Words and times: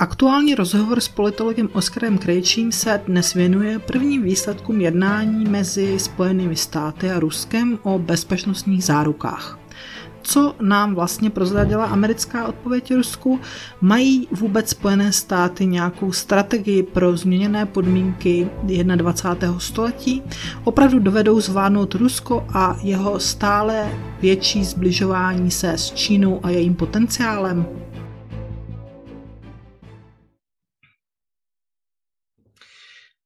Aktuální 0.00 0.54
rozhovor 0.54 1.00
s 1.00 1.08
politologem 1.08 1.68
Oskarem 1.72 2.18
Krejčím 2.18 2.72
se 2.72 3.00
dnes 3.06 3.34
věnuje 3.34 3.78
prvním 3.78 4.22
výsledkům 4.22 4.80
jednání 4.80 5.44
mezi 5.44 5.98
Spojenými 5.98 6.56
státy 6.56 7.10
a 7.10 7.20
Ruskem 7.20 7.78
o 7.82 7.98
bezpečnostních 7.98 8.84
zárukách. 8.84 9.58
Co 10.22 10.54
nám 10.60 10.94
vlastně 10.94 11.30
prozradila 11.30 11.84
americká 11.84 12.48
odpověď 12.48 12.94
Rusku? 12.94 13.40
Mají 13.80 14.28
vůbec 14.30 14.68
Spojené 14.70 15.12
státy 15.12 15.66
nějakou 15.66 16.12
strategii 16.12 16.82
pro 16.82 17.16
změněné 17.16 17.66
podmínky 17.66 18.48
21. 18.62 19.58
století? 19.58 20.22
Opravdu 20.64 20.98
dovedou 20.98 21.40
zvládnout 21.40 21.94
Rusko 21.94 22.46
a 22.54 22.76
jeho 22.82 23.20
stále 23.20 23.98
větší 24.20 24.64
zbližování 24.64 25.50
se 25.50 25.72
s 25.72 25.90
Čínou 25.90 26.40
a 26.42 26.50
jejím 26.50 26.74
potenciálem? 26.74 27.89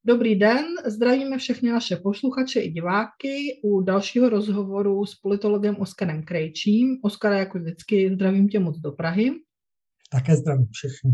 Dobrý 0.07 0.35
den, 0.35 0.65
zdravíme 0.87 1.39
všechny 1.39 1.71
naše 1.71 1.97
posluchače 1.97 2.61
i 2.61 2.71
diváky 2.71 3.61
u 3.63 3.81
dalšího 3.81 4.29
rozhovoru 4.29 5.07
s 5.07 5.15
politologem 5.15 5.77
Oskarem 5.77 6.23
Krejčím. 6.23 6.99
Oskar, 7.03 7.33
jako 7.33 7.59
vždycky, 7.59 8.11
zdravím 8.15 8.49
tě 8.49 8.59
moc 8.59 8.79
do 8.79 8.93
Prahy. 8.93 9.31
Také 10.13 10.37
zdravím 10.37 10.67
všechny. 10.73 11.11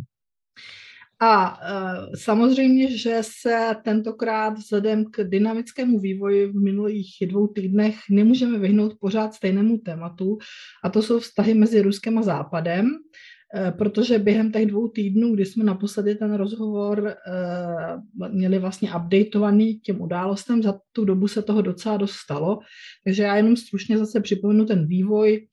A 1.23 1.61
e, 1.63 2.17
samozřejmě, 2.17 2.99
že 2.99 3.19
se 3.23 3.77
tentokrát 3.85 4.59
vzhledem 4.59 5.05
k 5.05 5.25
dynamickému 5.25 5.99
vývoji 5.99 6.47
v 6.47 6.55
minulých 6.55 7.11
dvou 7.27 7.47
týdnech 7.47 7.97
nemůžeme 8.11 8.59
vyhnout 8.59 8.97
pořád 9.01 9.35
stejnému 9.35 9.79
tématu, 9.79 10.39
a 10.85 10.91
to 10.91 11.03
jsou 11.03 11.21
vztahy 11.21 11.55
mezi 11.55 11.83
Ruskem 11.83 12.19
a 12.19 12.23
Západem. 12.23 12.91
Eh, 13.55 13.73
protože 13.73 14.19
během 14.19 14.53
těch 14.53 14.67
dvou 14.67 14.89
týdnů, 14.89 15.35
kdy 15.35 15.45
jsme 15.45 15.65
naposledy 15.65 16.15
ten 16.15 16.35
rozhovor 16.35 17.09
eh, 17.09 18.29
měli 18.29 18.59
vlastně 18.59 18.91
updateovaný 18.95 19.79
těm 19.79 20.01
událostem, 20.01 20.63
za 20.63 20.81
tu 20.93 21.05
dobu 21.05 21.29
se 21.29 21.43
toho 21.43 21.63
docela 21.63 21.97
dost 21.97 22.13
stalo. 22.13 22.59
Takže 23.05 23.23
já 23.23 23.37
jenom 23.37 23.57
stručně 23.57 23.99
zase 23.99 24.21
připomenu 24.21 24.65
ten 24.65 24.87
vývoj. 24.87 25.47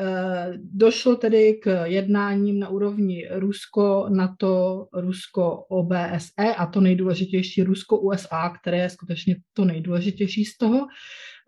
Eh, 0.00 0.52
došlo 0.56 1.16
tedy 1.16 1.54
k 1.62 1.84
jednáním 1.84 2.60
na 2.60 2.68
úrovni 2.68 3.28
Rusko, 3.30 4.06
NATO, 4.08 4.86
Rusko, 4.92 5.64
OBSE 5.68 6.54
a 6.58 6.66
to 6.66 6.80
nejdůležitější 6.80 7.62
Rusko-USA, 7.62 8.54
které 8.60 8.78
je 8.78 8.90
skutečně 8.90 9.36
to 9.52 9.64
nejdůležitější 9.64 10.44
z 10.44 10.56
toho. 10.56 10.86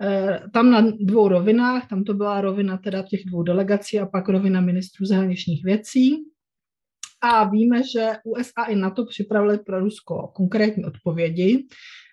Eh, 0.02 0.42
tam 0.52 0.70
na 0.70 0.80
dvou 0.80 1.28
rovinách, 1.28 1.88
tam 1.88 2.04
to 2.04 2.14
byla 2.14 2.40
rovina 2.40 2.76
teda 2.76 3.02
těch 3.02 3.24
dvou 3.24 3.42
delegací 3.42 4.00
a 4.00 4.06
pak 4.06 4.28
rovina 4.28 4.60
ministrů 4.60 5.06
zahraničních 5.06 5.64
věcí. 5.64 6.26
A 7.20 7.44
víme, 7.48 7.82
že 7.82 8.12
USA 8.24 8.64
i 8.68 8.76
NATO 8.76 9.06
připravili 9.06 9.58
pro 9.58 9.80
Rusko 9.80 10.30
konkrétní 10.34 10.84
odpovědi 10.84 11.66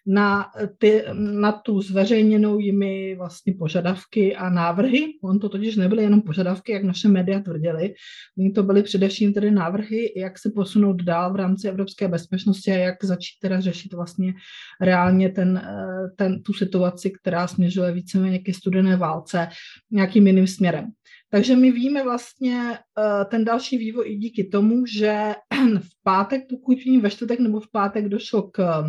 na, 0.06 0.46
ty, 0.78 1.04
na 1.14 1.52
tu 1.52 1.82
zveřejněnou 1.82 2.60
jimi 2.60 3.16
vlastně 3.16 3.54
požadavky 3.54 4.36
a 4.36 4.50
návrhy. 4.50 5.08
On 5.24 5.40
to 5.40 5.50
totiž 5.50 5.76
nebyly 5.76 6.04
jenom 6.04 6.22
požadavky, 6.22 6.72
jak 6.72 6.84
naše 6.84 7.08
média 7.08 7.40
tvrdili. 7.40 7.94
Oni 8.38 8.52
to 8.52 8.64
byly 8.64 8.84
především 8.84 9.34
tedy 9.34 9.52
návrhy, 9.52 10.14
jak 10.18 10.40
se 10.40 10.52
posunout 10.56 11.02
dál 11.04 11.34
v 11.34 11.36
rámci 11.36 11.68
evropské 11.68 12.08
bezpečnosti 12.08 12.72
a 12.72 12.76
jak 12.76 13.04
začít 13.04 13.40
teda 13.42 13.60
řešit 13.60 13.94
vlastně 13.94 14.34
reálně 14.82 15.30
ten, 15.30 15.58
eh, 15.58 16.10
ten, 16.18 16.44
tu 16.44 16.54
situaci, 16.54 17.12
která 17.12 17.48
směřuje 17.48 17.92
víceméně 17.92 18.40
ke 18.40 18.54
studené 18.54 18.98
válce 18.98 19.48
nějakým 19.92 20.28
jiným 20.28 20.48
směrem. 20.48 20.86
Takže 21.34 21.56
my 21.56 21.72
víme 21.72 22.04
vlastně 22.04 22.58
uh, 22.60 23.30
ten 23.30 23.46
další 23.46 23.78
vývoj 23.78 24.06
i 24.08 24.16
díky 24.16 24.44
tomu, 24.44 24.86
že 24.86 25.36
v 25.80 26.04
pátek, 26.04 26.42
pokud 26.50 26.78
vím, 26.78 27.02
ve 27.02 27.10
čtvrtek 27.10 27.40
nebo 27.40 27.60
v 27.60 27.72
pátek 27.72 28.10
došlo 28.10 28.42
k 28.42 28.84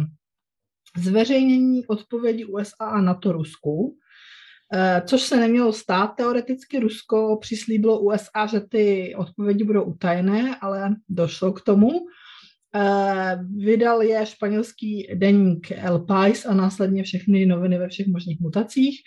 zveřejnění 0.97 1.87
odpovědi 1.87 2.45
USA 2.45 2.85
a 2.85 3.01
NATO 3.01 3.33
Rusku, 3.33 3.97
eh, 4.75 5.03
což 5.07 5.23
se 5.23 5.37
nemělo 5.37 5.73
stát. 5.73 6.07
Teoreticky 6.07 6.79
Rusko 6.79 7.39
přislíbilo 7.41 8.01
USA, 8.01 8.47
že 8.47 8.61
ty 8.61 9.15
odpovědi 9.17 9.65
budou 9.65 9.83
utajené, 9.83 10.57
ale 10.61 10.97
došlo 11.09 11.53
k 11.53 11.61
tomu. 11.61 11.91
Eh, 12.75 13.39
vydal 13.57 14.03
je 14.03 14.27
španělský 14.27 15.09
deník 15.15 15.73
El 15.73 15.99
Pais 15.99 16.47
a 16.47 16.55
následně 16.55 17.03
všechny 17.03 17.47
noviny 17.47 17.79
ve 17.79 17.89
všech 17.89 18.07
možných 18.07 18.41
mutacích. 18.41 19.01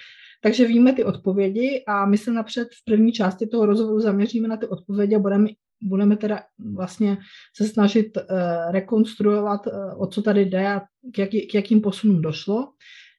Takže 0.44 0.68
víme 0.68 0.94
ty 0.94 1.04
odpovědi 1.04 1.84
a 1.88 2.06
my 2.06 2.18
se 2.18 2.32
napřed 2.32 2.68
v 2.72 2.86
první 2.86 3.12
části 3.12 3.48
toho 3.48 3.66
rozhovoru 3.66 4.00
zaměříme 4.00 4.48
na 4.48 4.58
ty 4.58 4.68
odpovědi 4.68 5.16
a 5.16 5.20
budeme 5.20 5.48
budeme 5.84 6.18
teda 6.18 6.44
vlastně 6.76 7.18
se 7.56 7.68
snažit 7.68 8.18
uh, 8.18 8.72
rekonstruovat, 8.72 9.68
uh, 9.68 10.02
o 10.02 10.08
co 10.08 10.22
tady 10.22 10.46
jde 10.46 10.68
a 10.68 10.82
k, 11.14 11.18
jak, 11.18 11.30
k 11.30 11.56
jakým 11.56 11.82
posunům 11.82 12.22
došlo. 12.22 12.68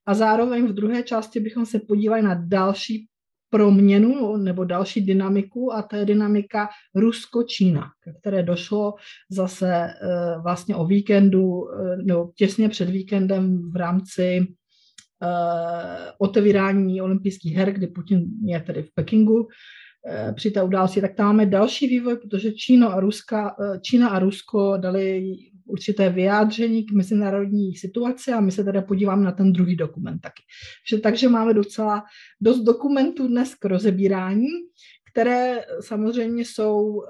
A 0.07 0.15
zároveň 0.15 0.67
v 0.67 0.73
druhé 0.73 1.03
části 1.03 1.41
bychom 1.41 1.67
se 1.67 1.79
podívali 1.79 2.23
na 2.23 2.43
další 2.47 3.07
proměnu 3.51 4.37
nebo 4.37 4.65
další 4.65 5.01
dynamiku 5.01 5.73
a 5.73 5.83
to 5.83 5.97
je 5.97 6.05
dynamika 6.05 6.69
Rusko-Čína, 6.97 7.85
které 8.21 8.43
došlo 8.43 8.95
zase 9.31 9.87
uh, 9.87 10.43
vlastně 10.43 10.77
o 10.77 10.87
víkendu, 10.87 11.69
nebo 12.05 12.31
těsně 12.37 12.69
před 12.69 12.91
víkendem 12.91 13.71
v 13.73 13.77
rámci 13.77 14.47
otevírání 16.19 17.01
olympijských 17.01 17.57
her, 17.57 17.73
kdy 17.73 17.87
Putin 17.87 18.25
je 18.45 18.61
tedy 18.61 18.83
v 18.83 18.95
Pekingu, 18.95 19.49
Eh, 20.07 20.33
při 20.33 20.51
té 20.51 20.63
události, 20.63 21.01
tak 21.01 21.15
tam 21.15 21.27
máme 21.27 21.47
další 21.47 21.89
vývoj, 21.89 22.17
protože 22.17 22.53
Číno 22.53 22.93
a 22.93 23.01
Ruska, 23.01 23.57
eh, 23.61 23.81
Čína 23.81 24.09
a 24.09 24.19
Rusko 24.19 24.77
dali 24.77 25.37
určité 25.67 26.11
vyjádření 26.11 26.85
k 26.85 26.93
mezinárodní 26.93 27.75
situaci 27.75 28.33
a 28.33 28.41
my 28.41 28.53
se 28.53 28.65
teda 28.65 28.83
podíváme 28.83 29.25
na 29.25 29.33
ten 29.33 29.53
druhý 29.53 29.77
dokument 29.77 30.19
taky. 30.19 30.43
Že, 30.91 30.99
takže 30.99 31.29
máme 31.29 31.55
docela 31.55 32.05
dost 32.41 32.61
dokumentů 32.61 33.29
dnes 33.29 33.55
k 33.55 33.65
rozebírání, 33.65 34.47
které 35.19 35.65
samozřejmě 35.81 36.45
jsou 36.45 36.83
uh, 36.83 37.05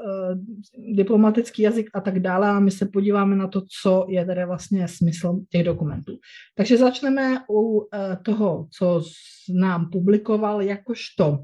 diplomatický 0.96 1.62
jazyk 1.62 1.90
a 1.94 2.00
tak 2.00 2.20
dále 2.20 2.48
a 2.48 2.60
my 2.60 2.70
se 2.70 2.86
podíváme 2.86 3.36
na 3.36 3.48
to, 3.48 3.62
co 3.82 4.06
je 4.08 4.24
tedy 4.24 4.46
vlastně 4.46 4.88
smysl 4.88 5.40
těch 5.50 5.64
dokumentů. 5.64 6.12
Takže 6.54 6.76
začneme 6.76 7.44
u 7.50 7.60
uh, 7.60 7.86
toho, 8.22 8.68
co 8.78 9.02
nám 9.54 9.90
publikoval 9.90 10.62
jakožto 10.62 11.38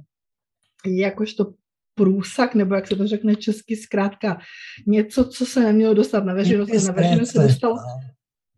jakožto 0.87 1.53
průsak, 1.95 2.55
nebo 2.55 2.75
jak 2.75 2.87
se 2.87 2.97
to 2.97 3.07
řekne 3.07 3.37
česky, 3.37 3.77
zkrátka 3.77 4.39
něco, 4.87 5.25
co 5.25 5.47
se 5.47 5.61
nemělo 5.61 5.95
dostat 5.95 6.25
na 6.25 6.35
veřejnost, 6.35 6.87
na 6.87 6.93
veřejnost 6.93 7.31
se 7.31 7.43
dostalo. 7.43 7.77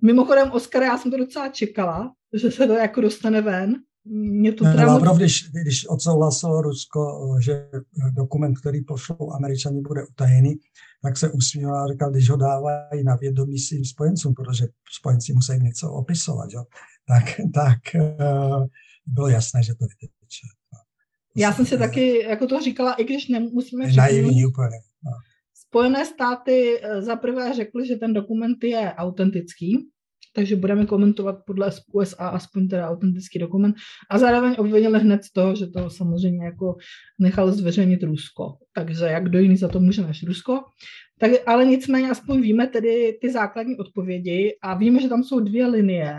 Mimochodem, 0.02 0.50
Oskar, 0.50 0.82
já 0.82 0.98
jsem 0.98 1.10
to 1.10 1.16
docela 1.16 1.48
čekala, 1.48 2.12
že 2.34 2.50
se 2.50 2.66
to 2.66 2.72
jako 2.72 3.00
dostane 3.00 3.40
ven. 3.40 3.74
Mě 4.08 4.52
to 4.52 4.64
teda 4.64 4.86
Lavrov, 4.86 5.16
když, 5.16 5.50
když 5.50 5.88
odsouhlasilo 5.88 6.62
Rusko, 6.62 7.30
že 7.40 7.68
dokument, 8.12 8.58
který 8.58 8.84
pošlou 8.84 9.32
američani, 9.32 9.80
bude 9.80 10.06
utajený, 10.06 10.56
tak 11.02 11.16
se 11.16 11.30
usmíval 11.30 11.84
a 11.84 11.92
říkal, 11.92 12.10
když 12.10 12.30
ho 12.30 12.36
dávají 12.36 13.04
na 13.04 13.16
vědomí 13.16 13.58
svým 13.58 13.84
spojencům, 13.84 14.34
protože 14.34 14.66
spojenci 14.92 15.32
musí 15.32 15.52
něco 15.62 15.92
opisovat, 15.92 16.50
že? 16.50 16.58
tak, 17.08 17.24
tak 17.54 17.78
uh, 17.94 18.66
bylo 19.06 19.28
jasné, 19.28 19.62
že 19.62 19.74
to 19.74 19.84
vyteče. 19.84 20.46
Já 21.36 21.52
jsem 21.52 21.66
si 21.66 21.78
taky 21.78 22.22
jako 22.22 22.46
to 22.46 22.60
říkala, 22.60 22.92
i 22.92 23.04
když 23.04 23.28
nemusíme 23.28 23.88
všechny. 23.88 24.44
úplně. 24.46 24.76
No. 25.04 25.12
Spojené 25.54 26.06
státy 26.06 26.80
eh, 26.82 27.02
za 27.02 27.16
prvé 27.16 27.54
řekly, 27.54 27.86
že 27.86 27.96
ten 27.96 28.12
dokument 28.12 28.64
je 28.64 28.92
autentický, 28.92 29.88
takže 30.36 30.56
budeme 30.56 30.86
komentovat 30.86 31.36
podle 31.46 31.70
USA 31.92 32.28
aspoň 32.28 32.68
teda 32.68 32.88
autentický 32.88 33.38
dokument 33.38 33.74
a 34.10 34.18
zároveň 34.18 34.54
obvinili 34.58 34.98
hned 34.98 35.24
z 35.24 35.32
toho, 35.32 35.56
že 35.56 35.66
to 35.66 35.90
samozřejmě 35.90 36.44
jako 36.44 36.76
nechal 37.18 37.52
zveřejnit 37.52 38.02
Rusko. 38.02 38.54
Takže 38.74 39.04
jak 39.04 39.24
kdo 39.24 39.38
jiný 39.38 39.56
za 39.56 39.68
to 39.68 39.80
může 39.80 40.02
než 40.02 40.22
Rusko. 40.26 40.60
Tak, 41.18 41.30
ale 41.46 41.64
nicméně 41.64 42.10
aspoň 42.10 42.40
víme 42.40 42.66
tedy 42.66 43.18
ty 43.20 43.30
základní 43.30 43.76
odpovědi 43.76 44.56
a 44.62 44.74
víme, 44.74 45.00
že 45.00 45.08
tam 45.08 45.24
jsou 45.24 45.40
dvě 45.40 45.66
linie. 45.66 46.14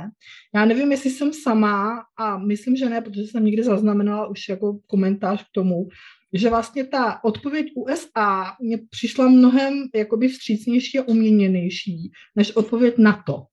Já 0.55 0.65
nevím, 0.65 0.91
jestli 0.91 1.09
jsem 1.09 1.33
sama 1.33 2.03
a 2.19 2.37
myslím, 2.37 2.75
že 2.75 2.89
ne, 2.89 3.01
protože 3.01 3.21
jsem 3.21 3.45
někdy 3.45 3.63
zaznamenala 3.63 4.27
už 4.27 4.49
jako 4.49 4.79
komentář 4.87 5.43
k 5.43 5.51
tomu, 5.53 5.87
že 6.33 6.49
vlastně 6.49 6.83
ta 6.83 7.23
odpověď 7.23 7.67
USA 7.75 8.55
mě 8.61 8.77
přišla 8.89 9.27
mnohem 9.27 9.73
jakoby 9.95 10.27
vstřícnější 10.27 10.99
a 10.99 11.07
uměněnější 11.07 12.11
než 12.35 12.55
odpověď 12.55 12.97
NATO. 12.97 13.43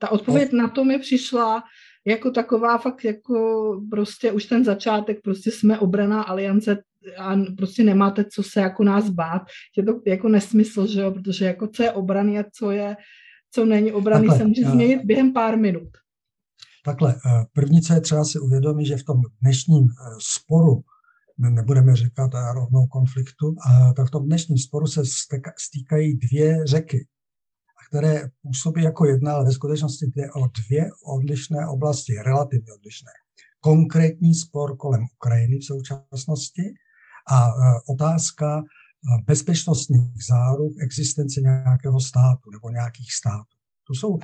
Ta 0.00 0.10
odpověď 0.12 0.52
na 0.52 0.68
to 0.68 0.84
mi 0.84 0.98
přišla 0.98 1.62
jako 2.06 2.30
taková 2.30 2.78
fakt 2.78 3.04
jako 3.04 3.80
prostě 3.90 4.32
už 4.32 4.44
ten 4.44 4.64
začátek, 4.64 5.22
prostě 5.24 5.50
jsme 5.50 5.78
obraná 5.78 6.22
aliance 6.22 6.78
a 7.18 7.36
prostě 7.56 7.84
nemáte 7.84 8.24
co 8.24 8.42
se 8.42 8.60
jako 8.60 8.84
nás 8.84 9.08
bát. 9.08 9.42
Je 9.76 9.82
to 9.82 10.00
jako 10.06 10.28
nesmysl, 10.28 10.86
že 10.86 11.00
jo, 11.00 11.10
protože 11.10 11.44
jako 11.44 11.66
co 11.66 11.82
je 11.82 11.92
obrany 11.92 12.38
a 12.38 12.44
co 12.52 12.70
je, 12.70 12.96
co 13.50 13.64
není 13.64 13.92
obrany, 13.92 14.28
se 14.28 14.44
může 14.44 14.62
změnit 14.62 15.00
během 15.04 15.32
pár 15.32 15.58
minut. 15.58 15.88
Takhle, 16.84 17.14
eh, 17.14 17.44
první, 17.52 17.82
co 17.82 17.94
je 17.94 18.00
třeba 18.00 18.24
si 18.24 18.38
uvědomit, 18.38 18.86
že 18.86 18.96
v 18.96 19.04
tom 19.04 19.22
dnešním 19.42 19.84
eh, 19.84 20.16
sporu, 20.18 20.82
nebudeme 21.38 21.96
říkat 21.96 22.30
rovnou 22.54 22.86
konfliktu, 22.86 23.54
tak 23.96 24.06
v 24.06 24.10
tom 24.10 24.26
dnešním 24.26 24.58
sporu 24.58 24.86
se 24.86 25.02
stýkají 25.58 26.16
dvě 26.16 26.66
řeky. 26.66 27.06
Které 27.90 28.28
působí 28.42 28.82
jako 28.82 29.06
jedna, 29.06 29.34
ale 29.34 29.44
ve 29.44 29.52
skutečnosti 29.52 30.06
jde 30.06 30.32
o 30.32 30.46
dvě 30.46 30.90
odlišné 31.04 31.68
oblasti, 31.68 32.12
relativně 32.26 32.72
odlišné. 32.72 33.10
Konkrétní 33.60 34.34
spor 34.34 34.76
kolem 34.76 35.04
Ukrajiny 35.16 35.58
v 35.58 35.64
současnosti 35.64 36.74
a 37.30 37.48
e, 37.48 37.50
otázka 37.88 38.58
e, 38.58 38.62
bezpečnostních 39.26 40.24
záruk 40.28 40.72
existence 40.82 41.40
nějakého 41.40 42.00
státu 42.00 42.50
nebo 42.50 42.70
nějakých 42.70 43.12
států. 43.12 43.56
To, 43.86 43.94
jsou, 43.94 44.18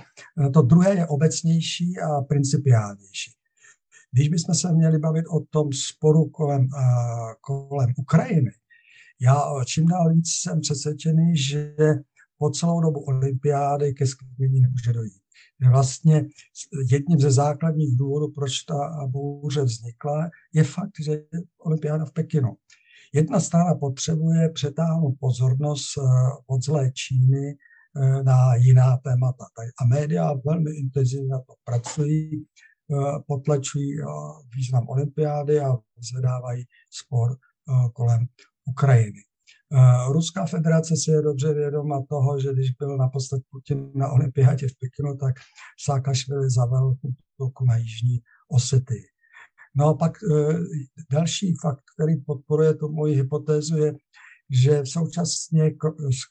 e, 0.46 0.50
to 0.50 0.62
druhé 0.62 0.94
je 0.94 1.06
obecnější 1.06 1.98
a 1.98 2.20
principiálnější. 2.20 3.32
Když 4.12 4.28
bychom 4.28 4.54
se 4.54 4.72
měli 4.72 4.98
bavit 4.98 5.24
o 5.26 5.40
tom 5.50 5.72
sporu 5.72 6.28
kolem, 6.28 6.68
kolem 7.40 7.92
Ukrajiny, 7.96 8.50
já 9.20 9.64
čím 9.64 9.86
dál 9.86 10.14
víc 10.14 10.28
jsem 10.28 10.60
přesvědčený, 10.60 11.36
že 11.36 11.74
po 12.38 12.50
celou 12.50 12.80
dobu 12.80 13.00
olympiády 13.00 13.94
ke 13.94 14.06
sklidnění 14.06 14.60
nemůže 14.60 14.92
dojít. 14.92 15.22
Vlastně 15.70 16.26
jedním 16.90 17.20
ze 17.20 17.30
základních 17.30 17.96
důvodů, 17.96 18.32
proč 18.32 18.62
ta 18.62 19.06
bouře 19.06 19.62
vznikla, 19.62 20.30
je 20.54 20.64
fakt, 20.64 20.92
že 21.04 21.12
je 21.12 21.42
olympiáda 21.58 22.04
v 22.04 22.12
Pekinu. 22.12 22.56
Jedna 23.14 23.40
strana 23.40 23.74
potřebuje 23.74 24.48
přetáhnout 24.48 25.16
pozornost 25.20 25.86
eh, 25.98 26.02
od 26.46 26.62
zlé 26.62 26.92
Číny 26.92 27.56
eh, 27.96 28.22
na 28.22 28.54
jiná 28.54 28.96
témata. 28.96 29.44
A 29.80 29.84
média 29.84 30.32
velmi 30.44 30.70
intenzivně 30.70 31.28
na 31.28 31.38
to 31.38 31.54
pracují, 31.64 32.44
eh, 32.44 32.94
potlačují 33.26 33.96
význam 34.56 34.88
olympiády 34.88 35.60
a 35.60 35.76
zvedávají 36.10 36.64
spor 36.90 37.36
kolem 37.92 38.26
Ukrajiny. 38.66 39.18
Ruská 40.12 40.46
federace 40.46 40.96
si 40.96 41.10
je 41.10 41.22
dobře 41.22 41.54
vědoma 41.54 42.02
toho, 42.08 42.40
že 42.40 42.52
když 42.52 42.70
byl 42.70 42.96
naposled 42.96 43.42
Putin 43.50 43.90
na 43.94 44.08
olympiádě 44.08 44.68
v 44.68 44.78
Pekinu, 44.80 45.16
tak 45.16 45.34
Sákašvili 45.84 46.50
zavel 46.50 46.94
útoku 47.02 47.64
na 47.64 47.76
jižní 47.76 48.18
Osety. 48.50 49.02
No 49.76 49.86
a 49.86 49.94
pak 49.94 50.12
e, 50.22 50.54
další 51.12 51.54
fakt, 51.62 51.82
který 51.94 52.16
podporuje 52.16 52.74
tu 52.74 52.92
moji 52.92 53.14
hypotézu, 53.14 53.76
je, 53.76 53.94
že 54.50 54.82
současně, 54.84 55.70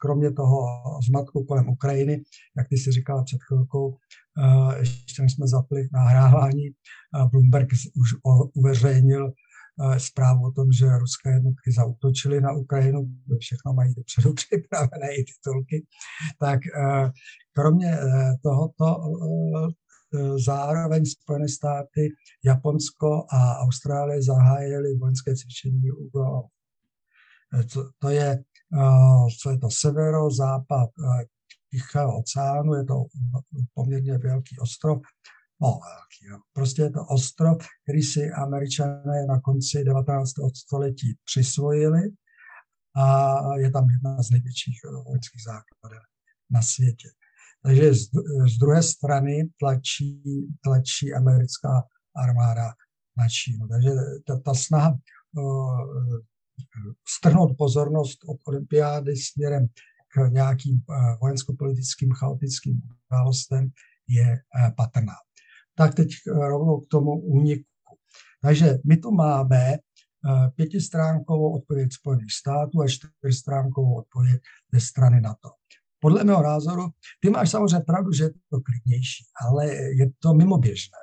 kromě 0.01 0.31
toho 0.31 0.67
zmatku 1.07 1.43
kolem 1.43 1.69
Ukrajiny, 1.69 2.23
jak 2.57 2.67
ty 2.69 2.77
si 2.77 2.91
říkala 2.91 3.23
před 3.23 3.39
chvilkou, 3.47 3.97
e, 4.73 4.79
ještě 4.79 5.21
než 5.21 5.33
jsme 5.33 5.47
zapli 5.47 5.87
nahrávání, 5.93 6.69
Bloomberg 7.31 7.69
už 7.73 8.09
uveřejnil 8.53 9.31
zprávu 9.97 10.45
o 10.47 10.51
tom, 10.51 10.71
že 10.71 10.97
ruské 10.97 11.29
jednotky 11.29 11.71
zautočily 11.71 12.41
na 12.41 12.51
Ukrajinu, 12.51 13.07
všechno 13.39 13.73
mají 13.73 13.93
dopředu 13.93 14.33
připravené 14.41 15.15
i 15.15 15.23
titulky, 15.23 15.85
tak 16.39 16.59
kromě 17.53 17.97
tohoto 18.43 18.95
zároveň 20.45 21.05
Spojené 21.05 21.47
státy, 21.47 22.09
Japonsko 22.45 23.25
a 23.31 23.57
Austrálie 23.57 24.23
zahájily 24.23 24.95
vojenské 24.95 25.35
cvičení 25.35 25.91
u 25.91 26.09
to, 27.73 27.89
to 27.99 28.09
je, 28.09 28.43
eh, 28.79 29.27
co 29.41 29.49
je 29.49 29.57
to 29.57 29.69
severo, 29.71 30.31
západ 30.31 30.89
eh, 30.89 31.25
Tichého 31.69 32.19
oceánu, 32.19 32.73
je 32.73 32.83
to 32.83 33.05
poměrně 33.73 34.17
velký 34.17 34.59
ostrov, 34.59 35.01
velký, 35.61 36.27
no. 36.31 36.41
prostě 36.53 36.81
je 36.81 36.91
to 36.91 37.05
ostrov, 37.05 37.57
který 37.83 38.01
si 38.01 38.31
američané 38.31 39.25
na 39.27 39.39
konci 39.39 39.83
19. 39.83 40.31
století 40.55 41.17
přisvojili 41.25 42.01
a 42.95 43.37
je 43.57 43.71
tam 43.71 43.89
jedna 43.89 44.23
z 44.23 44.29
největších 44.29 44.79
eh, 44.85 45.03
vojenských 45.05 45.43
základů 45.43 46.01
na 46.51 46.61
světě. 46.61 47.07
Takže 47.63 47.93
z, 47.93 48.09
z 48.53 48.57
druhé 48.59 48.83
strany 48.83 49.49
tlačí, 49.59 50.21
tlačí 50.63 51.13
americká 51.13 51.83
armáda 52.15 52.73
na 53.17 53.29
Čínu. 53.29 53.67
Takže 53.67 53.89
ta, 54.27 54.39
ta 54.39 54.53
snaha 54.53 54.97
uh, 55.37 56.19
strhnout 57.17 57.57
pozornost 57.57 58.19
od 58.27 58.37
olympiády 58.47 59.15
směrem 59.15 59.67
k 60.13 60.29
nějakým 60.29 60.75
uh, 60.75 60.95
vojensko-politickým 61.21 62.11
chaotickým 62.11 62.81
událostem 63.11 63.69
je 64.07 64.25
uh, 64.25 64.69
patrná. 64.77 65.15
Tak 65.75 65.95
teď 65.95 66.07
rovnou 66.27 66.79
k 66.79 66.87
tomu 66.87 67.11
úniku. 67.21 67.69
Takže 68.41 68.77
my 68.85 68.97
tu 68.97 69.11
máme 69.11 69.77
pětistránkovou 70.55 71.55
odpověď 71.55 71.93
Spojených 71.93 72.31
států 72.33 72.81
a 72.81 72.87
čtyřstránkovou 72.87 73.97
odpověď 73.97 74.41
ze 74.73 74.79
strany 74.79 75.21
NATO 75.21 75.49
podle 76.05 76.23
mého 76.23 76.43
názoru, 76.43 76.89
ty 77.19 77.29
máš 77.29 77.49
samozřejmě 77.51 77.79
pravdu, 77.79 78.11
že 78.11 78.23
je 78.23 78.29
to 78.29 78.61
klidnější, 78.61 79.23
ale 79.45 79.65
je 79.75 80.11
to 80.19 80.33
mimoběžné. 80.33 80.97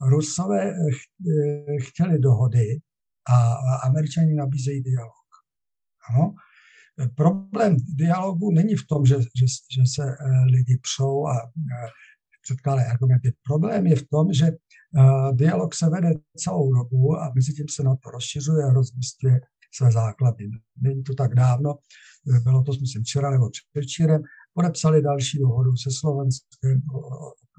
Rusové 0.00 0.70
eh, 0.70 0.74
chtěli 1.82 2.18
dohody 2.18 2.78
a 3.30 3.36
američani 3.88 4.34
nabízejí 4.34 4.82
dialog. 4.82 5.28
Ano? 6.10 6.34
Problém 7.14 7.76
dialogu 7.96 8.50
není 8.50 8.76
v 8.76 8.86
tom, 8.86 9.06
že, 9.06 9.16
že, 9.16 9.46
že 9.74 9.82
se 9.94 10.02
eh, 10.02 10.44
lidi 10.44 10.78
přou 10.82 11.26
a 11.26 11.34
eh, 12.50 12.54
předkládají 12.54 12.86
argumenty. 12.88 13.32
Problém 13.46 13.86
je 13.86 13.96
v 13.96 14.06
tom, 14.10 14.32
že 14.32 14.50
dialog 15.32 15.74
se 15.74 15.90
vede 15.90 16.10
celou 16.36 16.72
dobu 16.72 17.16
a 17.16 17.32
mezi 17.34 17.52
tím 17.52 17.66
se 17.70 17.82
na 17.82 17.96
to 17.96 18.10
rozšiřuje 18.10 18.64
a 18.64 18.72
rozmistuje 18.72 19.40
své 19.74 19.92
základy. 19.92 20.50
Není 20.82 21.02
to 21.02 21.14
tak 21.14 21.34
dávno, 21.34 21.74
bylo 22.44 22.62
to, 22.62 22.72
myslím, 22.80 23.02
včera 23.02 23.30
nebo 23.30 23.50
předčírem, 23.72 24.22
podepsali 24.54 25.02
další 25.02 25.38
dohodu 25.38 25.76
se 25.76 25.90
Slovenskem, 26.00 26.80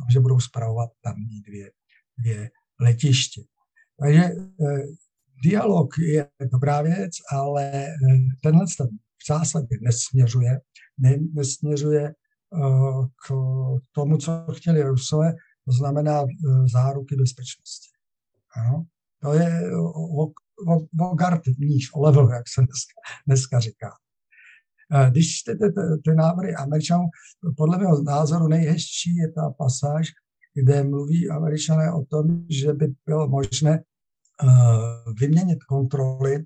že 0.10 0.20
budou 0.20 0.40
zpravovat 0.40 0.90
tamní 1.04 1.42
dvě, 1.42 1.72
dvě 2.18 2.50
letiště. 2.80 3.42
Takže 4.00 4.24
eh, 4.24 4.84
dialog 5.44 5.98
je 5.98 6.28
dobrá 6.52 6.82
věc, 6.82 7.12
ale 7.32 7.72
eh, 7.72 7.94
tenhle 8.44 8.66
v 8.68 9.28
zásadě 9.28 9.78
nesměřuje, 9.82 10.60
ne, 10.98 11.18
nesměřuje 11.34 12.08
eh, 12.08 12.14
k 13.28 13.34
tomu, 13.92 14.18
co 14.18 14.46
chtěli 14.52 14.84
Rusové, 14.84 15.34
to 15.66 15.72
znamená 15.72 16.24
záruky 16.74 17.16
bezpečnosti. 17.16 17.90
Ano? 18.56 18.86
To 19.22 19.34
je 19.34 19.78
o, 19.78 20.24
o, 20.24 20.32
o 21.02 21.16
gard 21.16 21.42
níž, 21.60 21.94
o 21.94 22.02
level, 22.02 22.30
jak 22.34 22.44
se 22.48 22.62
dneska, 22.62 22.94
dneska 23.28 23.60
říká. 23.60 23.92
Když 25.10 25.36
čtete 25.36 25.66
ty 26.06 26.16
návrhy 26.16 26.56
Američanů, 26.56 27.04
podle 27.58 27.78
mého 27.78 28.04
názoru 28.04 28.48
nejhezčí 28.48 29.16
je 29.16 29.32
ta 29.32 29.50
pasáž, 29.58 30.08
kde 30.54 30.84
mluví 30.84 31.30
Američané 31.30 31.94
o 31.94 32.06
tom, 32.06 32.46
že 32.50 32.74
by 32.74 32.88
bylo 33.06 33.28
možné 33.28 33.80
eh, 33.80 34.48
vyměnit 35.20 35.64
kontroly 35.64 36.44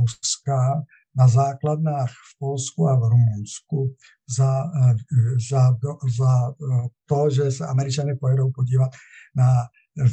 Ruska 0.00 0.82
na 1.16 1.28
základnách 1.28 2.10
v 2.10 2.38
Polsku 2.38 2.88
a 2.88 2.96
v 2.96 3.02
Rumunsku 3.02 3.94
za, 4.38 4.64
eh, 4.64 4.94
za, 5.50 5.76
za 6.18 6.32
to, 7.06 7.30
že 7.30 7.50
se 7.50 7.66
Američané 7.66 8.14
pojedou 8.20 8.50
podívat 8.54 8.90
na 9.36 9.48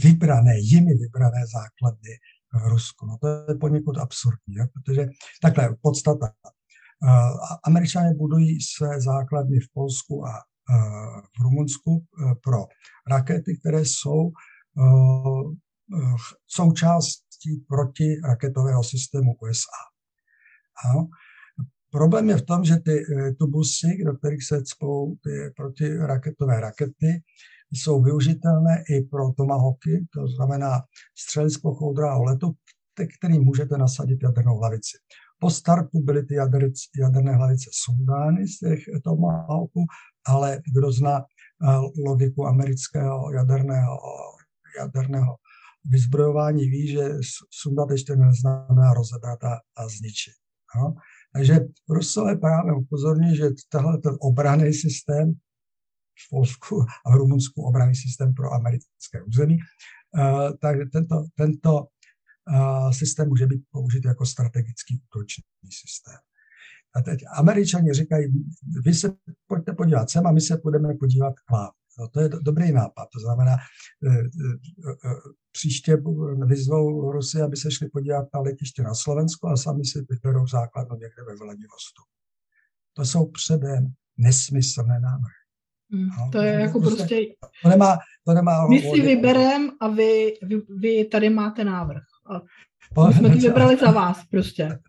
vybrané, 0.03 0.53
jimi 0.59 0.93
vybrané 0.93 1.41
základny 1.53 2.13
v 2.53 2.67
Rusku. 2.67 3.05
No 3.05 3.17
to 3.21 3.27
je 3.27 3.55
poněkud 3.59 3.97
absurdní, 3.97 4.55
protože 4.73 5.09
takhle 5.41 5.75
podstata. 5.81 6.31
Američané 7.63 8.13
budují 8.13 8.61
své 8.61 9.01
základny 9.01 9.59
v 9.59 9.73
Polsku 9.73 10.25
a 10.27 10.33
v 11.39 11.43
Rumunsku 11.43 12.05
pro 12.43 12.65
rakety, 13.07 13.57
které 13.59 13.79
jsou 13.79 14.31
součástí 16.47 17.65
protiraketového 17.67 18.83
systému 18.83 19.31
USA. 19.41 19.92
A 20.85 21.05
problém 21.91 22.29
je 22.29 22.37
v 22.37 22.45
tom, 22.45 22.63
že 22.63 22.75
ty 22.75 22.91
e, 22.91 23.33
tubusy, 23.33 24.03
do 24.05 24.13
kterých 24.17 24.43
se 24.43 24.63
cpou 24.63 25.15
ty 25.23 25.53
protiraketové 25.55 26.59
rakety, 26.59 27.21
jsou 27.71 28.01
využitelné 28.01 28.83
i 28.89 29.01
pro 29.01 29.31
tomahawky, 29.31 30.05
to 30.13 30.27
znamená 30.27 30.81
střelickou 31.17 31.73
choudrá 31.73 32.17
letu, 32.17 32.53
který 33.17 33.39
můžete 33.39 33.77
nasadit 33.77 34.23
jadernou 34.23 34.57
hlavici. 34.57 34.97
Po 35.39 35.49
startu 35.49 35.99
byly 36.01 36.25
ty 36.25 36.35
jaderné 36.99 37.35
hlavice 37.35 37.69
sundány 37.73 38.47
z 38.47 38.57
těch 38.59 38.79
tomahawků, 39.03 39.85
ale 40.27 40.61
kdo 40.75 40.91
zná 40.91 41.19
eh, 41.19 42.01
logiku 42.07 42.45
amerického 42.47 43.31
jaderného, 43.31 43.97
jaderného 44.79 45.35
vyzbrojování, 45.85 46.69
ví, 46.69 46.87
že 46.87 47.09
sundat 47.51 47.91
ještě 47.91 48.15
neznamená 48.15 48.93
rozebrat 48.93 49.43
a, 49.43 49.59
a 49.77 49.87
zničit. 49.87 50.42
No? 50.75 50.95
Takže 51.33 51.59
Rusové 51.89 52.35
právě 52.35 52.73
upozorní, 52.73 53.35
že 53.35 53.49
tenhle 53.69 53.97
ten 53.97 54.15
obraný 54.19 54.73
systém 54.73 55.33
v 56.25 56.29
Polsku 56.29 56.85
a 57.05 57.11
v 57.11 57.15
Rumunsku 57.15 57.61
obraný 57.61 57.95
systém 57.95 58.33
pro 58.33 58.53
americké 58.53 59.23
území, 59.27 59.57
uh, 59.57 60.57
tak 60.61 60.77
tento, 60.91 61.25
tento 61.35 61.87
systém 62.91 63.29
může 63.29 63.45
být 63.45 63.63
použit 63.71 64.05
jako 64.05 64.25
strategický 64.25 65.01
útočný 65.05 65.43
systém. 65.69 66.17
A 66.95 67.01
teď 67.01 67.19
američani 67.37 67.93
říkají, 67.93 68.27
vy 68.85 68.93
se 68.93 69.15
pojďte 69.47 69.73
podívat 69.73 70.09
sem 70.09 70.27
a 70.27 70.31
my 70.31 70.41
se 70.41 70.57
budeme 70.63 70.93
podívat 70.93 71.33
k 71.47 71.51
vám. 71.51 71.69
No, 71.99 72.07
to 72.07 72.19
je 72.19 72.29
dobrý 72.29 72.71
nápad. 72.71 73.07
To 73.13 73.19
znamená, 73.19 73.55
příště 75.51 75.97
vyzvou 76.45 77.11
Rusy, 77.11 77.41
aby 77.41 77.57
se 77.57 77.71
šli 77.71 77.89
podívat 77.89 78.25
na 78.33 78.39
letiště 78.39 78.83
na 78.83 78.93
Slovensko 78.93 79.47
a 79.47 79.57
sami 79.57 79.85
si 79.85 80.05
vyberou 80.09 80.47
základnu 80.47 80.95
někde 80.95 81.23
ve 81.23 81.35
Vladivostoku. 81.35 82.09
To 82.93 83.05
jsou 83.05 83.25
předem 83.25 83.93
nesmyslné 84.17 84.99
návrhy. 84.99 85.43
Mm, 85.89 86.07
no, 86.07 86.29
to 86.31 86.37
je 86.37 86.53
jako 86.53 86.79
prostě, 86.79 86.97
prostě... 86.97 87.25
To 87.63 87.69
nemá, 87.69 87.97
to 88.25 88.33
nemá 88.33 88.67
my 88.67 88.81
si 88.81 89.01
vyberem 89.01 89.71
a 89.81 89.87
vy, 89.87 90.33
vy, 90.41 90.61
vy 90.69 91.05
tady 91.05 91.29
máte 91.29 91.63
návrh. 91.63 92.03
A 92.25 92.41
my 93.07 93.13
jsme 93.13 93.29
to 93.29 93.35
vybrali 93.35 93.77
za 93.77 93.91
vás 93.91 94.17
prostě. 94.31 94.79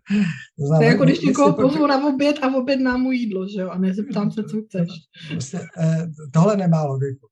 To, 0.59 0.65
znamená, 0.65 0.77
to 0.77 0.83
je 0.83 0.89
jako 0.89 1.03
když 1.03 1.21
někoho 1.21 1.53
pozvu 1.53 1.87
na 1.87 2.07
oběd 2.07 2.35
a 2.43 2.55
obědná 2.55 2.97
mu 2.97 3.11
jídlo, 3.11 3.47
že 3.47 3.61
jo? 3.61 3.69
A 3.69 3.77
nezeptám 3.77 4.31
se, 4.31 4.43
co 4.43 4.61
chceš. 4.61 4.89
Prostě, 5.31 5.59
eh, 5.79 6.07
tohle 6.33 6.57
nemá 6.57 6.83
logiku. 6.83 7.27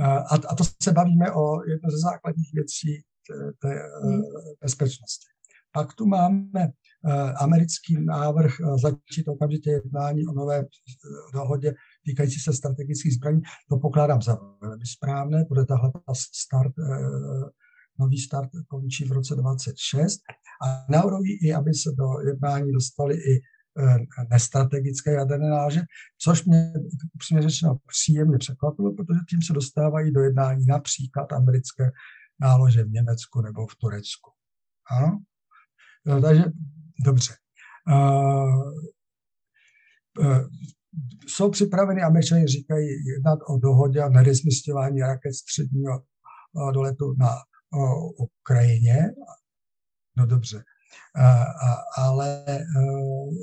Eh, 0.00 0.04
a, 0.04 0.34
a 0.48 0.54
to 0.54 0.64
se 0.82 0.92
bavíme 0.92 1.32
o 1.32 1.64
jedno 1.68 1.90
ze 1.90 1.98
základních 1.98 2.50
věcí 2.54 3.02
té, 3.28 3.68
té 3.68 3.80
hmm. 4.04 4.22
bezpečnosti. 4.60 5.26
Pak 5.72 5.94
tu 5.94 6.06
máme 6.06 6.68
americký 7.36 8.04
návrh 8.04 8.52
začít 8.82 9.28
okamžitě 9.28 9.70
jednání 9.70 10.26
o 10.26 10.32
nové 10.32 10.64
dohodě 11.32 11.74
týkající 12.06 12.40
se 12.40 12.52
strategických 12.52 13.14
zbraní. 13.14 13.40
To 13.68 13.76
pokládám 13.76 14.22
za 14.22 14.38
velmi 14.60 14.86
správné, 14.86 15.44
bude 15.48 15.66
tahle 15.66 15.90
start, 16.32 16.72
nový 17.98 18.18
start 18.18 18.50
končí 18.68 19.04
v 19.04 19.12
roce 19.12 19.34
26 19.34 20.20
a 20.66 20.92
navrhují 20.92 21.46
i, 21.46 21.52
aby 21.52 21.74
se 21.74 21.90
do 21.98 22.28
jednání 22.28 22.72
dostali 22.72 23.14
i 23.14 23.40
nestrategické 24.30 25.12
jaderné 25.12 25.48
nálože, 25.48 25.80
což 26.18 26.44
mě 26.44 26.72
upřímně 27.14 27.42
řečeno 27.42 27.76
příjemně 27.86 28.38
překvapilo, 28.38 28.94
protože 28.94 29.20
tím 29.30 29.42
se 29.42 29.52
dostávají 29.52 30.12
do 30.12 30.20
jednání 30.20 30.66
například 30.66 31.32
americké 31.32 31.90
nálože 32.40 32.84
v 32.84 32.90
Německu 32.90 33.40
nebo 33.40 33.66
v 33.66 33.76
Turecku. 33.76 34.30
Ano? 34.90 35.22
No, 36.06 36.22
takže 36.22 36.44
dobře. 37.04 37.34
Uh, 37.88 38.72
uh, 40.18 40.48
jsou 41.26 41.50
připraveny, 41.50 42.02
američani 42.02 42.46
říkají, 42.46 42.86
jednat 43.16 43.38
o 43.48 43.58
dohodě 43.58 44.04
o 44.04 44.08
nerezmistování 44.08 45.00
raket 45.00 45.34
středního 45.34 46.02
doletu 46.74 47.14
na 47.18 47.30
uh, 47.74 48.10
Ukrajině. 48.16 49.10
No 50.16 50.26
dobře. 50.26 50.64
Uh, 51.18 52.04
ale 52.04 52.44
uh, 52.76 53.34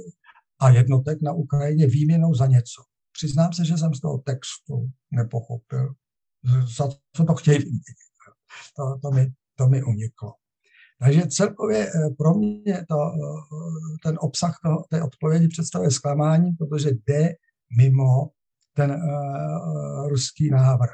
a 0.62 0.70
jednotek 0.70 1.22
na 1.22 1.34
Ukrajině 1.34 1.88
výměnou 1.88 2.34
za 2.36 2.46
něco. 2.46 2.84
Přiznám 3.12 3.54
se, 3.54 3.66
že 3.66 3.78
jsem 3.78 3.94
z 3.94 4.00
toho 4.00 4.18
textu 4.18 4.90
nepochopil, 5.12 5.94
za 6.78 6.90
co 7.16 7.24
to 7.24 7.36
chtějí 7.36 7.58
To, 8.76 9.00
to, 9.02 9.12
mi, 9.12 9.34
to 9.56 9.68
mi 9.68 9.84
uniklo. 9.84 10.34
Takže 11.00 11.28
celkově 11.28 11.88
eh, 11.88 12.10
pro 12.18 12.34
mě 12.34 12.86
to, 12.90 12.96
eh, 12.96 13.98
ten 14.04 14.18
obsah 14.22 14.60
to, 14.64 14.84
té 14.90 15.04
odpovědi 15.04 15.48
představuje 15.48 15.92
zklamání, 15.92 16.52
protože 16.52 16.90
jde 16.90 17.36
mimo 17.78 18.30
ten 18.74 18.92
uh, 18.92 20.08
ruský 20.10 20.50
návrh, 20.50 20.92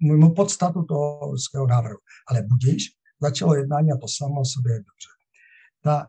mimo 0.00 0.30
podstatu 0.30 0.82
toho 0.82 1.30
ruského 1.30 1.66
návrhu. 1.66 1.98
Ale 2.28 2.42
budíš, 2.42 2.84
začalo 3.22 3.54
jednání 3.54 3.92
a 3.92 3.96
to 3.96 4.06
samo 4.08 4.40
o 4.40 4.44
sobě 4.44 4.72
je 4.72 4.78
dobře. 4.78 5.10
Ta 5.82 6.06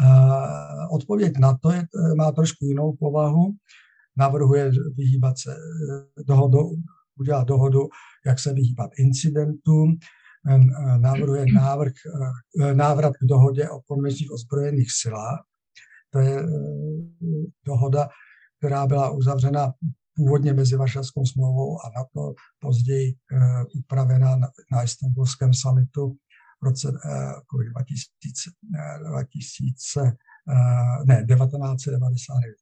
uh, 0.00 0.94
odpověď 0.94 1.38
na 1.38 1.58
to 1.62 1.70
je, 1.70 1.86
má 2.16 2.32
trošku 2.32 2.64
jinou 2.64 2.92
povahu. 2.92 3.52
Navrhuje 4.16 4.70
vyhýbat 4.96 5.38
se 5.38 5.56
dohodu, 6.26 6.58
udělat 7.18 7.48
dohodu, 7.48 7.80
jak 8.26 8.38
se 8.38 8.52
vyhýbat 8.52 8.90
incidentům, 8.98 9.98
Eh, 10.48 10.98
navrhuje 10.98 11.46
návrh, 11.54 11.92
eh, 12.62 12.74
návrat 12.74 13.16
k 13.16 13.24
dohodě 13.24 13.68
o 13.68 13.80
konvenčních 13.80 14.30
ozbrojených 14.30 14.92
silách. 14.92 15.40
To 16.10 16.18
je 16.18 16.40
eh, 16.40 16.46
dohoda, 17.66 18.08
která 18.58 18.86
byla 18.86 19.10
uzavřena 19.10 19.72
původně 20.16 20.52
mezi 20.52 20.76
Varšavskou 20.76 21.26
smlouvou 21.26 21.78
a 21.84 21.90
NATO, 21.96 22.34
později 22.60 23.14
upravena 23.74 24.36
na, 24.36 24.48
na 24.72 24.82
Istanbulském 24.82 25.54
summitu 25.54 26.16
v 26.62 26.64
roce 26.64 26.92
2000, 27.70 28.50
2000 29.08 30.16
ne, 31.04 31.26
1999. 31.26 32.56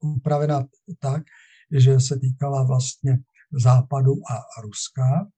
Upravena 0.00 0.64
tak, 0.98 1.22
že 1.70 2.00
se 2.00 2.18
týkala 2.18 2.62
vlastně 2.62 3.18
Západu 3.52 4.12
a 4.12 4.60
Ruska. 4.62 5.28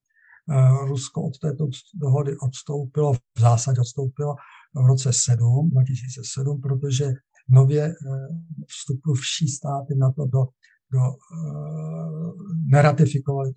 Eh, 0.50 0.86
Rusko 0.86 1.22
od 1.22 1.38
této 1.38 1.66
dohody 1.94 2.36
odstoupilo, 2.38 3.12
v 3.12 3.40
zásadě 3.40 3.80
odstoupilo 3.80 4.34
v 4.74 4.86
roce 4.86 5.12
7, 5.12 5.70
2007, 5.70 6.60
protože 6.60 7.04
nově 7.50 7.84
eh, 7.84 7.94
vstupující 8.68 9.48
státy 9.48 9.94
na 9.94 10.12
to 10.12 10.24
do, 10.24 10.46
do 10.92 11.00
uh, 11.00 12.32
neratifikovali 12.66 13.52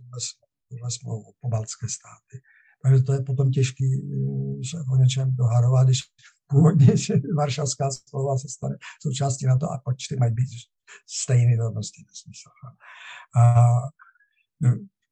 tuhle 0.69 0.91
smlouvu, 0.91 1.33
pobaltské 1.41 1.87
státy. 1.89 2.45
Takže 2.83 3.03
to 3.03 3.13
je 3.13 3.21
potom 3.21 3.51
těžký 3.51 3.85
se 4.69 4.77
o 4.93 4.95
něčem 4.97 5.35
dohadovat, 5.35 5.87
když 5.87 5.99
původně 6.47 6.97
že 7.05 7.13
Varšavská 7.37 7.91
smlouva 7.91 8.37
se 8.37 8.47
stane 8.49 8.75
součástí 9.01 9.45
na 9.45 9.57
to 9.57 9.65
a 9.71 9.81
počty 9.85 10.15
mají 10.15 10.33
být 10.33 10.49
stejný, 11.07 11.57
to 11.57 11.71
prostě 11.71 12.01
nesmysl. 12.07 12.49
A 13.41 13.65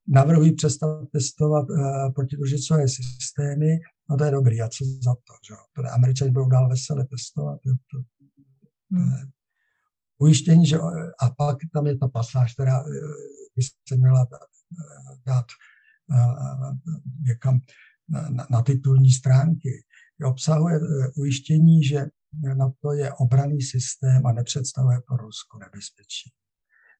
navrhují 0.08 0.56
přestat 0.56 1.10
testovat 1.12 1.70
uh, 1.70 2.14
protidružicové 2.14 2.88
systémy, 2.88 3.80
no 4.10 4.18
to 4.18 4.24
je 4.24 4.32
dobrý, 4.32 4.62
a 4.62 4.70
co 4.70 4.86
za 4.86 5.14
to, 5.16 5.34
že? 5.48 5.54
To 5.76 5.94
američani 5.94 6.32
budou 6.32 6.50
dál 6.50 6.70
veselé 6.70 7.08
testovat. 7.08 7.60
To, 7.92 7.98
ujištění, 10.18 10.66
že 10.66 10.78
a 11.20 11.30
pak 11.38 11.58
tam 11.74 11.88
je 11.88 11.98
ta 11.98 12.08
pasáž, 12.08 12.54
která 12.54 12.84
by 13.56 13.64
se 13.88 13.98
měla 13.98 14.28
dát 15.26 15.46
někam 17.28 17.60
na, 18.10 18.48
na, 18.50 18.62
titulní 18.62 19.12
stránky. 19.12 19.86
Obsahuje 20.26 20.80
ujištění, 21.18 21.84
že 21.84 22.06
na 22.58 22.72
to 22.82 22.94
je 22.94 23.14
obraný 23.14 23.62
systém 23.62 24.26
a 24.26 24.32
nepředstavuje 24.32 25.02
pro 25.08 25.18
Rusko 25.18 25.60
nebezpečí. 25.60 26.32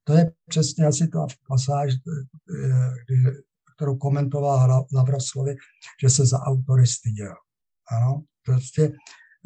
To 0.04 0.14
je 0.14 0.32
přesně 0.50 0.86
asi 0.86 1.08
ta 1.08 1.28
pasáž, 1.48 1.94
eh, 1.94 3.32
kterou 3.76 3.98
komentoval 3.98 4.88
Lavrov 4.94 5.24
slovy, 5.24 5.56
že 6.02 6.10
se 6.10 6.26
za 6.26 6.40
autory 6.40 6.88
styděl. 6.88 7.34
Ano, 7.92 8.24
prostě 8.46 8.92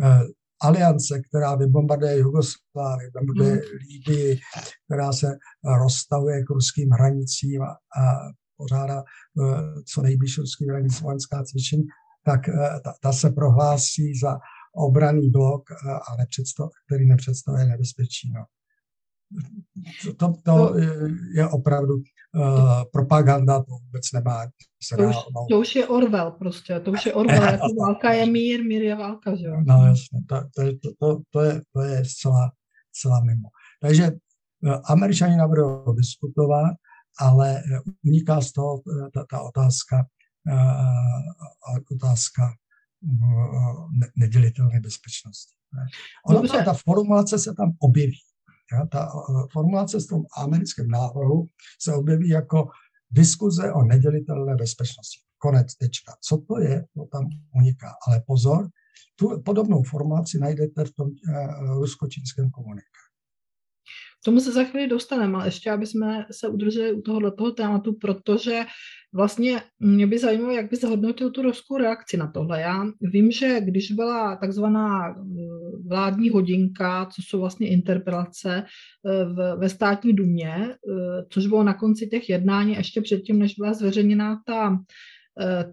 eh, 0.04 0.24
aliance, 0.62 1.22
která 1.30 1.56
vybombarduje 1.56 2.18
Jugoslávii, 2.18 3.08
vybombarduje 3.08 3.56
mm. 3.56 3.62
Líbii, 3.90 4.40
která 4.86 5.14
se 5.14 5.28
rozstavuje 5.84 6.44
k 6.44 6.50
ruským 6.50 6.90
hranicím 6.92 7.62
a, 7.62 7.72
a 7.72 8.32
pořádá 8.58 9.00
eh, 9.00 9.84
co 9.94 10.02
nejbližší 10.02 10.42
ruským 10.42 10.70
hranicím 10.70 11.04
vojenská 11.04 11.44
cvičení, 11.44 11.84
tak 12.26 12.50
eh, 12.50 12.80
ta, 12.84 12.94
ta 13.02 13.14
se 13.14 13.30
prohlásí 13.30 14.20
za 14.20 14.40
obraný 14.76 15.30
blok, 15.30 15.64
eh, 15.72 15.92
a 15.92 16.16
nepředstav, 16.16 16.70
který 16.86 17.08
nepředstavuje 17.08 17.66
nebezpečí. 17.66 18.32
No 18.36 18.46
to, 20.18 20.34
to 20.44 20.76
je 21.36 21.48
opravdu 21.48 21.94
uh, 21.96 22.84
propaganda, 22.92 23.60
to 23.60 23.72
vůbec 23.72 24.12
nemá. 24.12 24.48
Se 24.84 24.96
to, 24.96 25.04
už, 25.04 25.16
to 25.50 25.60
už 25.60 25.76
je 25.76 25.88
Orwell 25.88 26.32
prostě, 26.32 26.80
to 26.80 26.92
už 26.92 27.06
je 27.06 27.14
Orwell, 27.20 27.44
jako 27.44 27.68
válka 27.80 28.12
je 28.12 28.26
mír, 28.26 28.64
mír 28.64 28.82
je 28.82 28.96
válka, 28.96 29.36
že 29.36 29.46
jo? 29.46 29.62
No 29.68 29.86
jasně, 29.86 30.20
to, 30.30 30.36
to, 30.56 30.64
to, 30.64 30.90
to, 31.00 31.22
to, 31.30 31.42
je, 31.42 31.62
to 31.74 31.82
je 31.82 32.06
zcela, 32.06 32.52
zcela 32.94 33.24
mimo. 33.24 33.50
Takže 33.82 34.12
uh, 34.12 34.76
američani 34.86 35.38
navrhují 35.38 35.96
diskutovat, 35.98 36.74
ale 37.20 37.62
uniká 38.06 38.42
z 38.42 38.52
toho 38.52 38.82
ta, 39.14 39.26
ta 39.30 39.42
otázka, 39.42 40.06
uh, 40.52 41.78
otázka 41.96 42.44
uh, 43.02 43.90
nedělitelné 44.16 44.80
bezpečnosti. 44.80 45.56
Ona, 46.26 46.42
ta, 46.42 46.64
ta 46.64 46.74
formulace 46.74 47.40
se 47.40 47.54
tam 47.54 47.72
objeví. 47.80 48.18
Ja, 48.74 48.86
ta 48.86 49.06
eh, 49.06 49.48
formulace 49.54 50.00
v 50.00 50.08
tom 50.08 50.22
americkém 50.38 50.88
návrhu 50.88 51.48
se 51.82 51.94
objeví 51.94 52.30
jako 52.30 52.68
diskuze 53.12 53.74
o 53.74 53.84
nedělitelné 53.84 54.56
bezpečnosti. 54.56 55.20
Konec, 55.38 55.76
tečka. 55.76 56.12
Co 56.22 56.38
to 56.38 56.60
je, 56.60 56.86
to 56.94 57.06
tam 57.12 57.30
uniká. 57.56 57.92
Ale 58.08 58.22
pozor, 58.28 58.70
tu 59.16 59.42
podobnou 59.46 59.84
formulaci 59.84 60.40
najdete 60.40 60.86
v 60.86 60.92
tom 60.92 61.08
uh, 61.08 61.78
rusko-čínském 61.80 62.50
komunikátu. 62.50 63.05
Tomu 64.26 64.40
se 64.40 64.52
za 64.52 64.64
chvíli 64.64 64.88
dostaneme, 64.88 65.36
ale 65.36 65.48
ještě, 65.48 65.72
aby 65.72 65.86
jsme 65.86 66.26
se 66.32 66.48
udrželi 66.48 66.94
u 66.94 67.02
tohohle 67.02 67.32
toho 67.32 67.52
tématu, 67.52 67.94
protože 67.94 68.62
vlastně 69.14 69.62
mě 69.80 70.08
by 70.08 70.20
zajímalo, 70.20 70.54
jak 70.54 70.70
by 70.70 70.76
zhodnotil 70.76 71.32
tu 71.32 71.42
ruskou 71.42 71.78
reakci 71.78 72.18
na 72.18 72.32
tohle. 72.32 72.62
Já 72.62 72.86
vím, 73.02 73.32
že 73.32 73.62
když 73.62 73.92
byla 73.92 74.36
takzvaná 74.36 75.10
eh, 75.10 75.16
vládní 75.88 76.30
hodinka, 76.30 77.06
co 77.06 77.22
jsou 77.22 77.40
vlastně 77.40 77.70
interpelace 77.70 78.64
eh, 78.66 79.26
v, 79.26 79.56
ve 79.60 79.70
státní 79.70 80.14
důmě, 80.14 80.56
eh, 80.70 81.26
což 81.30 81.48
bylo 81.48 81.64
na 81.64 81.74
konci 81.74 82.08
těch 82.08 82.30
jednání, 82.30 82.74
ještě 82.74 83.02
předtím, 83.02 83.40
než 83.40 83.54
byla 83.60 83.74
zveřejněná 83.74 84.42
ta 84.46 84.78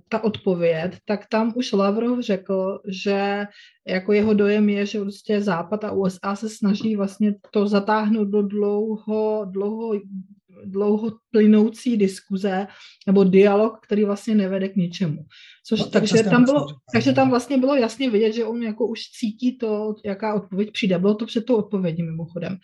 ta 0.09 0.25
odpověď, 0.25 0.97
tak 1.04 1.26
tam 1.26 1.52
už 1.57 1.73
Lavrov 1.73 2.21
řekl, 2.21 2.81
že 2.88 3.45
jako 3.88 4.12
jeho 4.12 4.35
dojem 4.35 4.69
je, 4.69 4.87
že 4.87 5.00
prostě 5.00 5.40
Západ 5.40 5.85
a 5.85 5.92
USA 5.92 6.37
se 6.37 6.49
snaží 6.49 6.97
vlastně 6.97 7.35
to 7.50 7.66
zatáhnout 7.69 8.28
do 8.28 8.42
dlouho, 8.42 9.47
dlouho, 9.50 10.00
dlouho 10.64 11.12
plynoucí 11.31 11.97
diskuze 11.97 12.66
nebo 13.07 13.25
dialog, 13.25 13.81
který 13.83 14.04
vlastně 14.04 14.35
nevede 14.35 14.69
k 14.69 14.76
ničemu. 14.76 15.19
Což, 15.66 15.81
no, 15.81 15.87
takže, 15.87 16.23
tam 16.23 16.45
bylo, 16.45 16.66
takže 16.92 17.12
tam 17.12 17.31
vlastně 17.31 17.59
bylo 17.59 17.75
jasně 17.75 18.11
vidět, 18.11 18.33
že 18.33 18.45
on 18.45 18.62
jako 18.62 18.87
už 18.87 19.00
cítí 19.00 19.59
to, 19.59 19.95
jaká 20.04 20.35
odpověď 20.35 20.73
přijde. 20.73 20.99
Bylo 20.99 21.14
to 21.14 21.26
před 21.26 21.45
tou 21.45 21.57
odpovědí 21.57 22.02
mimochodem. 22.02 22.57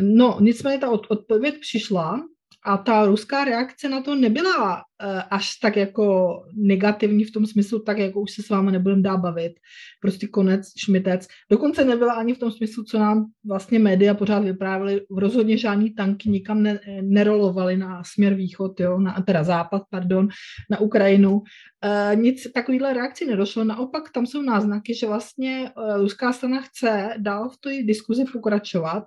No, 0.00 0.38
nicméně 0.40 0.78
ta 0.78 0.90
odpověď 0.90 1.60
přišla 1.60 2.22
a 2.64 2.76
ta 2.76 3.06
ruská 3.06 3.44
reakce 3.44 3.88
na 3.88 4.02
to 4.02 4.14
nebyla 4.14 4.74
uh, 4.76 5.22
až 5.30 5.56
tak 5.56 5.76
jako 5.76 6.36
negativní 6.54 7.24
v 7.24 7.32
tom 7.32 7.46
smyslu, 7.46 7.78
tak 7.78 7.98
jako 7.98 8.20
už 8.20 8.30
se 8.32 8.42
s 8.42 8.48
vámi 8.48 8.72
nebudem 8.72 9.02
dá 9.02 9.16
bavit. 9.16 9.52
Prostě 10.00 10.26
konec, 10.26 10.66
šmitec. 10.78 11.26
Dokonce 11.50 11.84
nebyla 11.84 12.12
ani 12.12 12.34
v 12.34 12.38
tom 12.38 12.50
smyslu, 12.50 12.84
co 12.84 12.98
nám 12.98 13.26
vlastně 13.46 13.78
média 13.78 14.14
pořád 14.14 14.44
vyprávěly. 14.44 15.00
Rozhodně 15.10 15.58
žádný 15.58 15.94
tanky 15.94 16.30
nikam 16.30 16.62
ne, 16.62 16.80
nerolovaly 17.00 17.76
na 17.76 18.04
směr 18.04 18.34
východ, 18.34 18.80
jo, 18.80 18.98
na, 18.98 19.22
teda 19.26 19.44
západ, 19.44 19.82
pardon, 19.90 20.28
na 20.70 20.80
Ukrajinu. 20.80 21.32
Uh, 21.32 22.20
nic 22.20 22.52
takovýhle 22.52 22.94
reakci 22.94 23.26
nedošlo. 23.26 23.64
Naopak 23.64 24.02
tam 24.14 24.26
jsou 24.26 24.42
náznaky, 24.42 24.94
že 24.94 25.06
vlastně 25.06 25.70
uh, 25.76 25.96
ruská 25.96 26.32
strana 26.32 26.60
chce 26.60 27.14
dál 27.18 27.48
v 27.48 27.56
té 27.56 27.82
diskuzi 27.82 28.24
pokračovat, 28.32 29.04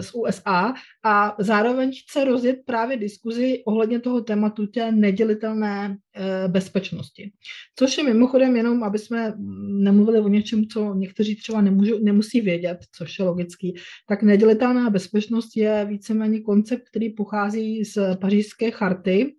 z 0.00 0.14
USA 0.14 0.74
a 1.04 1.36
zároveň 1.38 1.92
chce 2.02 2.24
rozjet 2.24 2.56
právě 2.66 2.96
diskuzi 2.96 3.62
ohledně 3.66 4.00
toho 4.00 4.20
tématu 4.20 4.66
té 4.66 4.92
nedělitelné 4.92 5.96
eh, 6.14 6.48
bezpečnosti. 6.48 7.32
Což 7.78 7.98
je 7.98 8.04
mimochodem 8.04 8.56
jenom, 8.56 8.82
aby 8.82 8.98
jsme 8.98 9.34
nemluvili 9.68 10.20
o 10.20 10.28
něčem, 10.28 10.66
co 10.66 10.94
někteří 10.94 11.36
třeba 11.36 11.60
nemůžu, 11.60 12.04
nemusí 12.04 12.40
vědět, 12.40 12.78
což 12.92 13.18
je 13.18 13.24
logický, 13.24 13.74
tak 14.08 14.22
nedělitelná 14.22 14.90
bezpečnost 14.90 15.56
je 15.56 15.86
víceméně 15.88 16.40
koncept, 16.40 16.82
který 16.88 17.10
pochází 17.10 17.84
z 17.84 18.16
pařížské 18.16 18.70
charty, 18.70 19.34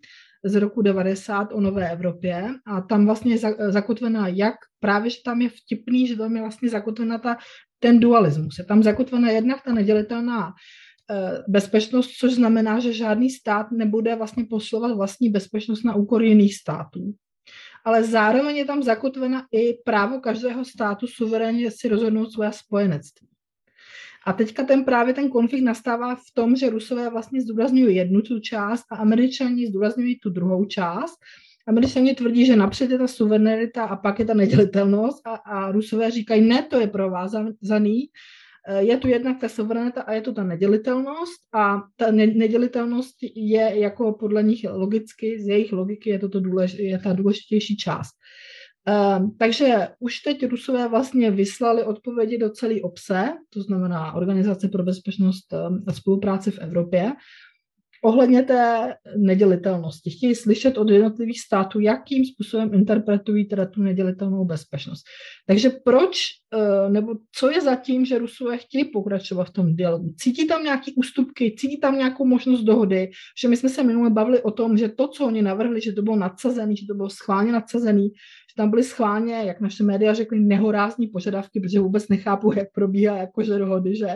z 0.46 0.56
roku 0.56 0.82
90 0.82 1.54
o 1.54 1.62
Nové 1.62 1.92
Evropě 1.92 2.50
a 2.66 2.82
tam 2.82 3.06
vlastně 3.06 3.34
je 3.34 3.40
zakotvená 3.70 4.28
jak, 4.28 4.56
právě 4.80 5.10
že 5.10 5.18
tam 5.26 5.42
je 5.42 5.50
vtipný, 5.50 6.08
že 6.08 6.16
tam 6.16 6.36
je 6.36 6.42
vlastně 6.42 6.70
zakotvena 6.70 7.18
ta 7.18 7.38
ten 7.86 8.00
dualismus. 8.00 8.58
Je 8.58 8.66
tam 8.66 8.84
zakotvena 8.84 9.30
jednak 9.30 9.62
ta 9.62 9.74
nedělitelná 9.74 10.50
eh, 10.50 11.44
bezpečnost, 11.48 12.18
což 12.18 12.34
znamená, 12.34 12.80
že 12.80 12.94
žádný 12.94 13.30
stát 13.30 13.72
nebude 13.72 14.16
vlastně 14.16 14.46
poslovat 14.50 14.98
vlastní 14.98 15.30
bezpečnost 15.30 15.84
na 15.84 15.96
úkor 15.96 16.24
jiných 16.24 16.56
států. 16.56 17.14
Ale 17.86 18.04
zároveň 18.04 18.56
je 18.58 18.66
tam 18.66 18.84
zakotvena 18.84 19.46
i 19.52 19.74
právo 19.86 20.20
každého 20.20 20.66
státu 20.66 21.08
suverénně 21.08 21.72
si 21.72 21.88
rozhodnout 21.88 22.32
svoje 22.32 22.52
spojenectví. 22.52 23.28
A 24.26 24.34
teďka 24.34 24.64
ten 24.64 24.86
právě 24.86 25.14
ten 25.14 25.30
konflikt 25.30 25.64
nastává 25.64 26.16
v 26.16 26.34
tom, 26.34 26.56
že 26.56 26.70
Rusové 26.70 27.10
vlastně 27.10 27.42
zdůrazňují 27.42 27.96
jednu 27.96 28.22
tu 28.22 28.40
část 28.40 28.84
a 28.92 28.96
Američani 28.96 29.68
zdůrazňují 29.68 30.20
tu 30.20 30.30
druhou 30.30 30.66
část 30.66 31.16
Američani 31.68 32.16
tvrdí, 32.16 32.46
že 32.46 32.56
napřed 32.56 32.92
je 32.92 32.98
ta 32.98 33.08
suverenita 33.08 33.84
a 33.84 33.96
pak 33.96 34.20
je 34.20 34.26
ta 34.26 34.34
nedělitelnost 34.34 35.28
a, 35.28 35.36
a 35.36 35.72
Rusové 35.72 36.12
říkají, 36.12 36.42
ne, 36.42 36.64
to 36.64 36.80
je 36.80 36.88
provázaný, 36.88 38.10
eh, 38.68 38.84
je 38.84 38.98
tu 38.98 39.08
jednak 39.08 39.40
ta 39.40 39.50
suverenita 39.50 40.02
a 40.02 40.14
je 40.14 40.22
tu 40.22 40.34
ta 40.34 40.44
nedělitelnost 40.44 41.42
a 41.54 41.82
ta 41.96 42.12
nedělitelnost 42.12 43.16
je 43.36 43.80
jako 43.80 44.14
podle 44.14 44.44
nich 44.44 44.66
logicky, 44.70 45.42
z 45.42 45.48
jejich 45.48 45.72
logiky 45.72 46.10
je 46.10 46.20
to, 46.20 46.30
to 46.30 46.40
důlež, 46.40 46.74
je 46.74 47.00
ta 47.00 47.14
důležitější 47.14 47.78
část. 47.78 48.16
Um, 49.18 49.36
takže 49.40 49.88
už 50.00 50.20
teď 50.20 50.46
Rusové 50.46 50.88
vlastně 50.88 51.32
vyslali 51.32 51.84
odpovědi 51.84 52.38
do 52.38 52.50
celé 52.50 52.76
obse, 52.82 53.34
to 53.50 53.62
znamená 53.62 54.14
Organizace 54.14 54.68
pro 54.68 54.84
bezpečnost 54.84 55.54
a 55.88 55.94
spolupráci 55.94 56.52
v 56.52 56.60
Evropě, 56.60 57.12
ohledně 58.06 58.44
té 58.44 58.94
nedělitelnosti. 59.18 60.10
Chtějí 60.10 60.36
slyšet 60.36 60.78
od 60.78 60.90
jednotlivých 60.90 61.42
států, 61.42 61.80
jakým 61.80 62.26
způsobem 62.26 62.74
interpretují 62.74 63.46
teda 63.46 63.66
tu 63.66 63.82
nedělitelnou 63.82 64.46
bezpečnost. 64.46 65.04
Takže 65.48 65.70
proč, 65.70 66.18
eh, 66.54 66.90
nebo 66.90 67.16
co 67.36 67.50
je 67.50 67.62
zatím, 67.62 68.06
že 68.06 68.18
Rusové 68.18 68.58
chtějí 68.58 68.86
pokračovat 68.86 69.50
v 69.50 69.54
tom 69.54 69.76
dialogu? 69.76 70.14
Cítí 70.18 70.48
tam 70.48 70.64
nějaké 70.64 70.92
ústupky, 70.98 71.56
cítí 71.58 71.80
tam 71.80 71.98
nějakou 71.98 72.26
možnost 72.26 72.64
dohody, 72.64 73.10
že 73.42 73.48
my 73.48 73.58
jsme 73.58 73.70
se 73.70 73.84
minule 73.84 74.10
bavili 74.10 74.42
o 74.42 74.52
tom, 74.52 74.78
že 74.78 74.90
to, 74.90 75.08
co 75.08 75.26
oni 75.26 75.42
navrhli, 75.42 75.82
že 75.82 75.92
to 75.92 76.02
bylo 76.02 76.16
nadsazený, 76.16 76.78
že 76.78 76.86
to 76.90 76.94
bylo 76.94 77.10
schválně 77.10 77.52
nadsazený, 77.52 78.08
že 78.08 78.56
tam 78.58 78.70
byly 78.70 78.84
schválně, 78.84 79.34
jak 79.34 79.62
naše 79.62 79.84
média 79.84 80.14
řekly, 80.14 80.40
nehorázní 80.40 81.08
požadavky, 81.08 81.60
protože 81.60 81.80
vůbec 81.80 82.08
nechápu, 82.10 82.54
jak 82.54 82.68
probíhá 82.74 83.18
jakože 83.18 83.58
dohody, 83.58 83.96
že 83.96 84.08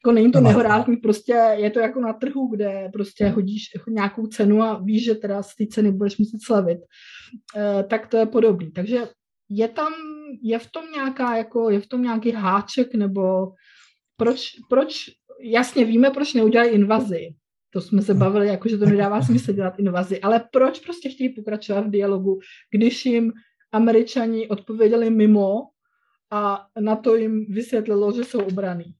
jako 0.00 0.12
není 0.12 0.32
to 0.32 0.40
nehorázný, 0.40 0.96
prostě 0.96 1.32
je 1.32 1.70
to 1.70 1.80
jako 1.80 2.00
na 2.00 2.12
trhu, 2.12 2.46
kde 2.46 2.90
prostě 2.92 3.28
hodíš 3.28 3.62
nějakou 3.88 4.26
cenu 4.26 4.62
a 4.62 4.78
víš, 4.78 5.04
že 5.04 5.14
teda 5.14 5.42
z 5.42 5.56
té 5.56 5.66
ceny 5.66 5.92
budeš 5.92 6.18
muset 6.18 6.38
slavit. 6.42 6.78
E, 7.56 7.82
tak 7.82 8.06
to 8.06 8.16
je 8.16 8.26
podobný. 8.26 8.70
Takže 8.70 9.08
je 9.48 9.68
tam, 9.68 9.92
je 10.42 10.58
v 10.58 10.70
tom 10.70 10.84
nějaká, 10.94 11.36
jako, 11.36 11.70
je 11.70 11.80
v 11.80 11.86
tom 11.86 12.02
nějaký 12.02 12.30
háček, 12.30 12.94
nebo 12.94 13.52
proč, 14.16 14.50
proč, 14.68 15.10
jasně 15.42 15.84
víme, 15.84 16.10
proč 16.10 16.34
neudělají 16.34 16.70
invazi. 16.70 17.28
To 17.72 17.80
jsme 17.80 18.02
se 18.02 18.14
bavili, 18.14 18.46
jako, 18.46 18.68
že 18.68 18.78
to 18.78 18.86
nedává 18.86 19.22
smysl 19.22 19.52
dělat 19.52 19.78
invazi, 19.78 20.20
ale 20.20 20.44
proč 20.52 20.80
prostě 20.80 21.08
chtějí 21.08 21.34
pokračovat 21.34 21.86
v 21.86 21.90
dialogu, 21.90 22.38
když 22.70 23.06
jim 23.06 23.32
američani 23.72 24.48
odpověděli 24.48 25.10
mimo 25.10 25.60
a 26.30 26.66
na 26.80 26.96
to 26.96 27.16
jim 27.16 27.46
vysvětlilo, 27.48 28.12
že 28.12 28.24
jsou 28.24 28.40
obraný. 28.40 28.94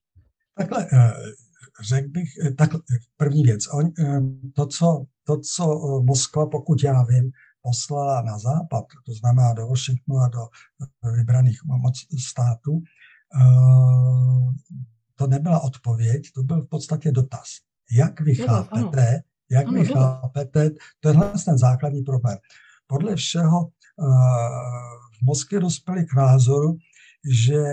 Takhle, 0.60 0.86
eh, 0.92 1.12
řekl 1.88 2.08
bych, 2.08 2.28
eh, 2.46 2.50
tak 2.50 2.70
první 3.16 3.42
věc, 3.42 3.66
on, 3.72 3.92
eh, 3.98 4.20
to, 4.54 4.66
co, 4.66 5.04
to, 5.24 5.40
co 5.40 5.66
Moskva, 6.04 6.46
pokud 6.46 6.84
já 6.84 7.02
vím, 7.02 7.30
poslala 7.62 8.22
na 8.22 8.38
západ, 8.38 8.84
to 9.06 9.12
znamená 9.14 9.52
do 9.52 9.68
Washingtonu 9.68 10.18
a 10.18 10.28
do 10.28 10.48
vybraných 11.16 11.60
moc 11.64 11.94
států, 12.28 12.82
to 15.14 15.26
nebyla 15.26 15.60
odpověď, 15.60 16.32
to 16.34 16.42
byl 16.42 16.62
v 16.62 16.68
podstatě 16.68 17.12
dotaz. 17.12 17.48
Jak 17.92 18.20
vy 18.20 18.34
chápete, 18.34 19.22
jak 19.50 19.70
vy 19.72 19.84
chápete, 19.84 20.70
tenhle 21.00 21.32
ten 21.44 21.58
základní 21.58 22.02
problém. 22.02 22.38
Podle 22.86 23.16
všeho 23.16 23.70
v 25.20 25.22
Moskvě 25.22 25.60
dospěli 25.60 26.04
k 26.04 26.14
názoru, 26.14 26.76
že 27.44 27.64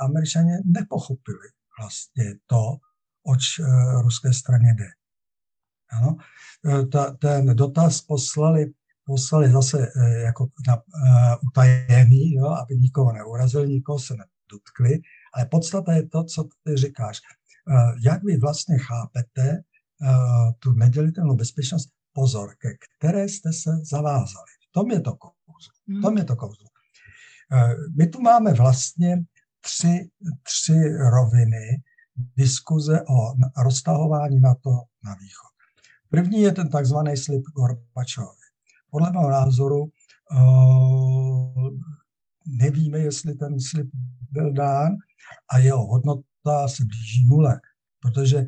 američané 0.00 0.58
nepochopili 0.64 1.48
vlastně 1.80 2.34
to, 2.46 2.76
oč 3.26 3.58
eh, 3.60 4.02
ruské 4.02 4.32
straně 4.32 4.74
jde. 4.74 4.88
Ano? 5.92 6.16
Eh, 6.66 6.86
ta, 6.86 7.12
ten 7.12 7.56
dotaz 7.56 8.00
poslali, 8.00 8.72
poslali 9.04 9.52
zase 9.52 9.88
eh, 9.96 10.18
jako 10.18 10.46
na, 10.66 10.76
uh, 10.76 11.36
utajený, 11.48 12.32
jo, 12.34 12.46
aby 12.46 12.76
nikoho 12.76 13.12
neurazil, 13.12 13.66
nikoho 13.66 13.98
se 13.98 14.14
nedotkli, 14.14 15.00
ale 15.34 15.46
podstata 15.46 15.92
je 15.92 16.08
to, 16.08 16.24
co 16.24 16.48
ty 16.64 16.76
říkáš. 16.76 17.20
Uh, 17.66 17.98
jak 18.04 18.24
vy 18.24 18.36
vlastně 18.36 18.78
chápete 18.78 19.62
uh, 20.02 20.52
tu 20.58 20.72
nedělitelnou 20.72 21.36
bezpečnost? 21.36 21.88
Pozor, 22.12 22.54
ke 22.58 22.68
které 22.98 23.28
jste 23.28 23.52
se 23.52 23.70
zavázali. 23.90 24.50
V 24.68 24.72
tom 24.72 24.90
je 24.90 25.00
to 25.00 25.16
kouzlo. 25.16 25.74
V 25.98 26.02
tom 26.02 26.18
je 26.18 26.24
to 26.24 26.36
kouzlo. 26.36 26.66
Uh, 27.52 27.72
my 27.96 28.06
tu 28.06 28.20
máme 28.20 28.52
vlastně 28.52 29.24
tři, 29.62 30.10
tři 30.42 30.96
roviny 31.10 31.82
diskuze 32.36 33.00
o 33.02 33.34
roztahování 33.62 34.40
na 34.40 34.54
to 34.54 34.70
na 35.04 35.14
východ. 35.14 35.52
První 36.08 36.40
je 36.40 36.52
ten 36.52 36.68
takzvaný 36.68 37.16
slib 37.16 37.42
Gorbačovi. 37.42 38.42
Podle 38.90 39.12
mého 39.12 39.30
názoru 39.30 39.84
uh, 39.84 41.68
nevíme, 42.46 42.98
jestli 42.98 43.34
ten 43.34 43.60
slib 43.60 43.90
byl 44.30 44.52
dán 44.52 44.92
a 45.52 45.58
jeho 45.58 45.86
hodnota 45.86 46.68
se 46.68 46.84
blíží 46.84 47.26
nule, 47.26 47.60
protože 48.00 48.44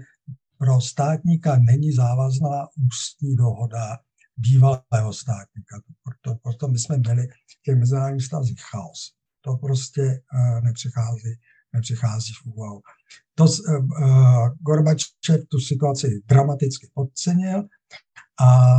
pro 0.59 0.81
státníka 0.81 1.59
není 1.59 1.93
závazná 1.93 2.67
ústní 2.87 3.37
dohoda 3.37 3.99
bývalého 4.37 5.13
státníka. 5.13 5.81
Proto, 6.03 6.39
proto 6.43 6.69
my 6.69 6.79
jsme 6.79 6.97
měli 6.97 7.27
v 7.29 7.63
těch 7.63 7.77
mezinárodních 7.77 8.27
stazích 8.27 8.63
chaos 8.71 9.15
to 9.45 9.57
prostě 9.57 10.03
uh, 10.03 10.61
nepřichází 10.65 11.35
nepřichází 11.75 12.33
v 12.33 12.47
úvahu. 12.47 12.81
To, 13.35 13.45
uh, 13.45 14.49
Gorbačev 14.61 15.41
tu 15.49 15.59
situaci 15.59 16.23
dramaticky 16.27 16.91
podcenil 16.95 17.63
a 18.41 18.71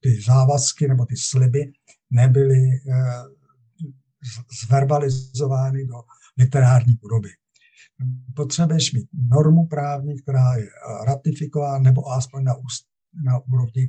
ty 0.00 0.20
závazky 0.26 0.88
nebo 0.88 1.06
ty 1.06 1.16
sliby 1.16 1.72
nebyly 2.10 2.60
uh, 2.86 3.32
zverbalizovány 4.64 5.86
do 5.86 5.94
literární 6.38 6.94
podoby. 6.94 7.28
Potřebuješ 8.36 8.92
mít 8.92 9.08
normu 9.30 9.66
právní, 9.66 10.22
která 10.22 10.54
je 10.54 10.66
ratifikována 11.06 11.78
nebo 11.78 12.10
aspoň 12.10 12.44
na, 12.44 12.54
úst, 12.54 12.86
na 13.24 13.38
úrovni 13.38 13.88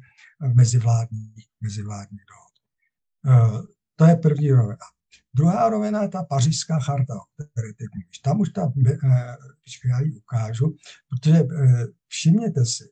mezivládních, 0.54 1.48
mezivládních 1.62 2.22
dohod. 2.30 2.54
Uh, 3.42 3.66
to 3.96 4.06
je 4.06 4.16
první 4.16 4.52
rovina. 4.52 4.86
Druhá 5.34 5.70
rovina 5.70 6.02
je 6.02 6.10
ta 6.10 6.24
pařížská 6.24 6.80
charta, 6.80 7.16
o 7.16 7.44
které 7.52 7.74
teď 7.74 7.88
mluvíš. 7.96 8.20
Tam 8.20 8.40
už 8.40 8.50
ta, 8.50 8.68
počkej, 9.64 9.90
já 9.90 10.00
ji 10.00 10.12
ukážu, 10.12 10.76
protože 11.10 11.38
eh, 11.40 11.86
všimněte 12.08 12.66
si, 12.66 12.84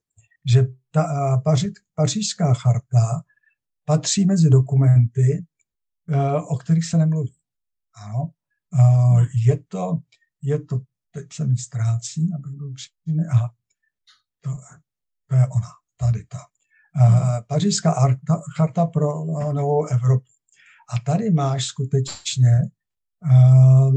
že 0.52 0.68
ta 0.92 1.04
eh, 1.04 1.42
paři, 1.42 1.74
pařížská 1.96 2.54
charta 2.54 3.24
patří 3.86 4.26
mezi 4.26 4.50
dokumenty, 4.50 5.46
eh, 6.10 6.42
o 6.42 6.58
kterých 6.58 6.86
se 6.86 6.98
nemluví. 6.98 7.36
Ano. 7.96 8.32
Je 9.46 9.64
to, 9.68 10.00
je 10.42 10.60
to, 10.60 10.82
teď 11.12 11.34
se 11.34 11.48
mi 11.48 11.58
ztrácí, 11.58 12.32
abych 12.36 12.52
byl 12.52 12.74
aha, 13.32 13.54
to, 14.42 14.50
to 15.28 15.36
je 15.36 15.48
ona, 15.48 15.70
tady 15.98 16.26
ta. 16.26 16.40
Pařížská 17.48 18.18
charta 18.56 18.86
pro 18.86 19.26
novou 19.54 19.86
Evropu. 19.86 20.26
A 20.94 21.00
tady 21.00 21.32
máš 21.32 21.66
skutečně, 21.66 22.62
eh, 23.32 23.92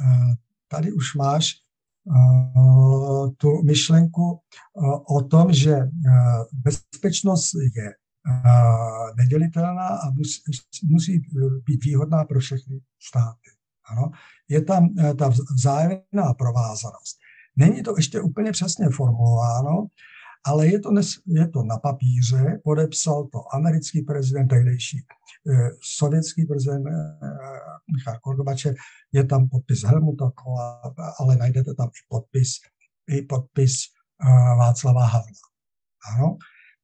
eh, 0.00 0.34
tady 0.68 0.92
už 0.92 1.14
máš 1.14 1.54
eh, 1.54 3.30
tu 3.36 3.62
myšlenku 3.62 4.40
o 5.08 5.22
tom, 5.22 5.52
že 5.52 5.76
bezpečnost 6.52 7.52
je 7.76 7.92
nedělitelná 9.16 9.88
a 9.88 10.10
musí, 10.10 10.40
musí 10.84 11.22
být 11.66 11.84
výhodná 11.84 12.24
pro 12.24 12.40
všechny 12.40 12.80
státy. 13.02 13.50
Ano? 13.90 14.10
Je 14.48 14.62
tam 14.62 14.94
ta 15.18 15.28
vzájemná 15.56 16.34
provázanost. 16.38 17.18
Není 17.56 17.82
to 17.82 17.94
ještě 17.96 18.20
úplně 18.20 18.52
přesně 18.52 18.88
formulováno, 18.96 19.86
ale 20.46 20.66
je 20.66 20.80
to, 20.80 20.90
nes, 20.90 21.08
je 21.26 21.48
to 21.48 21.62
na 21.62 21.78
papíře, 21.78 22.60
podepsal 22.64 23.24
to 23.32 23.54
americký 23.54 24.02
prezident, 24.02 24.48
tehdejší 24.48 24.98
eh, 24.98 25.21
sovětský 25.98 26.46
prezident 26.46 26.86
eh, 26.86 26.92
Michal 27.94 28.18
Gorbačev, 28.24 28.74
je 29.12 29.24
tam 29.24 29.48
podpis 29.48 29.82
Helmuta 29.84 30.30
Kohla, 30.34 30.94
ale 31.20 31.36
najdete 31.36 31.74
tam 31.74 31.88
i 31.88 32.02
podpis, 32.08 32.48
i 33.08 33.22
podpis 33.22 33.72
eh, 34.22 34.56
Václava 34.58 35.04
Havla. 35.06 35.46
Ano. 36.14 36.36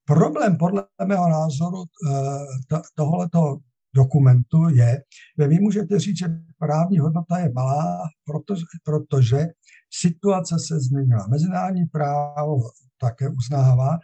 Problém 0.04 0.56
podle 0.56 0.84
mého 1.06 1.28
názoru 1.28 1.84
eh, 1.84 2.80
tohoto 2.94 3.58
dokumentu 3.94 4.68
je, 4.68 5.02
že 5.40 5.48
vy 5.48 5.58
můžete 5.58 5.98
říct, 5.98 6.18
že 6.18 6.26
právní 6.58 6.98
hodnota 6.98 7.38
je 7.38 7.52
malá, 7.54 8.08
protože, 8.24 8.64
protože 8.84 9.46
situace 9.90 10.56
se 10.58 10.80
změnila. 10.80 11.26
Mezinárodní 11.26 11.84
právo 11.86 12.56
také 13.00 13.28
uznává, 13.28 13.98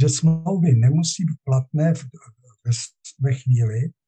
že 0.00 0.08
smlouvy 0.08 0.74
nemusí 0.74 1.24
být 1.24 1.38
platné 1.44 1.94
v, 1.94 2.04
ve, 3.20 3.34
chvíli, 3.34 3.80
eh, 3.84 3.99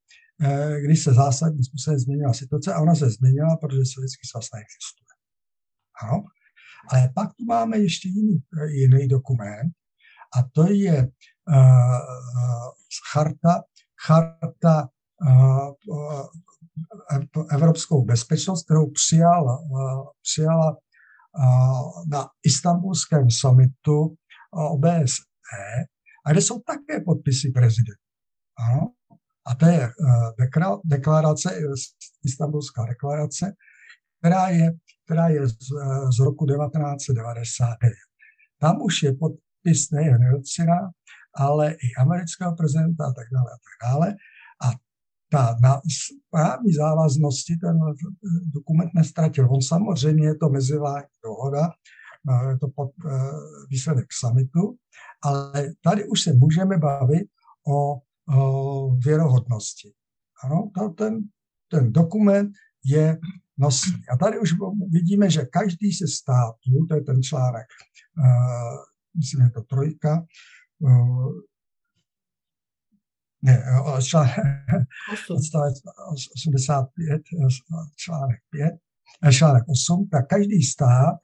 když 0.86 1.04
se 1.04 1.14
zásadním 1.14 1.64
způsobem 1.64 1.98
změnila 1.98 2.32
situace 2.32 2.74
a 2.74 2.80
ona 2.80 2.94
se 2.94 3.10
změnila, 3.10 3.56
protože 3.56 3.80
Sovětský 3.94 4.28
svaz 4.28 4.46
neexistuje. 4.54 5.06
Ano? 6.02 6.24
Ale 6.90 7.12
pak 7.14 7.34
tu 7.34 7.44
máme 7.44 7.78
ještě 7.78 8.08
jiný, 8.08 8.42
jiný 8.68 9.08
dokument 9.08 9.72
a 10.36 10.42
to 10.52 10.72
je 10.72 11.02
uh, 11.02 11.98
charta, 13.12 13.62
charta 14.06 14.88
uh, 15.22 15.74
evropskou 17.52 18.04
bezpečnost, 18.04 18.64
kterou 18.64 18.90
přijala, 18.90 19.58
uh, 19.58 20.06
přijala 20.22 20.76
na 22.10 22.28
istambulském 22.44 23.30
summitu 23.30 24.16
OBSE, 24.50 25.22
a 26.26 26.32
kde 26.32 26.42
jsou 26.42 26.60
také 26.60 27.00
podpisy 27.00 27.50
prezidenta. 27.50 28.02
Ano? 28.58 28.92
A 29.46 29.54
to 29.54 29.66
je 29.66 29.82
eh, 29.82 30.80
deklarace, 30.84 31.50
Istanbulská 32.24 32.86
deklarace, 32.86 33.52
která 34.18 34.48
je, 34.48 34.72
která 35.04 35.28
je 35.28 35.48
z, 35.48 35.56
z 36.16 36.18
roku 36.18 36.46
1999. 36.46 37.92
Tam 38.58 38.82
už 38.82 39.02
je 39.02 39.12
podpis 39.12 39.90
nejen 39.90 40.22
Jelcina, 40.22 40.90
ale 41.34 41.72
i 41.72 41.86
amerického 41.98 42.56
prezidenta 42.56 43.04
a 43.04 43.12
tak 43.12 43.26
dále 43.32 43.50
a 43.50 43.58
tak 43.66 43.90
dále. 43.90 44.14
A 44.62 44.66
ta 45.32 45.56
na 45.62 45.80
právní 46.30 46.72
závaznosti 46.72 47.56
ten 47.56 47.78
dokument 48.54 48.90
nestratil. 48.94 49.48
On 49.50 49.62
samozřejmě 49.62 50.26
je 50.26 50.34
to 50.34 50.48
mezivládní 50.48 51.16
dohoda, 51.24 51.70
je 52.50 52.58
to 52.58 52.68
pod, 52.76 52.90
eh, 53.10 53.18
výsledek 53.70 54.06
summitu, 54.12 54.76
ale 55.24 55.72
tady 55.80 56.08
už 56.08 56.22
se 56.22 56.32
můžeme 56.32 56.78
bavit 56.78 57.28
o 57.68 58.00
věrohodnosti. 59.04 59.92
Ano, 60.44 60.70
ten, 60.96 61.18
ten 61.70 61.92
dokument 61.92 62.52
je 62.84 63.18
nosný. 63.58 64.02
A 64.12 64.16
tady 64.16 64.38
už 64.38 64.52
vidíme, 64.90 65.30
že 65.30 65.44
každý 65.44 65.92
se 65.92 66.08
států, 66.08 66.86
to 66.88 66.94
je 66.94 67.00
ten 67.00 67.22
článek, 67.22 67.66
uh, 68.18 68.84
myslím, 69.16 69.44
je 69.44 69.50
to 69.50 69.62
trojka, 69.62 70.24
uh, 70.78 71.32
ne, 73.42 73.64
článek, 74.02 74.34
odstavec 75.30 75.74
85, 76.36 77.22
článek 77.96 78.40
5, 78.50 79.32
článek 79.32 79.64
8, 79.68 80.08
tak 80.12 80.28
každý 80.28 80.62
stát 80.62 81.14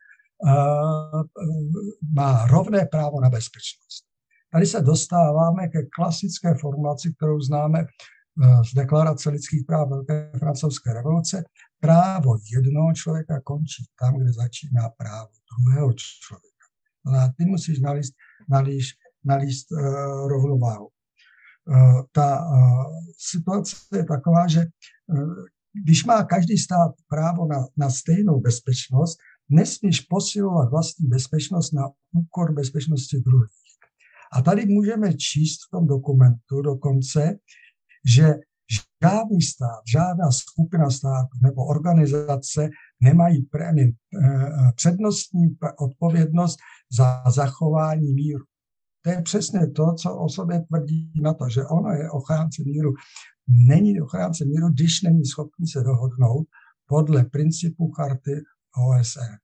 má 2.15 2.47
rovné 2.47 2.87
právo 2.87 3.21
na 3.21 3.31
bezpečnost. 3.31 4.08
Tady 4.53 4.67
se 4.67 4.81
dostáváme 4.81 5.69
ke 5.69 5.83
klasické 5.97 6.55
formulaci, 6.55 7.15
kterou 7.17 7.41
známe 7.41 7.85
z 8.71 8.75
deklarace 8.75 9.31
lidských 9.31 9.65
práv 9.67 9.89
Velké 9.89 10.31
francouzské 10.39 10.93
revoluce. 10.93 11.45
Právo 11.81 12.37
jednoho 12.55 12.93
člověka 12.93 13.41
končí 13.45 13.85
tam, 14.01 14.19
kde 14.19 14.33
začíná 14.33 14.89
právo 14.89 15.31
druhého 15.51 15.93
člověka. 15.93 16.67
A 17.07 17.33
ty 17.37 17.45
musíš 17.45 17.81
nalíst, 17.81 18.15
nalíst, 18.49 18.95
nalíst 19.25 19.73
uh, 19.73 20.29
rovnováhu. 20.29 20.87
Uh, 20.87 22.03
ta 22.13 22.47
uh, 22.47 22.85
situace 23.19 23.77
je 23.97 24.05
taková, 24.05 24.49
že 24.49 24.61
uh, 25.07 25.35
když 25.85 26.05
má 26.05 26.25
každý 26.25 26.59
stát 26.59 26.93
právo 27.09 27.47
na, 27.47 27.67
na 27.77 27.91
stejnou 27.91 28.41
bezpečnost, 28.41 29.19
nesmíš 29.51 30.01
posilovat 30.01 30.71
vlastní 30.71 31.09
bezpečnost 31.09 31.73
na 31.73 31.89
úkor 32.13 32.55
bezpečnosti 32.55 33.21
druhých. 33.21 33.58
A 34.33 34.43
tady 34.43 34.67
můžeme 34.67 35.15
číst 35.15 35.59
v 35.67 35.71
tom 35.71 35.87
dokumentu 35.87 36.63
dokonce, 36.63 37.39
že 38.15 38.35
žádný 39.03 39.43
stát, 39.43 39.83
žádná 39.93 40.31
skupina 40.31 40.91
států 40.91 41.39
nebo 41.43 41.67
organizace 41.67 42.69
nemají 43.03 43.43
prémie, 43.43 43.89
eh, 43.89 43.93
přednostní 44.77 45.57
odpovědnost 45.79 46.59
za 46.99 47.23
zachování 47.31 48.13
míru. 48.15 48.45
To 49.05 49.11
je 49.11 49.23
přesně 49.23 49.71
to, 49.71 49.95
co 49.95 50.17
o 50.17 50.29
sobě 50.29 50.61
tvrdí 50.61 51.13
na 51.23 51.35
to, 51.35 51.49
že 51.49 51.65
ono 51.65 51.91
je 51.91 52.11
ochránce 52.11 52.63
míru. 52.67 52.93
Není 53.69 54.01
ochránce 54.01 54.45
míru, 54.45 54.69
když 54.69 55.03
není 55.03 55.25
schopný 55.25 55.67
se 55.67 55.81
dohodnout 55.81 56.47
podle 56.87 57.25
principu 57.25 57.91
charty 57.91 58.43
OSN. 58.77 59.35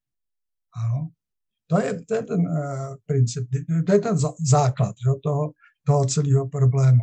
Ano. 0.77 1.11
To 1.67 1.81
je, 1.81 2.05
to 2.05 2.15
je 2.15 2.23
ten 2.23 2.41
uh, 2.41 2.97
princip, 3.07 3.49
to 3.87 3.93
je 3.93 3.99
ten 3.99 4.17
základ 4.47 4.95
že, 5.05 5.11
toho, 5.23 5.53
toho 5.87 6.05
celého 6.05 6.49
problému. 6.49 7.03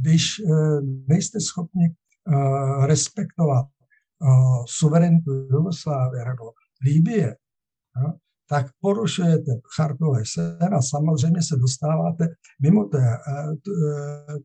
Když 0.00 0.40
uh, 0.40 0.80
nejste 1.08 1.40
schopni 1.40 1.88
uh, 1.88 2.86
respektovat 2.86 3.66
uh, 3.66 4.64
suverenitu 4.68 5.30
Jugoslávie 5.32 6.24
nebo 6.24 6.52
Líbie, 6.84 7.36
uh, 7.36 8.12
tak 8.48 8.66
porušujete 8.80 9.52
chartu 9.76 10.10
OSN 10.10 10.74
a 10.74 10.82
samozřejmě 10.82 11.42
se 11.42 11.56
dostáváte 11.56 12.28
mimo 12.62 12.84
té, 12.84 13.18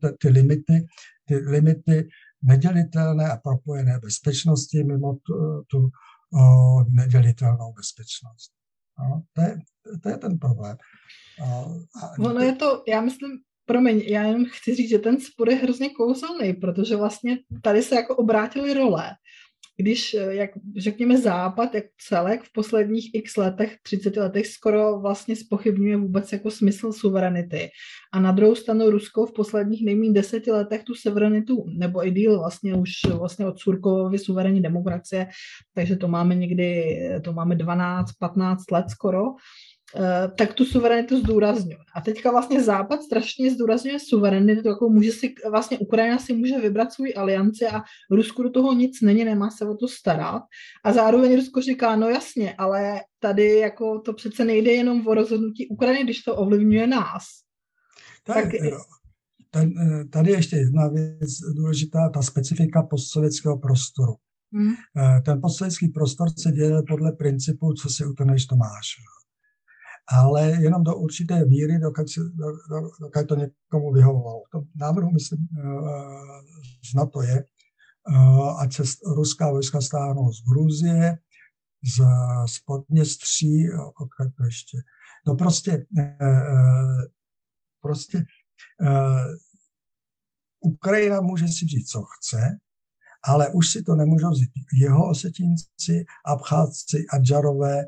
ty, 0.00 0.08
ty 0.20 0.28
limity, 0.28 0.86
ty 1.28 1.34
limity 1.36 2.08
nedělitelné 2.42 3.30
a 3.30 3.36
propojené 3.36 3.98
bezpečnosti, 3.98 4.84
mimo 4.84 5.14
tu, 5.14 5.64
tu 5.70 5.90
o 6.34 6.84
nedělitelnou 6.90 7.72
bezpečnost. 7.72 8.59
No, 9.00 9.22
to, 9.32 9.40
je, 9.40 9.58
to 10.02 10.08
je 10.08 10.16
ten 10.16 10.38
problém. 10.38 10.76
ono 12.20 12.40
je 12.40 12.52
to, 12.56 12.82
já 12.88 13.00
myslím, 13.00 13.30
promiň, 13.64 13.98
já 13.98 14.22
jenom 14.22 14.44
chci 14.44 14.74
říct, 14.74 14.88
že 14.88 14.98
ten 14.98 15.20
spor 15.20 15.50
je 15.50 15.56
hrozně 15.56 15.90
kouzelný, 15.90 16.52
protože 16.52 16.96
vlastně 16.96 17.38
tady 17.62 17.82
se 17.82 17.94
jako 17.94 18.16
obrátily 18.16 18.74
role. 18.74 19.10
Když, 19.80 20.16
jak 20.28 20.50
řekněme, 20.76 21.18
Západ, 21.18 21.74
jak 21.74 21.84
celek 22.08 22.42
v 22.42 22.52
posledních 22.52 23.14
x 23.14 23.36
letech, 23.36 23.76
30 23.82 24.16
letech 24.16 24.46
skoro 24.46 25.00
vlastně 25.00 25.36
spochybňuje 25.36 25.96
vůbec 25.96 26.32
jako 26.32 26.50
smysl 26.50 26.92
suverenity. 26.92 27.68
A 28.12 28.20
na 28.20 28.32
druhou 28.32 28.54
stranu 28.54 28.90
Rusko 28.90 29.26
v 29.26 29.32
posledních 29.32 29.84
nejméně 29.84 30.12
deseti 30.12 30.50
letech 30.50 30.84
tu 30.84 30.94
suverenitu, 30.94 31.64
nebo 31.78 32.06
i 32.06 32.10
díl 32.10 32.38
vlastně 32.38 32.74
už 32.74 32.90
vlastně 33.18 33.46
od 33.46 33.58
Surkovovy 33.58 34.18
suverénní 34.18 34.62
demokracie, 34.62 35.26
takže 35.74 35.96
to 35.96 36.08
máme 36.08 36.34
někdy, 36.34 36.98
to 37.24 37.32
máme 37.32 37.54
12-15 37.54 38.56
let 38.72 38.84
skoro, 38.90 39.22
Eh, 39.24 39.79
tak 40.38 40.54
tu 40.54 40.64
suverenitu 40.64 41.18
zdůrazňuje. 41.18 41.78
A 41.94 42.00
teďka 42.00 42.30
vlastně 42.30 42.62
Západ 42.62 43.02
strašně 43.02 43.50
zdůrazňuje 43.50 43.98
suverenitu, 44.00 44.68
jako 44.68 44.88
může 44.88 45.12
si, 45.12 45.34
vlastně 45.50 45.78
Ukrajina 45.78 46.18
si 46.18 46.32
může 46.32 46.58
vybrat 46.58 46.92
svůj 46.92 47.14
alianci 47.16 47.66
a 47.66 47.80
Rusku 48.10 48.42
do 48.42 48.50
toho 48.50 48.74
nic 48.74 49.00
není, 49.00 49.24
nemá 49.24 49.50
se 49.50 49.64
o 49.68 49.74
to 49.74 49.88
starat. 49.88 50.42
A 50.84 50.92
zároveň 50.92 51.36
Rusko 51.36 51.62
říká, 51.62 51.96
no 51.96 52.08
jasně, 52.08 52.54
ale 52.58 53.00
tady 53.18 53.58
jako 53.58 54.00
to 54.00 54.12
přece 54.12 54.44
nejde 54.44 54.72
jenom 54.72 55.06
o 55.06 55.14
rozhodnutí 55.14 55.68
Ukrajiny, 55.68 56.04
když 56.04 56.22
to 56.22 56.36
ovlivňuje 56.36 56.86
nás. 56.86 57.22
Tak, 58.24 58.44
tak 58.44 58.52
ten, 59.50 59.72
eh, 59.78 60.04
tady 60.04 60.30
ještě 60.30 60.56
jedna 60.56 60.88
věc 60.88 61.30
důležitá, 61.56 62.08
ta 62.08 62.22
specifika 62.22 62.82
postsovětského 62.82 63.58
prostoru. 63.58 64.14
Hmm. 64.52 64.74
Ten 65.24 65.40
postsovětský 65.40 65.88
prostor 65.88 66.28
se 66.38 66.52
děje 66.52 66.82
podle 66.88 67.12
principu, 67.12 67.72
co 67.72 67.88
si 67.88 68.04
utrneš, 68.04 68.46
to 68.46 68.56
máš 68.56 68.86
ale 70.10 70.42
jenom 70.50 70.84
do 70.84 70.96
určité 70.96 71.44
míry, 71.44 71.78
dokud, 71.78 72.06
dokud 73.00 73.26
to 73.28 73.34
někomu 73.34 73.92
vyhovovalo. 73.92 74.42
V 74.46 74.50
tom 74.50 74.64
návrhu, 74.74 75.10
myslím, 75.10 75.48
z 76.90 76.94
NATO 76.94 77.22
je, 77.22 77.44
ať 78.58 78.74
se 78.74 78.82
ruská 79.16 79.50
vojska 79.50 79.80
stáhnou 79.80 80.32
z 80.32 80.42
Gruzie, 80.42 81.18
z, 81.96 82.04
z 82.52 82.58
Podněstří, 82.58 83.70
odkud 84.00 84.34
to 84.36 84.44
ještě. 84.44 84.78
No 85.26 85.34
prostě, 85.34 85.86
prostě 87.82 88.24
Ukrajina 90.60 91.20
může 91.20 91.48
si 91.48 91.64
vzít, 91.64 91.86
co 91.86 92.02
chce, 92.02 92.58
ale 93.22 93.48
už 93.48 93.70
si 93.70 93.82
to 93.82 93.94
nemůžou 93.94 94.30
vzít 94.30 94.50
jeho 94.80 95.08
osetinci, 95.08 96.04
Abcházci, 96.26 97.04
Adžarové, 97.12 97.84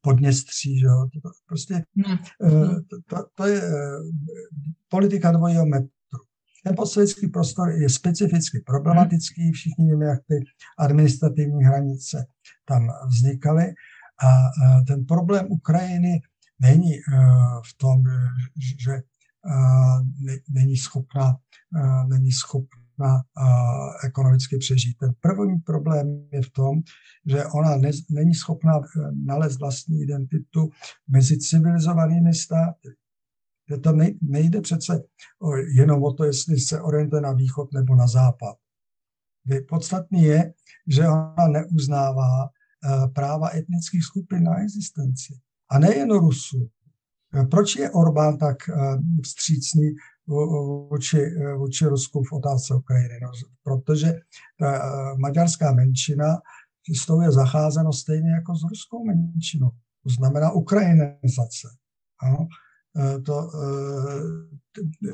Podněstří, 0.00 0.78
že 0.78 0.86
jo. 0.86 1.08
To, 1.22 1.30
prostě 1.46 1.84
hmm. 1.96 2.18
eh, 2.44 2.98
to, 3.08 3.16
to 3.34 3.46
je 3.46 3.62
eh, 3.62 3.98
politika 4.88 5.32
dvojího 5.32 5.66
metru. 5.66 5.88
Ten 6.64 6.76
postsovětský 6.76 7.26
prostor 7.28 7.68
je 7.68 7.88
specificky 7.88 8.60
problematický, 8.66 9.52
všichni 9.52 9.84
víme, 9.84 10.06
jak 10.06 10.20
ty 10.28 10.44
administrativní 10.78 11.64
hranice 11.64 12.26
tam 12.64 12.88
vznikaly 13.08 13.64
a 14.24 14.50
ten 14.86 15.04
problém 15.04 15.46
Ukrajiny 15.50 16.20
není 16.60 16.94
eh, 16.94 17.02
v 17.66 17.76
tom, 17.76 18.02
že 18.78 19.02
není 20.48 20.76
schopná, 20.76 21.36
není 22.08 22.32
schopná 22.32 22.81
schopna 22.92 23.20
ekonomicky 24.04 24.58
přežít. 24.58 24.96
Ten 24.98 25.12
první 25.20 25.58
problém 25.58 26.28
je 26.32 26.42
v 26.42 26.50
tom, 26.50 26.80
že 27.26 27.44
ona 27.44 27.76
ne, 27.76 27.90
není 28.10 28.34
schopna 28.34 28.72
eh, 28.76 29.10
nalézt 29.24 29.60
vlastní 29.60 30.02
identitu 30.02 30.70
mezi 31.08 31.38
civilizovanými 31.38 32.34
státy. 32.34 32.88
Že 33.70 33.76
to 33.76 33.92
nejde 34.22 34.60
přece 34.60 35.02
jenom 35.76 36.02
o 36.02 36.12
to, 36.12 36.24
jestli 36.24 36.60
se 36.60 36.80
orientuje 36.80 37.22
na 37.22 37.32
východ 37.32 37.72
nebo 37.74 37.94
na 37.94 38.06
západ. 38.06 38.56
Podstatný 39.68 40.22
je, 40.22 40.52
že 40.88 41.08
ona 41.08 41.48
neuznává 41.48 42.44
eh, 42.44 43.08
práva 43.08 43.56
etnických 43.56 44.04
skupin 44.04 44.42
na 44.44 44.62
existenci. 44.62 45.38
A 45.70 45.78
nejen 45.78 46.10
Rusů. 46.10 46.70
Proč 47.50 47.76
je 47.76 47.90
Orbán 47.90 48.38
tak 48.38 48.68
eh, 48.68 48.74
vstřícný 49.22 49.90
vůči, 50.26 51.18
vůči 51.56 51.86
Rusku 51.86 52.22
v 52.24 52.32
otázce 52.32 52.74
Ukrajiny. 52.74 53.18
No, 53.22 53.30
protože 53.62 54.12
ta 54.58 54.76
eh, 54.76 55.18
maďarská 55.18 55.72
menšina 55.72 56.38
s 57.02 57.06
tou 57.06 57.20
je 57.20 57.32
zacházeno 57.32 57.92
stejně 57.92 58.30
jako 58.30 58.56
s 58.56 58.62
ruskou 58.62 59.04
menšinou. 59.04 59.70
To 60.02 60.10
znamená 60.10 60.52
ukrajinizace. 60.52 61.68
Ano? 62.22 62.46
Eh, 62.98 63.18
to, 63.20 63.50
eh, 63.54 64.22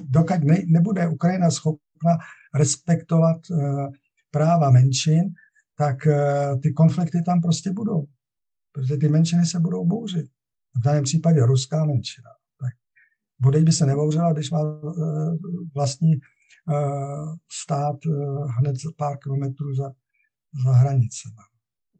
dokud 0.02 0.44
ne, 0.44 0.58
nebude 0.66 1.08
Ukrajina 1.08 1.50
schopna 1.50 2.18
respektovat 2.54 3.36
práva 4.30 4.70
menšin, 4.70 5.24
tak 5.76 5.96
ty 6.62 6.72
konflikty 6.72 7.22
tam 7.22 7.40
prostě 7.40 7.72
budou. 7.72 8.06
Protože 8.72 8.96
ty 8.96 9.08
menšiny 9.08 9.46
se 9.46 9.60
budou 9.60 9.86
bouřit. 9.86 10.26
V 10.76 10.80
daném 10.84 11.04
případě 11.04 11.46
ruská 11.46 11.84
menšina. 11.84 12.30
Bodej 13.40 13.64
by 13.64 13.72
se 13.72 13.87
nebouřila, 13.87 14.33
když 14.33 14.51
má 14.51 14.61
eh, 14.61 15.37
vlastní 15.74 16.12
eh, 16.14 16.77
stát 17.53 17.96
eh, 18.07 18.11
hned 18.59 18.77
pár 18.96 19.18
kilometrů 19.18 19.74
za, 19.74 19.92
za 20.64 20.72
hranicemi. 20.72 21.35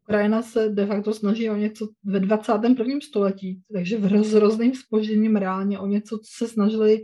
Ukrajina 0.03 0.41
se 0.41 0.69
de 0.69 0.85
facto 0.85 1.13
snaží 1.13 1.49
o 1.49 1.55
něco 1.55 1.87
ve 2.03 2.19
21. 2.19 2.85
století, 3.03 3.61
takže 3.73 3.97
v 3.97 4.23
s 4.23 4.33
hrozným 4.33 4.75
spožením 4.75 5.35
reálně 5.35 5.79
o 5.79 5.87
něco, 5.87 6.17
co 6.17 6.45
se 6.45 6.47
snažili 6.47 7.01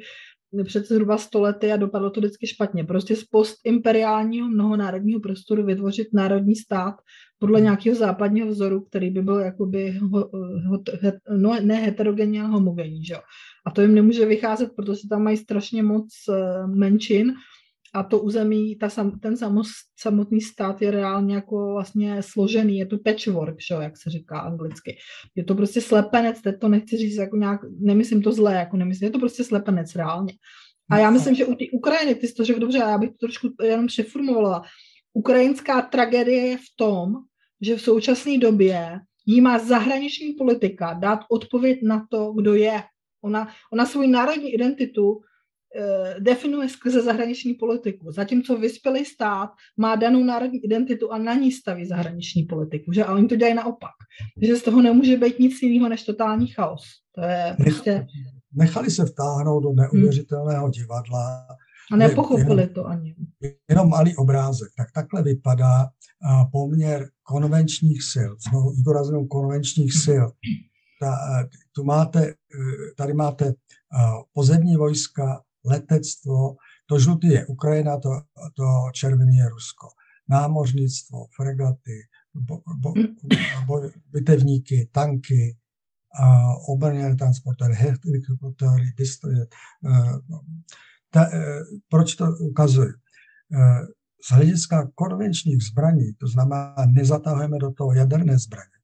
před 0.63 0.87
zhruba 0.87 1.17
stolety 1.17 1.71
a 1.71 1.77
dopadlo 1.77 2.09
to 2.09 2.19
vždycky 2.19 2.47
špatně. 2.47 2.83
Prostě 2.83 3.15
z 3.15 3.23
postimperiálního 3.23 4.47
mnohonárodního 4.47 5.19
prostoru 5.19 5.65
vytvořit 5.65 6.07
národní 6.13 6.55
stát 6.55 6.95
podle 7.39 7.61
nějakého 7.61 7.95
západního 7.95 8.47
vzoru, 8.47 8.81
který 8.81 9.09
by 9.09 9.21
byl 9.21 9.39
jakoby 9.39 9.91
ho, 9.91 10.29
ho, 10.67 10.79
no, 11.37 11.55
ne 11.61 11.75
heterogenní, 11.75 12.39
ale 12.39 12.49
homogenní. 12.49 13.05
Že? 13.05 13.15
A 13.65 13.71
to 13.71 13.81
jim 13.81 13.95
nemůže 13.95 14.25
vycházet, 14.25 14.71
protože 14.75 15.09
tam 15.09 15.23
mají 15.23 15.37
strašně 15.37 15.83
moc 15.83 16.07
eh, 16.29 16.67
menšin 16.67 17.33
a 17.95 18.03
to 18.03 18.19
území, 18.19 18.75
ta 18.75 18.89
ten 19.21 19.35
samotný 19.99 20.41
stát 20.41 20.81
je 20.81 20.91
reálně 20.91 21.35
jako 21.35 21.73
vlastně 21.73 22.17
složený, 22.19 22.77
je 22.77 22.85
to 22.85 22.97
patchwork, 22.97 23.55
že, 23.67 23.75
jak 23.75 23.97
se 23.97 24.09
říká 24.09 24.39
anglicky. 24.39 24.97
Je 25.35 25.43
to 25.43 25.55
prostě 25.55 25.81
slepenec, 25.81 26.41
teď 26.41 26.59
to 26.59 26.69
nechci 26.69 26.97
říct 26.97 27.15
jako 27.15 27.37
nějak, 27.37 27.61
nemyslím 27.79 28.21
to 28.21 28.31
zlé, 28.31 28.55
jako 28.55 28.77
nemyslím, 28.77 29.05
je 29.07 29.11
to 29.11 29.19
prostě 29.19 29.43
slepenec 29.43 29.95
reálně. 29.95 30.33
A 30.89 30.97
já 30.97 31.09
myslím, 31.09 31.35
že 31.35 31.45
u 31.45 31.55
té 31.55 31.65
Ukrajiny, 31.73 32.15
ty 32.15 32.27
jsi 32.27 32.33
to 32.33 32.45
řekl 32.45 32.59
dobře, 32.59 32.77
já 32.77 32.97
bych 32.97 33.09
to 33.09 33.17
trošku 33.19 33.47
jenom 33.63 33.87
přeformulovala. 33.87 34.61
Ukrajinská 35.13 35.81
tragédie 35.81 36.47
je 36.47 36.57
v 36.57 36.69
tom, 36.75 37.13
že 37.61 37.75
v 37.75 37.81
současné 37.81 38.37
době 38.37 38.99
jí 39.25 39.41
má 39.41 39.59
zahraniční 39.59 40.33
politika 40.33 40.93
dát 40.93 41.19
odpověď 41.31 41.79
na 41.83 42.07
to, 42.09 42.33
kdo 42.33 42.53
je. 42.53 42.83
Ona, 43.25 43.47
ona 43.73 43.85
svou 43.85 44.07
národní 44.07 44.53
identitu 44.53 45.21
Eh, 45.77 46.15
definuje 46.19 46.69
skrze 46.69 47.01
zahraniční 47.01 47.53
politiku. 47.53 48.11
Zatímco 48.11 48.57
vyspělý 48.57 49.05
stát 49.05 49.49
má 49.77 49.95
danou 49.95 50.23
národní 50.23 50.65
identitu 50.65 51.11
a 51.11 51.17
na 51.17 51.33
ní 51.33 51.51
staví 51.51 51.85
zahraniční 51.85 52.43
politiku. 52.43 52.91
Že? 52.91 53.03
A 53.05 53.13
oni 53.13 53.27
to 53.27 53.35
dělají 53.35 53.55
naopak. 53.55 53.91
Že 54.41 54.55
z 54.55 54.63
toho 54.63 54.81
nemůže 54.81 55.17
být 55.17 55.39
nic 55.39 55.61
jiného 55.61 55.89
než 55.89 56.03
totální 56.03 56.47
chaos. 56.47 56.83
To 57.15 57.21
je 57.21 57.55
prostě... 57.57 58.07
Nechali 58.53 58.91
se 58.91 59.05
vtáhnout 59.05 59.63
do 59.63 59.73
neuvěřitelného 59.73 60.69
divadla. 60.69 61.47
A 61.91 61.95
nepochopili 61.95 62.61
jenom, 62.61 62.73
to 62.73 62.85
ani. 62.85 63.15
Jenom 63.69 63.89
malý 63.89 64.15
obrázek. 64.15 64.69
Tak 64.77 64.87
takhle 64.91 65.23
vypadá 65.23 65.89
poměr 66.51 67.09
konvenčních 67.23 68.03
sil. 68.11 68.31
Znovu 68.49 68.73
zdůraznou 68.73 69.27
konvenčních 69.27 69.93
sil. 70.05 70.25
Ta, 71.05 71.47
tu 71.71 71.83
máte, 71.83 72.25
e, 72.27 72.33
tady 72.97 73.13
máte 73.13 73.53
pozemní 74.33 74.75
vojska, 74.75 75.41
letectvo, 75.65 76.55
to 76.85 76.99
žlutý 76.99 77.27
je 77.27 77.45
Ukrajina, 77.45 77.97
to, 77.97 78.09
to 78.53 78.63
červený 78.93 79.37
je 79.37 79.49
Rusko. 79.49 79.87
Námořnictvo, 80.29 81.25
fregaty, 81.35 82.01
bo, 82.33 82.61
bo, 82.81 82.93
bo, 83.65 83.81
bitevníky, 84.11 84.89
tanky, 84.91 85.57
uh, 86.19 86.73
obrněné 86.73 87.15
transportéry, 87.15 87.73
helikoptery, 87.73 88.93
destroyer. 88.97 89.47
Uh, 89.81 90.19
ta, 91.09 91.27
uh, 91.27 91.31
proč 91.89 92.15
to 92.15 92.25
ukazuju? 92.39 92.93
Uh, 93.53 93.85
z 94.29 94.31
hlediska 94.31 94.91
konvenčních 94.95 95.63
zbraní, 95.63 96.13
to 96.13 96.27
znamená, 96.27 96.75
nezatahujeme 96.87 97.57
do 97.57 97.71
toho 97.71 97.93
jaderné 97.93 98.39
zbraně. 98.39 98.77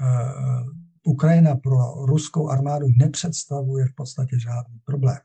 Uh, 0.00 0.87
Ukrajina 1.08 1.54
pro 1.54 2.06
ruskou 2.06 2.48
armádu 2.48 2.86
nepředstavuje 2.98 3.86
v 3.86 3.94
podstatě 3.94 4.38
žádný 4.40 4.78
problém. 4.84 5.18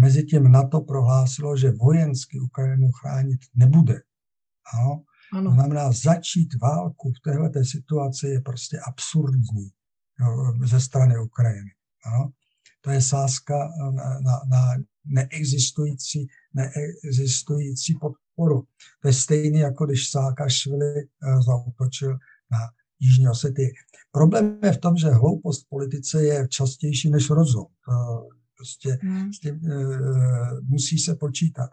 Mezitím 0.00 0.52
NATO 0.52 0.80
prohlásilo, 0.80 1.56
že 1.56 1.70
vojensky 1.70 2.40
Ukrajinu 2.40 2.92
chránit 2.92 3.40
nebude. 3.54 4.02
Ano? 4.74 5.02
Ano. 5.32 5.50
To 5.50 5.54
znamená, 5.54 5.92
začít 5.92 6.60
válku 6.62 7.12
v 7.12 7.20
této 7.30 7.64
situaci 7.64 8.26
je 8.26 8.40
prostě 8.40 8.78
absurdní 8.88 9.70
jo, 10.20 10.52
ze 10.66 10.80
strany 10.80 11.18
Ukrajiny. 11.18 11.70
Ano? 12.06 12.32
To 12.80 12.90
je 12.90 13.02
sázka 13.02 13.72
na, 13.90 14.20
na, 14.20 14.40
na 14.50 14.74
neexistující, 15.04 16.26
neexistující 16.54 17.94
podporu. 17.94 18.62
To 19.02 19.08
je 19.08 19.14
stejné, 19.14 19.58
jako 19.58 19.86
když 19.86 20.10
Sákašvili 20.10 21.08
zautočil 21.46 22.18
na 22.50 22.58
Jižní 23.04 23.28
Osety. 23.28 23.72
Problém 24.12 24.58
je 24.62 24.72
v 24.72 24.78
tom, 24.78 24.96
že 24.96 25.08
hloupost 25.08 25.64
v 25.64 25.68
politice 25.68 26.22
je 26.22 26.48
častější 26.48 27.10
než 27.10 27.30
rozum. 27.30 27.66
Prostě 28.56 28.98
hmm. 29.02 29.32
s 29.32 29.38
tím, 29.38 29.54
e, 29.54 29.86
musí 30.62 30.98
se 30.98 31.14
počítat. 31.14 31.70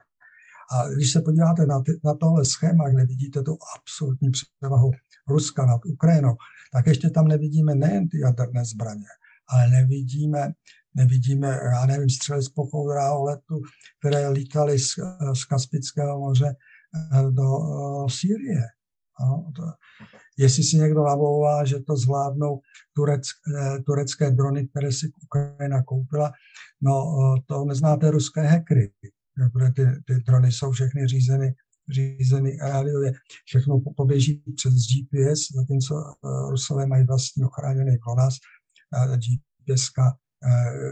A 0.72 0.88
když 0.88 1.12
se 1.12 1.22
podíváte 1.22 1.66
na, 1.66 1.82
ty, 1.82 1.92
na 2.04 2.14
tohle 2.14 2.46
schéma, 2.46 2.90
kde 2.90 3.06
vidíte 3.06 3.42
tu 3.42 3.58
absolutní 3.78 4.30
převahu 4.32 4.92
Ruska 5.28 5.66
nad 5.66 5.86
Ukrajinou, 5.86 6.36
tak 6.74 6.88
ještě 6.88 7.10
tam 7.10 7.28
nevidíme 7.28 7.76
nejen 7.76 8.10
ty 8.10 8.20
jaderné 8.20 8.66
zbraně, 8.66 9.06
ale 9.48 9.68
nevidíme, 9.68 10.52
nevidíme 10.96 11.60
já 11.64 11.86
nevím, 11.86 12.10
střely 12.10 12.42
z 12.42 12.50
pochodrého 12.50 13.24
letu, 13.24 13.62
které 14.00 14.30
lítaly 14.30 14.80
z, 14.80 14.96
z 15.34 15.46
Kaspického 15.46 16.20
moře 16.20 16.56
eh, 16.56 17.32
do 17.32 17.58
uh, 17.58 18.08
Sýrie. 18.08 18.62
No, 19.22 19.52
to, 19.56 19.64
jestli 20.38 20.64
si 20.64 20.78
někdo 20.78 21.04
navouvá, 21.04 21.66
že 21.66 21.80
to 21.80 21.98
zvládnou 21.98 22.60
turec, 22.96 23.22
eh, 23.58 23.80
turecké 23.80 24.32
drony, 24.32 24.68
které 24.68 24.92
si 24.92 25.12
Ukrajina 25.24 25.84
koupila, 25.84 26.32
no 26.82 27.16
to 27.46 27.66
neznáte 27.66 28.12
ruské 28.12 28.42
hackery, 28.42 28.92
protože 29.54 29.72
ty, 29.72 29.86
ty 30.06 30.14
drony 30.28 30.52
jsou 30.52 30.72
všechny 30.72 31.08
řízeny 31.08 31.56
řízeny 31.92 32.58
rádiově, 32.58 33.14
všechno 33.46 33.82
poběží 33.98 34.44
přes 34.56 34.74
GPS, 34.74 35.40
zatímco 35.56 35.96
Rusové 36.50 36.86
mají 36.88 37.06
vlastní 37.06 37.44
ochráněný 37.44 37.98
GLONASS, 37.98 38.36
GPS 39.28 39.90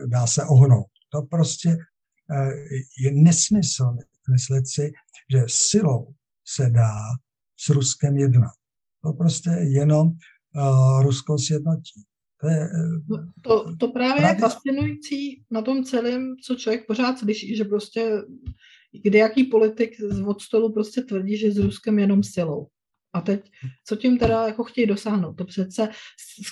dá 0.08 0.28
se 0.28 0.44
ohnout. 0.44 0.88
To 1.12 1.22
prostě 1.22 1.78
je 3.00 3.12
nesmysl 3.14 3.96
myslet 4.32 4.68
si, 4.68 4.92
že 5.32 5.44
silou 5.48 6.14
se 6.48 6.70
dá 6.70 6.96
s 7.60 7.70
Ruskem 7.70 8.18
jednat. 8.18 8.59
To 9.04 9.14
prostě 9.14 9.50
jenom 9.50 10.08
uh, 10.08 11.04
Rusko 11.04 11.38
sjednotí. 11.38 12.04
To, 12.42 12.48
je, 12.48 12.70
no, 13.10 13.32
to, 13.42 13.76
to 13.78 13.88
právě 13.88 14.24
je 14.24 14.36
fascinující 14.36 15.44
na 15.52 15.62
tom 15.62 15.84
celém, 15.84 16.36
co 16.44 16.56
člověk 16.56 16.88
pořád 16.88 17.20
slyší, 17.20 17.56
že 17.56 17.64
prostě 17.64 18.22
kde 19.04 19.20
jaký 19.20 19.44
politik 19.44 20.02
z 20.02 20.22
od 20.22 20.42
stolu 20.42 20.74
prostě 20.74 21.02
tvrdí, 21.02 21.38
že 21.38 21.52
s 21.52 21.58
Ruskem 21.58 22.00
jenom 22.00 22.24
silou. 22.24 22.68
A 23.14 23.22
teď, 23.22 23.52
co 23.88 23.96
tím 23.96 24.18
teda 24.18 24.48
jako 24.48 24.64
chtějí 24.64 24.88
dosáhnout? 24.88 25.34
To 25.34 25.46
přece, 25.46 25.90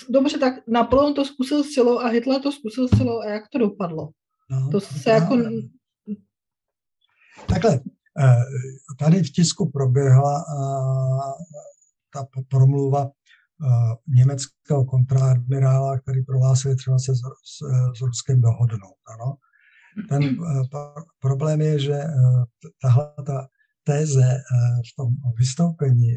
dobře, 0.10 0.38
tak 0.38 0.54
Napoleon 0.68 1.14
to 1.14 1.26
zkusil 1.26 1.64
silou 1.64 2.00
a 2.00 2.08
Hitler 2.08 2.42
to 2.42 2.52
zkusil 2.52 2.88
silou 2.88 3.20
a 3.20 3.30
jak 3.30 3.44
to 3.52 3.58
dopadlo? 3.58 4.10
No, 4.50 4.70
to 4.72 4.80
se 4.80 5.10
jako... 5.10 5.38
Takhle, 7.48 7.80
eh, 8.20 8.36
tady 9.00 9.24
v 9.24 9.32
tisku 9.32 9.72
proběhla 9.72 10.46
ta 12.14 12.28
promluva 12.50 13.06
eh, 13.06 13.96
německého 14.08 14.86
kontraadmirála, 14.86 16.00
který 16.00 16.24
prohlásil 16.24 16.76
třeba 16.76 17.00
se 17.00 17.16
s, 17.16 17.20
s, 17.20 17.58
s 17.98 18.02
Ruskem 18.02 18.42
dohodnout. 18.42 18.98
Ano? 19.14 19.36
Ten 20.10 20.38
problém 21.20 21.62
je, 21.62 21.80
že 21.80 22.04
tahle 22.82 23.14
ta 23.26 23.48
téze 23.84 24.38
v 24.94 24.96
tom 24.96 25.08
vystoupení 25.40 26.08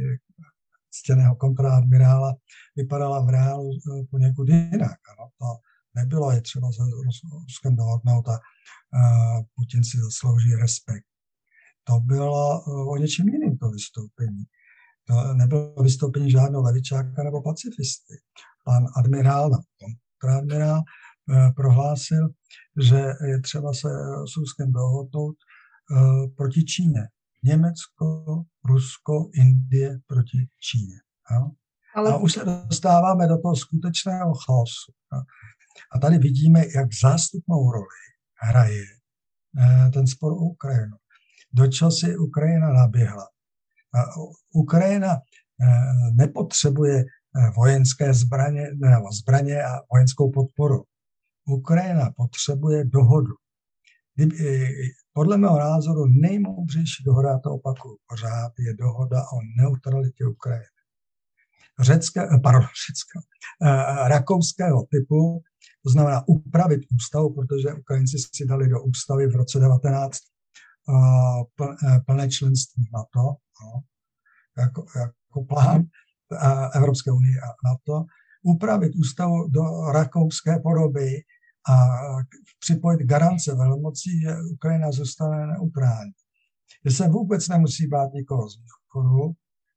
ctěného 0.91 1.37
kontraadmirála 1.37 2.35
vypadala 2.77 3.25
v 3.25 3.29
reálu 3.29 3.71
poněkud 4.11 4.49
jinak. 4.49 4.99
Ano? 5.11 5.29
To 5.39 5.47
nebylo 5.95 6.31
je 6.31 6.41
třeba 6.41 6.73
se 6.73 6.83
Ruskem 7.43 7.77
dohodnout 7.77 8.29
a 8.29 8.39
Putin 9.57 9.85
si 9.85 9.99
zaslouží 9.99 10.55
respekt 10.55 11.11
to 11.91 12.01
bylo 12.01 12.63
eh, 12.69 12.85
o 12.93 12.97
něčem 12.97 13.29
jiném 13.29 13.59
to 13.59 13.71
vystoupení. 13.71 14.45
To 15.11 15.35
nebylo 15.35 15.75
vystoupení 15.83 16.31
žádného 16.31 16.63
levičáka 16.63 17.23
nebo 17.23 17.43
pacifisty. 17.43 18.15
Pan 18.65 18.87
admirál, 18.97 19.51
kontraadmirál, 19.81 20.83
eh, 21.31 21.53
prohlásil, 21.57 22.29
že 22.81 22.97
je 23.27 23.41
třeba 23.41 23.73
se 23.73 23.89
s 24.33 24.37
Ruskem 24.37 24.73
dohodnout 24.73 25.37
eh, 25.37 26.29
proti 26.37 26.65
Číně. 26.65 27.09
Německo, 27.45 28.25
Rusko, 28.65 29.31
Indie 29.35 29.99
proti 30.07 30.49
Číně. 30.61 30.97
Ale... 31.95 32.13
A 32.13 32.17
už 32.17 32.33
se 32.33 32.45
dostáváme 32.45 33.29
do 33.29 33.39
toho 33.39 33.57
skutečného 33.57 34.35
chaosu. 34.35 34.93
A 35.93 35.99
tady 35.99 36.19
vidíme, 36.19 36.61
jak 36.75 36.89
zástupnou 37.03 37.73
roli 37.73 38.01
hraje 38.35 38.85
ten 39.93 40.07
spor 40.07 40.33
o 40.33 40.37
Ukrajinu 40.37 40.97
do 41.53 41.67
čeho 41.67 41.91
si 41.91 42.17
Ukrajina 42.17 42.73
naběhla. 42.73 43.29
Ukrajina 44.55 45.15
eh, 45.15 45.21
nepotřebuje 46.15 46.99
eh, 46.99 47.51
vojenské 47.57 48.15
zbraně, 48.15 48.67
nebo 48.75 49.13
zbraně 49.13 49.63
a 49.63 49.81
vojenskou 49.93 50.31
podporu. 50.31 50.85
Ukrajina 51.49 52.11
potřebuje 52.17 52.85
dohodu. 52.85 53.35
Eh, 54.21 54.69
podle 55.13 55.37
mého 55.37 55.59
názoru 55.59 56.07
nejmoudřejší 56.21 57.05
dohoda, 57.05 57.39
to 57.39 57.51
opakuju 57.51 57.97
pořád, 58.07 58.53
je 58.59 58.75
dohoda 58.75 59.23
o 59.23 59.39
neutralitě 59.59 60.27
Ukrajiny. 60.27 60.67
Řecké, 61.81 62.29
pardon, 62.43 62.63
řecké, 62.87 63.19
rakouského 64.09 64.83
typu, 64.91 65.43
to 65.85 65.91
znamená 65.91 66.29
upravit 66.29 66.81
ústavu, 66.97 67.35
protože 67.35 67.75
Ukrajinci 67.75 68.17
si 68.35 68.47
dali 68.47 68.69
do 68.69 68.83
ústavy 68.83 69.27
v 69.27 69.37
roce 69.37 69.59
19 69.59 70.19
Eh, 70.19 70.40
plné 72.07 72.29
členství 72.29 72.91
NATO, 72.93 73.23
no, 73.63 73.81
jako, 74.59 74.85
jako 74.97 75.45
plán 75.49 75.83
Evropské 76.75 77.11
unie 77.11 77.41
a 77.41 77.69
NATO, 77.69 78.05
upravit 78.43 78.93
ústavu 78.95 79.49
do 79.49 79.63
rakouské 79.93 80.59
podoby 80.59 81.23
a 81.69 81.89
připojit 82.59 83.01
garance 83.01 83.55
velmocí, 83.55 84.21
že 84.21 84.37
Ukrajina 84.53 84.93
zůstane 84.93 85.47
neutrální. 85.47 86.13
Že 86.85 86.97
se 86.97 87.09
vůbec 87.09 87.49
nemusí 87.49 87.87
bát 87.87 88.13
nikoho 88.13 88.49
z 88.49 88.59
východu, 88.59 89.33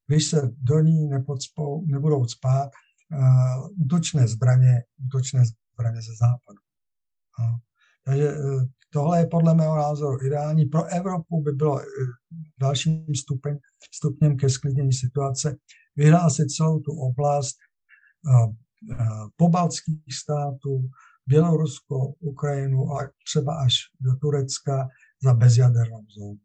když 0.08 0.26
se 0.26 0.49
do 0.58 0.80
ní 0.80 1.08
nepodspou, 1.08 1.86
nebudou 1.86 2.26
spát 2.26 2.69
uh, 2.69 3.86
útočné 3.86 4.28
zbraně, 4.28 4.84
útočné 5.06 5.43
zbraně 5.73 6.02
ze 6.02 6.15
západu. 6.19 6.60
No. 7.39 7.60
Takže 8.05 8.33
uh, 8.33 8.63
Tohle 8.93 9.19
je 9.19 9.27
podle 9.27 9.55
mého 9.55 9.75
názoru 9.75 10.25
ideální. 10.25 10.65
Pro 10.65 10.85
Evropu 10.85 11.41
by 11.41 11.51
bylo 11.51 11.81
eh, 11.81 11.85
dalším 12.59 13.05
stupeň, 13.15 13.57
stupněm 13.95 14.37
ke 14.37 14.49
sklidnění 14.49 14.93
situace 14.93 15.57
vyhlásit 15.95 16.49
celou 16.49 16.79
tu 16.79 16.91
oblast 16.91 17.55
eh, 17.57 18.53
eh, 18.91 19.05
pobaltských 19.35 20.15
států, 20.23 20.89
Bělorusko, 21.27 22.13
Ukrajinu 22.19 22.91
a 22.91 23.09
třeba 23.25 23.63
až 23.65 23.73
do 24.01 24.15
Turecka 24.21 24.87
za 25.23 25.33
bezjadernou 25.33 26.05
zónu. 26.17 26.39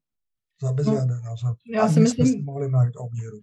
Za 0.63 0.73
bezjadernou 0.73 1.37
zónu. 1.37 1.55
Já 1.75 1.89
si 1.89 2.01
myslím, 2.01 2.27
si 2.27 2.43
mohli 2.43 2.71
najít 2.71 2.95
obíru. 2.97 3.41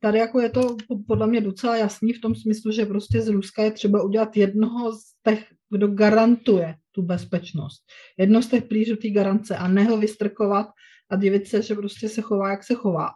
Tady 0.00 0.18
jako 0.18 0.40
je 0.40 0.50
to 0.50 0.76
podle 1.06 1.26
mě 1.26 1.40
docela 1.40 1.76
jasný 1.76 2.12
v 2.12 2.20
tom 2.20 2.34
smyslu, 2.34 2.72
že 2.72 2.86
prostě 2.86 3.22
z 3.22 3.28
Ruska 3.28 3.62
je 3.62 3.70
třeba 3.70 4.02
udělat 4.02 4.36
jednoho 4.36 4.92
z 4.92 5.02
těch, 5.28 5.44
kdo 5.70 5.88
garantuje 5.88 6.74
tu 6.94 7.02
bezpečnost. 7.02 7.82
Jedno 8.18 8.42
z 8.42 8.48
těch 8.48 8.64
plířů 8.64 8.96
té 8.96 9.10
garance 9.10 9.56
a 9.56 9.68
ne 9.68 9.84
ho 9.84 9.96
vystrkovat 9.96 10.66
a 11.10 11.16
divit 11.16 11.46
se, 11.46 11.62
že 11.62 11.74
prostě 11.74 12.08
se 12.08 12.22
chová, 12.22 12.50
jak 12.50 12.64
se 12.64 12.74
chová. 12.74 13.08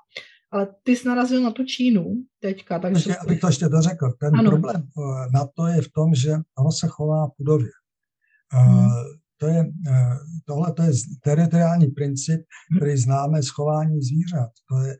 Ale 0.50 0.68
ty 0.82 0.96
jsi 0.96 1.08
narazil 1.08 1.42
na 1.42 1.50
tu 1.50 1.64
Čínu 1.64 2.04
teďka. 2.40 2.78
Takže... 2.78 3.10
Ještě, 3.10 3.16
abych 3.16 3.40
to 3.40 3.46
ještě 3.46 3.68
dořekl. 3.68 4.12
Ten 4.20 4.36
ano. 4.38 4.50
problém 4.50 4.82
eh, 4.82 5.30
na 5.34 5.46
to 5.56 5.66
je 5.66 5.82
v 5.82 5.92
tom, 5.92 6.14
že 6.14 6.30
ono 6.58 6.72
se 6.72 6.86
chová 6.88 7.28
pudově. 7.36 7.70
Eh, 8.54 8.58
hmm. 8.58 8.90
To 9.40 9.46
je, 9.46 9.64
eh, 9.88 10.16
tohle 10.46 10.72
to 10.72 10.82
je 10.82 10.90
teritoriální 11.22 11.86
princip, 11.86 12.40
který 12.76 12.96
známe 12.96 13.42
z 13.42 13.48
chování 13.48 14.02
zvířat. 14.02 14.50
To 14.70 14.78
je, 14.78 14.96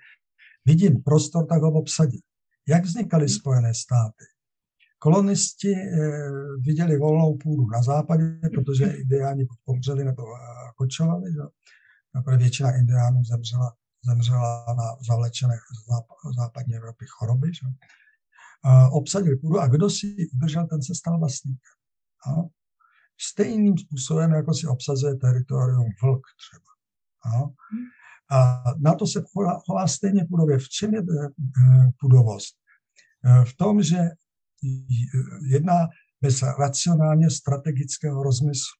vidím 0.66 1.02
prostor, 1.02 1.46
tak 1.46 1.62
ho 1.62 1.72
obsadím. 1.72 2.20
Jak 2.68 2.84
vznikaly 2.84 3.26
hmm. 3.26 3.34
Spojené 3.34 3.74
státy? 3.74 4.24
Kolonisti 4.98 5.74
eh, 5.74 6.30
viděli 6.61 6.98
volnou 6.98 7.37
půdu 7.37 7.66
na 7.70 7.82
západě, 7.82 8.40
protože 8.54 8.84
indiáni 8.84 9.46
pomřeli 9.64 10.04
nebo 10.04 10.22
eh, 10.22 10.40
kočovali. 10.76 11.32
Že? 11.32 11.40
Většina 12.37 12.76
indiánů 12.76 13.24
zemřela, 13.24 13.72
zemřela 14.04 14.64
na 14.68 14.96
zavlečené 15.08 15.54
západní 16.37 16.75
Evropy 16.75 17.04
choroby. 17.08 17.54
Že? 17.54 17.66
obsadili 18.90 19.37
půdu 19.37 19.60
a 19.60 19.66
kdo 19.66 19.90
si 19.90 20.16
udržel, 20.35 20.66
ten 20.66 20.83
se 20.83 20.94
stal 20.94 21.18
vlastníkem. 21.18 21.73
A 22.27 22.31
stejným 23.20 23.79
způsobem, 23.79 24.33
jako 24.33 24.54
si 24.54 24.66
obsazuje 24.66 25.14
teritorium 25.14 25.87
vlk 26.02 26.23
třeba. 26.42 26.70
A, 27.25 27.44
a 28.38 28.62
na 28.79 28.94
to 28.94 29.06
se 29.06 29.23
chová, 29.33 29.60
chová 29.66 29.87
stejně 29.87 30.25
půdově. 30.25 30.58
V 30.58 30.68
čem 30.68 30.94
je 30.94 31.00
eh, 31.00 31.29
půdovost? 32.00 32.56
V 33.44 33.56
tom, 33.56 33.83
že 33.83 33.98
jedná 35.50 35.88
bez 36.21 36.42
racionálně 36.42 37.31
strategického 37.31 38.23
rozmyslu. 38.23 38.79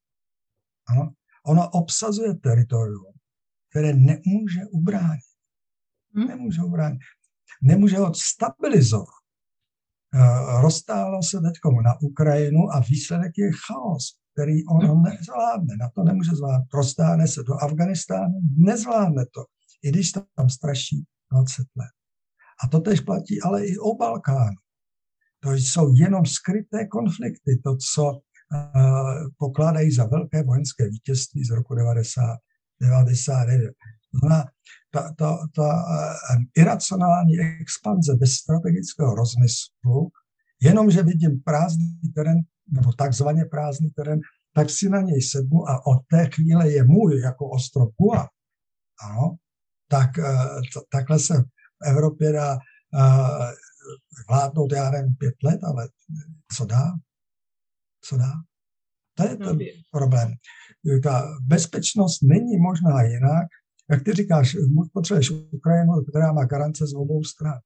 Ano? 0.89 1.13
Ono 1.47 1.71
obsazuje 1.71 2.35
teritorium, 2.35 3.13
které 3.71 3.93
nemůže 3.93 4.61
ubránit. 4.71 5.29
Hmm? 6.15 6.29
Nemůže 6.29 6.61
ho 6.61 6.69
bránit. 6.69 7.01
Nemůže 7.63 7.97
ho 7.97 8.15
stabilizovat. 8.15 9.19
Eh, 10.15 10.63
roztálo 10.63 11.23
se 11.23 11.37
teď 11.41 11.55
na 11.85 12.01
Ukrajinu 12.01 12.61
a 12.73 12.81
výsledek 12.81 13.33
je 13.39 13.51
chaos, 13.67 14.19
který 14.33 14.67
on 14.67 14.87
hmm. 14.87 15.03
nezvládne. 15.03 15.77
Na 15.81 15.89
to 15.95 16.03
nemůže 16.03 16.31
zvládnout. 16.31 16.75
Roztáhne 16.75 17.29
se 17.29 17.43
do 17.43 17.55
Afganistánu, 17.55 18.41
nezvládne 18.57 19.25
to. 19.35 19.45
I 19.83 19.89
když 19.89 20.13
tam 20.13 20.49
straší 20.49 21.05
20 21.33 21.59
let. 21.77 21.95
A 22.65 22.69
to 22.69 22.81
tež 22.81 23.01
platí 23.01 23.43
ale 23.43 23.67
i 23.67 23.79
o 23.79 23.95
Balkánu. 23.95 24.57
To 25.41 25.53
jsou 25.53 25.95
jenom 25.95 26.27
skryté 26.27 26.87
konflikty, 26.87 27.61
to, 27.65 27.77
co 27.95 28.05
uh, 28.05 28.21
pokládají 29.39 29.91
za 29.91 30.05
velké 30.05 30.43
vojenské 30.43 30.89
vítězství 30.89 31.45
z 31.45 31.51
roku 31.51 31.75
90, 31.75 32.39
99. 32.81 33.75
Znamená, 34.15 34.45
ta, 34.91 35.15
ta, 35.19 35.39
ta 35.55 35.69
uh, 35.75 36.43
iracionální 36.57 37.35
expanze 37.61 38.15
bez 38.15 38.33
strategického 38.33 39.15
rozmyslu, 39.15 40.11
jenomže 40.63 41.03
vidím 41.03 41.43
prázdný 41.45 42.01
terén, 42.15 42.39
nebo 42.73 42.93
takzvaně 42.93 43.45
prázdný 43.45 43.91
terén, 43.91 44.21
tak 44.55 44.71
si 44.71 44.89
na 44.89 45.01
něj 45.01 45.23
sednu 45.23 45.69
a 45.69 45.87
od 45.87 45.99
té 46.11 46.31
chvíle 46.35 46.71
je 46.71 46.85
můj 46.85 47.21
jako 47.21 47.49
ostrov 47.49 47.89
Kua. 47.97 48.29
Ano, 49.03 49.37
tak 49.89 50.11
t- 50.75 50.81
takhle 50.91 51.19
se 51.19 51.35
v 51.43 51.87
Evropě 51.87 52.33
dá 52.33 52.59
vládnout, 54.29 54.73
já 54.73 54.91
nevím, 54.91 55.15
pět 55.15 55.35
let, 55.45 55.61
ale 55.65 55.89
co 56.57 56.65
dá? 56.65 56.85
Co 58.05 58.17
dá? 58.17 58.33
To 59.15 59.23
je 59.25 59.37
ten 59.37 59.59
problém. 59.91 60.33
Ta 61.03 61.25
bezpečnost 61.43 62.23
není 62.23 62.57
možná 62.59 63.03
jinak, 63.03 63.47
jak 63.91 64.03
ty 64.05 64.13
říkáš, 64.13 64.57
potřebuješ 64.93 65.31
Ukrajinu, 65.31 65.93
která 66.11 66.33
má 66.33 66.45
garance 66.45 66.87
z 66.87 66.95
obou 66.95 67.25
stran. 67.25 67.59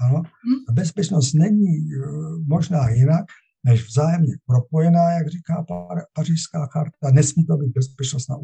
Ano? 0.00 0.16
Hmm. 0.16 0.74
Bezpečnost 0.74 1.32
není 1.32 1.76
eh, 1.76 2.06
možná 2.46 2.88
jinak, 2.88 3.24
než 3.64 3.86
vzájemně 3.86 4.34
propojená, 4.46 5.10
jak 5.10 5.28
říká 5.28 5.64
pařížská 6.12 6.66
charta. 6.66 7.10
Nesmí 7.12 7.44
to 7.46 7.56
být 7.56 7.72
bezpečnost 7.72 8.28
na 8.28 8.36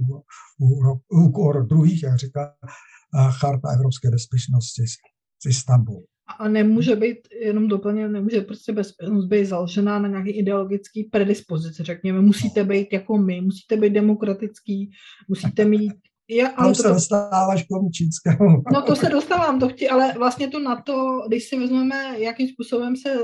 úkor 1.11 1.67
druhých, 1.67 2.03
jak 2.03 2.19
říká 2.19 2.55
eh, 2.63 3.29
charta 3.31 3.69
Evropské 3.75 4.11
bezpečnosti 4.11 4.83
z 5.43 5.47
Istanbulu. 5.47 6.05
A 6.39 6.49
nemůže 6.49 6.97
být, 6.97 7.19
jenom 7.41 7.69
doplně, 7.69 8.09
nemůže 8.09 8.41
prostě 8.41 8.73
bezpečnost 8.73 9.25
být 9.25 9.45
založená 9.45 9.99
na 9.99 10.09
nějaké 10.09 10.31
ideologické 10.31 11.03
predispozici, 11.11 11.83
řekněme. 11.83 12.21
Musíte 12.21 12.63
no. 12.63 12.69
být 12.69 12.93
jako 12.93 13.19
my, 13.19 13.41
musíte 13.41 13.77
být 13.77 13.93
demokratický, 13.93 14.91
musíte 15.29 15.65
mít 15.65 15.93
já, 16.31 16.49
ale 16.57 16.75
to, 16.75 16.83
se 16.83 16.89
dostáváš 16.89 17.63
k 17.63 17.69
tomu 17.69 17.91
čínskému. 17.91 18.63
No 18.73 18.83
to 18.83 18.97
se 18.97 19.09
dostávám, 19.09 19.61
to 19.61 19.69
chci, 19.69 19.89
ale 19.89 20.13
vlastně 20.13 20.49
to 20.49 20.59
na 20.59 20.83
to, 20.83 21.25
když 21.29 21.49
si 21.49 21.59
vezmeme, 21.59 22.15
jakým 22.19 22.49
způsobem 22.49 22.97
se 22.97 23.15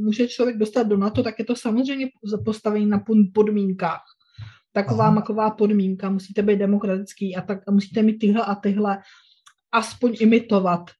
může 0.00 0.28
člověk 0.28 0.56
dostat 0.56 0.82
do 0.82 0.96
NATO, 0.96 1.22
tak 1.22 1.38
je 1.38 1.44
to 1.44 1.56
samozřejmě 1.56 2.08
postavení 2.44 2.86
na 2.86 3.04
podmínkách. 3.34 4.02
Taková 4.72 5.04
Aha. 5.04 5.14
maková 5.14 5.50
podmínka, 5.50 6.10
musíte 6.10 6.42
být 6.42 6.58
demokratický 6.58 7.36
a 7.36 7.40
tak 7.40 7.58
a 7.68 7.70
musíte 7.70 8.02
mít 8.02 8.18
tyhle 8.18 8.44
a 8.44 8.54
tyhle 8.54 8.98
aspoň 9.72 10.16
imitovat 10.20 10.90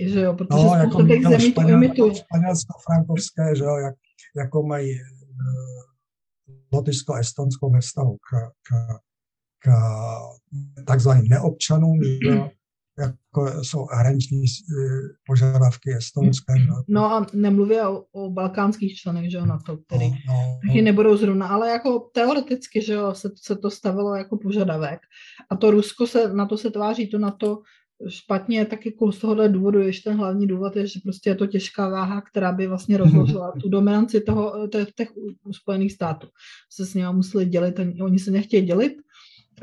že 0.00 0.20
jo, 0.20 0.34
protože 0.34 0.64
no, 0.64 0.74
jako 0.74 1.06
těch 1.06 1.22
zemí 1.22 1.52
to 1.52 1.68
imitují. 1.68 2.14
Španělsko-frankovské, 2.14 3.56
že 3.56 3.64
jo, 3.64 3.76
jak, 3.76 3.94
jako 4.36 4.62
mají 4.62 4.94
uh, 4.94 5.82
Lotyšsko 6.72 7.14
a 7.14 7.18
Estonsko 7.18 7.70
ve 7.70 7.80
vztahu 7.80 8.16
k, 8.16 8.50
k, 8.68 8.98
k 9.58 9.70
takzvaným 10.84 11.28
neobčanům, 11.28 12.02
že 12.02 12.28
jo, 12.28 12.50
jako 12.98 13.64
jsou 13.64 13.86
hraniční 13.92 14.44
eh, 14.44 15.16
požadavky 15.26 15.94
estonské. 15.96 16.54
No 16.88 17.04
a 17.04 17.26
nemluvě 17.32 17.86
o, 17.86 18.04
o 18.12 18.30
balkánských 18.30 18.96
členech, 18.96 19.30
že 19.30 19.36
jo, 19.36 19.46
na 19.46 19.58
to, 19.58 19.76
který 19.76 20.10
no, 20.10 20.16
no, 20.28 20.58
taky 20.66 20.82
no. 20.82 20.84
nebudou 20.84 21.16
zrovna, 21.16 21.48
ale 21.48 21.70
jako 21.70 22.10
teoreticky, 22.14 22.82
že 22.82 22.92
jo, 22.92 23.14
se, 23.14 23.30
se 23.34 23.56
to 23.56 23.70
stavilo 23.70 24.14
jako 24.14 24.36
požadavek. 24.36 25.00
A 25.50 25.56
to 25.56 25.70
Rusko 25.70 26.06
se, 26.06 26.32
na 26.32 26.46
to 26.46 26.58
se 26.58 26.70
tváří, 26.70 27.08
to 27.08 27.18
na 27.18 27.30
to 27.30 27.62
špatně, 28.08 28.66
tak 28.66 28.86
jako 28.86 29.12
z 29.12 29.18
tohohle 29.18 29.48
důvodu 29.48 29.80
ještě 29.80 30.10
ten 30.10 30.18
hlavní 30.18 30.46
důvod 30.46 30.76
je, 30.76 30.86
že 30.86 31.00
prostě 31.02 31.30
je 31.30 31.34
to 31.34 31.46
těžká 31.46 31.88
váha, 31.88 32.20
která 32.20 32.52
by 32.52 32.66
vlastně 32.66 32.96
rozložila 33.04 33.52
tu 33.62 33.68
dominanci 33.68 34.20
toho, 34.20 34.68
těch, 34.68 34.92
těch 34.92 35.12
Spojených 35.52 35.92
států. 35.92 36.26
Se 36.70 36.86
s 36.86 36.94
nimi 36.94 37.08
museli 37.12 37.46
dělit, 37.46 37.80
oni 38.02 38.18
se 38.18 38.30
nechtějí 38.30 38.66
dělit. 38.66 38.92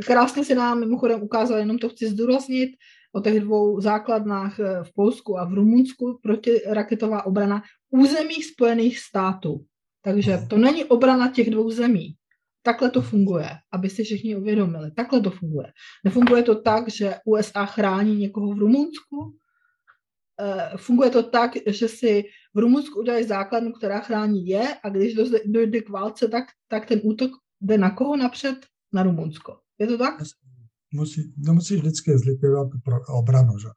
Krásně 0.06 0.46
si 0.46 0.56
nám 0.56 0.80
mimochodem 0.80 1.24
ukázal, 1.24 1.58
jenom 1.58 1.78
to 1.78 1.90
chci 1.90 2.10
zdůraznit, 2.10 2.70
o 3.14 3.22
těch 3.22 3.40
dvou 3.40 3.82
základnách 3.82 4.60
eh, 4.60 4.84
v 4.84 4.94
Polsku 4.94 5.40
a 5.40 5.46
v 5.46 5.54
Rumunsku 5.54 6.20
protiraketová 6.24 7.26
obrana 7.26 7.64
území 7.90 8.36
Spojených 8.36 9.00
států. 9.00 9.66
Takže 10.02 10.40
to 10.50 10.58
není 10.58 10.86
obrana 10.86 11.32
těch 11.32 11.50
dvou 11.50 11.72
zemí. 11.72 12.16
Takhle 12.64 12.90
to 12.90 13.02
funguje, 13.02 13.50
aby 13.72 13.90
si 13.90 14.04
všichni 14.04 14.36
uvědomili. 14.36 14.92
Takhle 14.92 15.22
to 15.22 15.32
funguje. 15.32 15.68
Nefunguje 16.06 16.44
to 16.44 16.62
tak, 16.62 16.90
že 16.90 17.16
USA 17.26 17.66
chrání 17.66 18.16
někoho 18.16 18.54
v 18.54 18.60
Rumunsku. 18.60 19.38
Eh, 20.42 20.78
funguje 20.78 21.10
to 21.10 21.24
tak, 21.24 21.52
že 21.68 21.88
si 21.88 22.24
v 22.54 22.60
Rumunsku 22.60 23.00
udělají 23.00 23.28
základnu, 23.28 23.72
která 23.72 24.00
chrání 24.00 24.48
je 24.48 24.76
a 24.84 24.90
když 24.90 25.14
dojde 25.46 25.82
k 25.82 25.90
válce, 25.90 26.28
tak, 26.28 26.44
tak 26.68 26.86
ten 26.86 27.02
útok 27.04 27.32
jde 27.62 27.78
na 27.78 27.92
koho 27.92 28.18
napřed? 28.18 28.66
Na 28.94 29.04
Rumunsko. 29.04 29.60
Je 29.80 29.88
to 29.88 29.98
tak? 29.98 30.14
Musí, 30.94 31.34
no 31.38 31.54
musíš 31.54 31.80
vždycky 31.80 32.18
zlikvidovat 32.18 32.68
obranu, 33.10 33.58
že? 33.58 33.68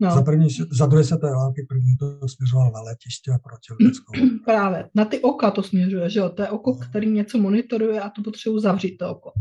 No. 0.00 0.14
Za, 0.14 0.22
první, 0.22 0.48
za 0.70 0.86
druhé 0.86 1.04
světové 1.04 1.32
války 1.32 1.66
první 1.68 1.96
to 1.96 2.28
směřoval 2.28 2.72
na 2.72 2.80
letiště 2.80 3.30
a 3.30 3.38
proti 3.38 3.84
leteckou. 3.84 4.12
Právě, 4.44 4.88
na 4.94 5.04
ty 5.04 5.20
oka 5.20 5.50
to 5.50 5.62
směřuje, 5.62 6.10
že 6.10 6.20
jo? 6.20 6.28
To 6.28 6.42
je 6.42 6.48
oko, 6.48 6.70
no. 6.70 6.86
který 6.88 7.10
něco 7.10 7.38
monitoruje 7.38 8.00
a 8.00 8.10
to 8.10 8.22
potřebuje 8.22 8.60
zavřít 8.60 8.96
to 8.96 9.10
oko. 9.10 9.32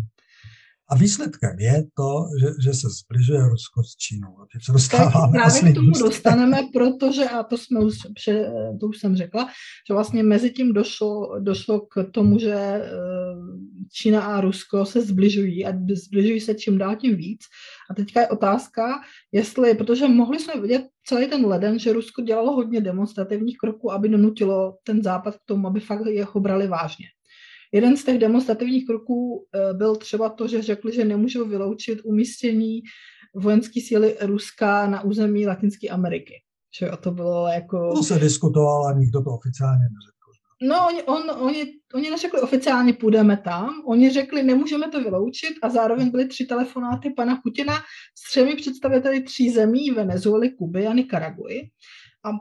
A 0.89 0.95
výsledkem 0.95 1.60
je 1.60 1.84
to, 1.97 2.26
že, 2.39 2.47
že 2.64 2.74
se 2.74 2.88
zbližuje 2.89 3.49
Rusko 3.49 3.84
s 3.84 3.95
Čínou. 3.95 4.41
A 4.41 4.47
teď 4.53 4.64
se 4.64 4.72
dostáváme 4.72 5.39
tak 5.39 5.51
právě 5.51 5.72
k 5.72 5.76
tomu 5.76 5.91
dostaneme, 5.91 6.58
protože, 6.74 7.26
a 7.26 7.43
to, 7.43 7.58
jsme 7.58 7.80
už, 7.80 7.97
to 8.80 8.88
už 8.88 8.99
jsem 8.99 9.16
řekla, 9.16 9.47
že 9.88 9.93
vlastně 9.93 10.24
mezi 10.24 10.51
tím 10.51 10.74
došlo, 10.74 11.39
došlo 11.39 11.80
k 11.80 12.12
tomu, 12.12 12.39
že 12.39 12.53
eh, 12.53 13.27
Čína 13.92 14.22
a 14.22 14.42
Rusko 14.42 14.86
se 14.86 15.02
zbližují 15.02 15.66
a 15.66 15.74
zbližují 15.94 16.40
se 16.40 16.56
čím 16.56 16.78
dál 16.78 16.96
tím 16.96 17.16
víc. 17.16 17.42
A 17.92 17.94
teďka 17.94 18.22
je 18.22 18.28
otázka, 18.28 19.02
jestli, 19.32 19.74
protože 19.74 20.08
mohli 20.08 20.40
jsme 20.40 20.62
vidět 20.62 20.86
celý 21.06 21.28
ten 21.28 21.46
leden, 21.46 21.80
že 21.80 21.94
Rusko 21.94 22.22
dělalo 22.22 22.52
hodně 22.52 22.82
demonstrativních 22.82 23.58
kroků, 23.58 23.92
aby 23.92 24.10
donutilo 24.10 24.78
ten 24.84 25.04
západ 25.04 25.36
k 25.36 25.46
tomu, 25.46 25.68
aby 25.68 25.80
fakt 25.80 26.06
jeho 26.06 26.40
brali 26.40 26.68
vážně. 26.68 27.06
Jeden 27.74 27.98
z 27.98 28.04
těch 28.04 28.18
demonstrativních 28.18 28.86
kroků 28.86 29.46
eh, 29.56 29.74
byl 29.74 29.96
třeba 29.96 30.30
to, 30.30 30.48
že 30.48 30.62
řekli, 30.62 30.96
že 30.96 31.06
nemůžou 31.06 31.48
vyloučit 31.48 32.00
umístění 32.04 32.82
vojenské 33.36 33.82
síly 33.82 34.18
Ruska 34.22 34.88
na 34.88 35.04
území 35.04 35.48
Latinské 35.48 35.90
Ameriky. 35.90 36.34
Že 36.80 36.92
to 37.00 37.12
bylo 37.12 37.48
jako... 37.48 37.94
To 37.96 38.04
se 38.04 38.20
diskutovalo 38.20 38.86
a 38.86 38.94
nikdo 38.94 39.22
to 39.22 39.30
oficiálně 39.30 39.84
neřekl. 39.84 40.16
No, 40.62 40.88
oni, 40.88 41.03
on, 41.03 41.32
oni, 41.39 41.66
oni 41.93 42.10
neřekli 42.10 42.41
oficiálně 42.41 42.93
půjdeme 42.93 43.38
tam, 43.38 43.82
oni 43.86 44.10
řekli 44.10 44.43
nemusíme 44.43 44.88
to 44.88 45.03
vyloučit. 45.03 45.53
A 45.62 45.70
zároveň 45.70 46.12
byly 46.12 46.28
tři 46.28 46.45
telefonáty 46.45 47.10
pana 47.10 47.39
Putina 47.43 47.74
s 48.16 48.30
třemi 48.30 48.55
představiteli 48.55 49.24
tří 49.24 49.49
zemí, 49.49 49.91
Venezuely, 49.91 50.51
Kuby 50.51 50.88
a 50.88 50.93
Nikaraguji 50.93 51.70
a 52.28 52.32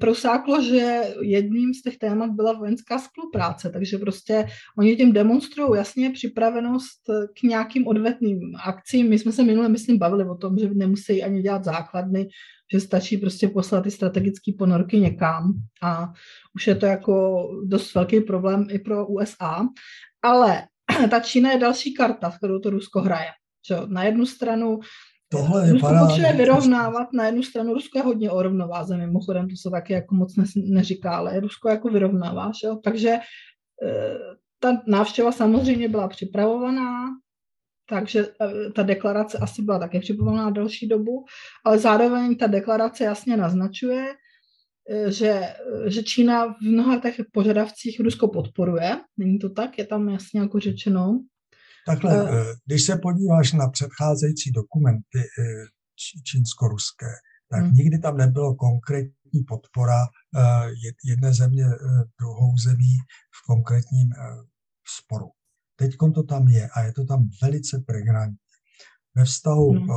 prosáklo, 0.00 0.62
že 0.62 1.02
jedním 1.20 1.74
z 1.74 1.82
těch 1.82 1.98
témat 1.98 2.30
byla 2.30 2.52
vojenská 2.52 2.98
spolupráce, 2.98 3.70
takže 3.70 3.98
prostě 3.98 4.46
oni 4.78 4.96
tím 4.96 5.12
demonstrují 5.12 5.78
jasně 5.78 6.10
připravenost 6.10 7.00
k 7.40 7.42
nějakým 7.42 7.86
odvetným 7.86 8.40
akcím. 8.64 9.08
My 9.08 9.18
jsme 9.18 9.32
se 9.32 9.44
minule, 9.44 9.68
myslím, 9.68 9.98
bavili 9.98 10.28
o 10.28 10.34
tom, 10.34 10.58
že 10.58 10.70
nemusí 10.74 11.22
ani 11.22 11.42
dělat 11.42 11.64
základny, 11.64 12.28
že 12.72 12.80
stačí 12.80 13.16
prostě 13.16 13.48
poslat 13.48 13.80
ty 13.80 13.90
strategické 13.90 14.52
ponorky 14.58 15.00
někam 15.00 15.52
a 15.82 16.12
už 16.54 16.66
je 16.66 16.74
to 16.74 16.86
jako 16.86 17.46
dost 17.64 17.94
velký 17.94 18.20
problém 18.20 18.66
i 18.70 18.78
pro 18.78 19.06
USA. 19.06 19.66
Ale 20.22 20.62
ta 21.10 21.20
Čína 21.20 21.50
je 21.50 21.58
další 21.58 21.94
karta, 21.94 22.30
v 22.30 22.36
kterou 22.38 22.58
to 22.58 22.70
Rusko 22.70 23.00
hraje. 23.00 23.30
Že 23.68 23.76
na 23.86 24.04
jednu 24.04 24.26
stranu 24.26 24.80
Tohle 25.32 25.66
je 25.66 25.72
Rusko 25.72 25.88
potřebuje 25.98 26.32
vyrovnávat 26.32 27.12
na 27.12 27.26
jednu 27.26 27.42
stranu. 27.42 27.74
Rusko 27.74 27.98
je 27.98 28.02
hodně 28.02 28.30
o 28.30 28.42
rovnováze, 28.42 28.96
mimochodem, 28.96 29.48
to 29.48 29.56
se 29.56 29.70
taky 29.70 29.92
jako 29.92 30.14
moc 30.14 30.36
ne, 30.36 30.44
neříká, 30.56 31.16
ale 31.16 31.40
Rusko 31.40 31.68
jako 31.68 31.88
vyrovnává, 31.88 32.50
že 32.60 32.66
jo? 32.66 32.76
takže 32.84 33.08
e, 33.08 33.20
ta 34.60 34.82
návštěva 34.86 35.32
samozřejmě 35.32 35.88
byla 35.88 36.08
připravovaná, 36.08 37.06
takže 37.92 38.20
e, 38.20 38.70
ta 38.70 38.82
deklarace 38.82 39.38
asi 39.38 39.62
byla 39.62 39.78
také 39.78 40.00
připravovaná 40.00 40.50
další 40.50 40.88
dobu, 40.88 41.24
ale 41.64 41.78
zároveň 41.78 42.36
ta 42.36 42.46
deklarace 42.46 43.04
jasně 43.04 43.36
naznačuje, 43.36 44.06
e, 44.90 45.12
že, 45.12 45.40
že 45.86 46.02
Čína 46.02 46.46
v 46.46 46.60
mnoha 46.60 47.00
těch 47.00 47.20
požadavcích 47.32 48.00
Rusko 48.00 48.28
podporuje. 48.28 49.00
Není 49.16 49.38
to 49.38 49.50
tak? 49.50 49.78
Je 49.78 49.86
tam 49.86 50.08
jasně 50.08 50.40
jako 50.40 50.60
řečeno. 50.60 51.20
Takhle, 51.86 52.28
když 52.66 52.82
se 52.82 52.96
podíváš 52.96 53.52
na 53.52 53.68
předcházející 53.68 54.52
dokumenty 54.52 55.18
eh, 55.18 55.64
čínsko-ruské, 56.24 57.06
tak 57.50 57.62
hmm. 57.62 57.74
nikdy 57.74 57.98
tam 57.98 58.16
nebylo 58.16 58.54
konkrétní 58.54 59.42
podpora 59.48 60.06
jedné 61.04 61.34
země 61.34 61.64
druhou 62.20 62.56
zemí 62.66 62.96
v 63.30 63.46
konkrétním 63.46 64.08
sporu. 64.98 65.26
Teď 65.82 65.96
to 66.14 66.22
tam 66.22 66.48
je 66.48 66.68
a 66.68 66.82
je 66.82 66.92
to 66.92 67.04
tam 67.04 67.28
velice 67.42 67.78
pregnantní. 67.86 68.36
Ve 69.14 69.24
vztahu 69.24 69.70
hmm. 69.70 69.88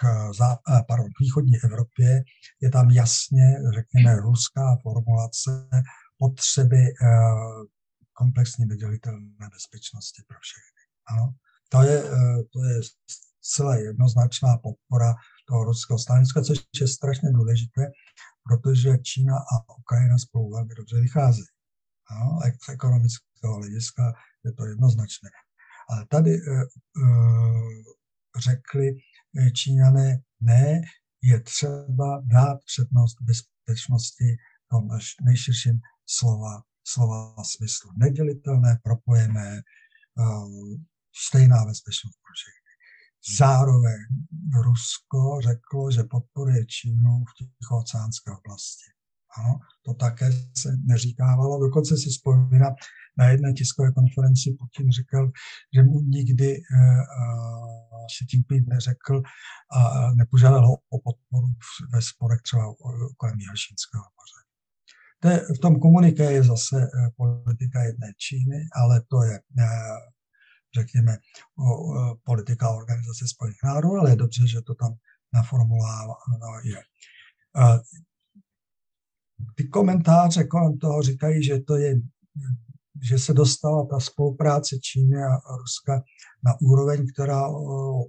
k, 0.00 0.32
za, 0.32 0.58
pardon, 0.88 1.06
k 1.06 1.20
východní 1.20 1.56
Evropě 1.64 2.22
je 2.60 2.70
tam 2.70 2.90
jasně, 2.90 3.56
řekněme, 3.74 4.20
ruská 4.20 4.76
formulace 4.82 5.68
potřeby 6.18 6.82
komplexní 8.12 8.66
nedělitelné 8.66 9.48
bezpečnosti 9.52 10.22
pro 10.28 10.38
všechny. 10.40 10.82
Ano? 11.08 11.34
To, 11.68 11.82
je, 11.82 12.02
to 12.52 12.64
je 12.64 12.80
celá 13.40 13.76
jednoznačná 13.76 14.56
podpora 14.56 15.14
toho 15.48 15.64
ruského 15.64 15.98
stanoviska, 15.98 16.42
což 16.42 16.58
je 16.80 16.88
strašně 16.88 17.30
důležité, 17.32 17.90
protože 18.48 18.98
Čína 18.98 19.36
a 19.36 19.78
Ukrajina 19.78 20.18
spolu 20.18 20.50
velmi 20.50 20.74
dobře 20.74 21.00
vycházejí. 21.00 21.46
Ano? 22.10 22.40
Z 22.66 22.68
ekonomického 22.68 23.54
hlediska 23.56 24.14
je 24.44 24.52
to 24.52 24.66
jednoznačné. 24.66 25.30
Ale 25.90 26.06
tady 26.06 26.30
e, 26.30 26.36
e, 26.36 26.66
řekli 28.38 28.88
eh, 29.38 29.50
Číňané, 29.50 30.22
ne, 30.40 30.80
je 31.22 31.40
třeba 31.40 32.22
dát 32.24 32.58
přednost 32.64 33.16
bezpečnosti 33.22 34.36
tom 34.72 34.88
nejširším 35.22 35.80
slova, 36.06 36.62
slova 36.84 37.44
smyslu. 37.44 37.90
Nedělitelné, 37.96 38.78
propojené, 38.82 39.62
stejná 41.26 41.64
bezpečnost 41.64 42.16
pro 42.22 42.32
všechny. 42.38 42.70
Zároveň 43.38 43.98
Rusko 44.64 45.40
řeklo, 45.42 45.90
že 45.90 46.02
podporuje 46.02 46.66
Čínu 46.66 47.24
v 47.28 47.32
tichooceánské 47.58 48.30
oblasti. 48.30 48.88
Ano, 49.38 49.58
to 49.84 49.94
také 49.94 50.32
se 50.32 50.76
neříkávalo. 50.84 51.60
Dokonce 51.66 51.96
si 51.96 52.08
vzpomínám, 52.10 52.74
na 53.18 53.28
jedné 53.28 53.52
tiskové 53.52 53.92
konferenci 53.92 54.56
Putin 54.58 54.92
říkal, 54.92 55.30
že 55.74 55.82
mu 55.82 56.00
nikdy 56.00 56.48
uh, 56.56 57.00
Xi 58.06 58.24
Jinping 58.32 58.68
neřekl 58.68 59.22
a 59.76 60.10
nepožádal 60.14 60.66
ho 60.66 60.74
o 60.74 60.98
podporu 60.98 61.46
ve 61.92 62.02
sporech 62.02 62.42
třeba 62.42 62.74
kolem 63.16 63.40
Jihošínského 63.40 64.04
moře. 64.04 64.40
To 65.20 65.28
je, 65.28 65.38
v 65.56 65.58
tom 65.58 65.80
komuniké 65.80 66.32
je 66.32 66.42
zase 66.42 66.90
politika 67.16 67.82
jedné 67.82 68.12
Číny, 68.16 68.68
ale 68.72 69.02
to 69.08 69.22
je, 69.22 69.40
řekněme, 70.74 71.18
politika 72.24 72.70
Organizace 72.70 73.28
spojených 73.28 73.62
národů, 73.64 73.96
ale 73.96 74.10
je 74.10 74.16
dobře, 74.16 74.46
že 74.46 74.60
to 74.62 74.74
tam 74.74 74.94
naformulováno 75.34 76.14
je. 76.64 76.82
Ty 79.54 79.68
komentáře 79.68 80.44
kolem 80.44 80.78
toho 80.78 81.02
říkají, 81.02 81.44
že 81.44 81.58
to 81.60 81.76
je 81.76 81.94
že 83.00 83.18
se 83.18 83.32
dostala 83.32 83.86
ta 83.86 84.00
spolupráce 84.00 84.78
Číny 84.78 85.16
a 85.16 85.56
Ruska 85.56 86.02
na 86.44 86.52
úroveň, 86.60 87.06
která 87.12 87.48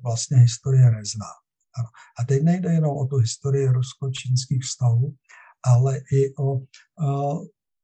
vlastně 0.03 0.37
historie 0.37 0.91
nezná. 0.91 1.31
A 2.19 2.23
teď 2.25 2.43
nejde 2.43 2.73
jenom 2.73 2.97
o 2.97 3.05
tu 3.05 3.17
historii 3.17 3.67
rusko-čínských 3.67 4.63
vztahů, 4.63 5.15
ale 5.65 5.97
i 5.97 6.35
o, 6.35 6.59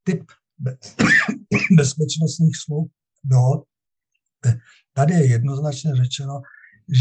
typ 0.04 0.24
bezpečnostních 1.78 2.58
smluv 2.66 2.92
dohod. 3.24 3.64
Tady 4.94 5.14
je 5.14 5.28
jednoznačně 5.28 5.96
řečeno, 5.96 6.42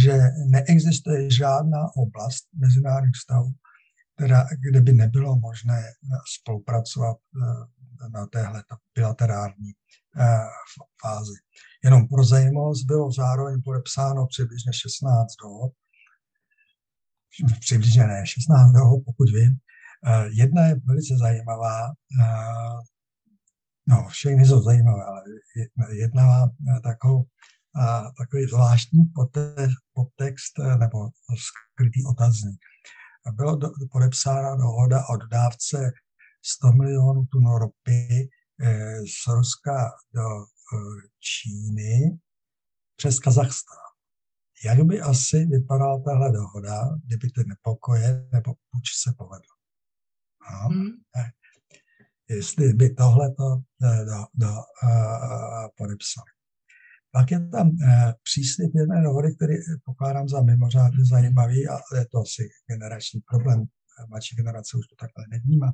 že 0.03 0.19
neexistuje 0.47 1.31
žádná 1.31 1.79
oblast 1.97 2.49
mezinárodních 2.55 3.15
vztahů, 3.15 3.53
kde 4.71 4.81
by 4.81 4.93
nebylo 4.93 5.37
možné 5.37 5.83
spolupracovat 6.41 7.17
e, 7.17 7.39
na 8.13 8.27
téhle 8.27 8.65
bilaterální 8.95 9.71
e, 9.71 10.39
fázi. 11.03 11.35
Jenom 11.85 12.09
pro 12.09 12.25
zajímavost 12.25 12.85
bylo 12.85 13.13
zároveň 13.13 13.63
podepsáno 13.65 14.27
přibližně 14.27 14.73
16 14.73 15.27
dohod, 15.43 15.73
přibližně 17.61 18.07
ne 18.07 18.27
16 18.27 18.73
dohod, 18.73 19.03
pokud 19.05 19.29
vím. 19.31 19.57
E, 20.07 20.29
jedna 20.31 20.67
je 20.67 20.75
velice 20.85 21.15
zajímavá, 21.19 21.93
no 23.89 24.09
všechny 24.09 24.47
jsou 24.47 24.63
zajímavé, 24.63 25.05
ale 25.05 25.23
jedna 25.93 26.27
má 26.27 26.51
takovou, 26.83 27.25
takový 28.19 28.45
zvláštní 28.45 29.05
podtext 29.95 30.59
nebo 30.79 30.99
skrytý 31.37 32.05
otazník 32.05 32.61
bylo 33.33 33.59
podepsána 33.93 34.57
dohoda 34.57 35.07
o 35.07 35.17
dodávce 35.17 35.93
100 36.43 36.73
milionů 36.73 37.27
tun 37.33 37.47
ropy 37.59 38.29
eh, 38.61 39.01
z 39.01 39.27
Ruska 39.27 39.91
do 40.15 40.27
eh, 40.43 41.09
Číny 41.21 42.19
přes 42.97 43.19
Kazachstán. 43.19 43.89
Jak 44.65 44.83
by 44.83 45.01
asi 45.01 45.47
vypadala 45.47 46.03
tahle 46.03 46.33
dohoda, 46.33 46.85
kdyby 47.07 47.31
ty 47.31 47.45
nepokoje 47.47 48.29
nebo 48.33 48.55
puč 48.71 48.85
se 49.03 49.15
povedl? 49.19 49.49
No, 50.51 50.69
hmm. 50.69 50.87
Jestli 52.31 52.73
by 52.73 52.95
tohle 52.95 53.35
to 53.35 53.63
do, 53.81 54.27
do, 54.35 54.53
uh, 54.83 55.69
podepsali. 55.77 56.31
Pak 57.13 57.31
je 57.31 57.49
tam 57.49 57.71
eh, 57.83 58.15
příslip 58.23 58.75
jedné 58.75 59.03
dohody, 59.03 59.35
který 59.35 59.55
pokládám 59.85 60.29
za 60.29 60.43
mimořádně 60.43 61.05
zajímavý 61.05 61.69
a 61.69 61.77
je 61.99 62.07
to 62.13 62.19
asi 62.19 62.49
generační 62.71 63.21
problém. 63.21 63.65
Mladší 64.09 64.37
generace 64.37 64.77
už 64.77 64.87
to 64.87 64.97
takhle 64.97 65.25
nevnímá. 65.31 65.73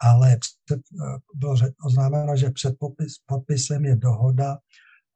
Ale 0.00 0.36
před, 0.36 0.80
eh, 0.80 1.18
bylo 1.34 1.54
oznámeno, 1.86 2.36
že 2.36 2.50
před 2.50 2.78
podpis, 2.78 3.12
podpisem 3.26 3.84
je 3.84 3.96
dohoda 3.96 4.58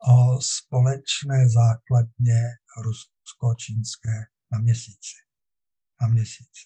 o 0.08 0.40
společné 0.40 1.48
základně 1.48 2.40
rusko-čínské 2.84 4.24
na 4.52 4.58
měsíci. 4.58 5.16
Na 6.00 6.08
měsíci. 6.08 6.64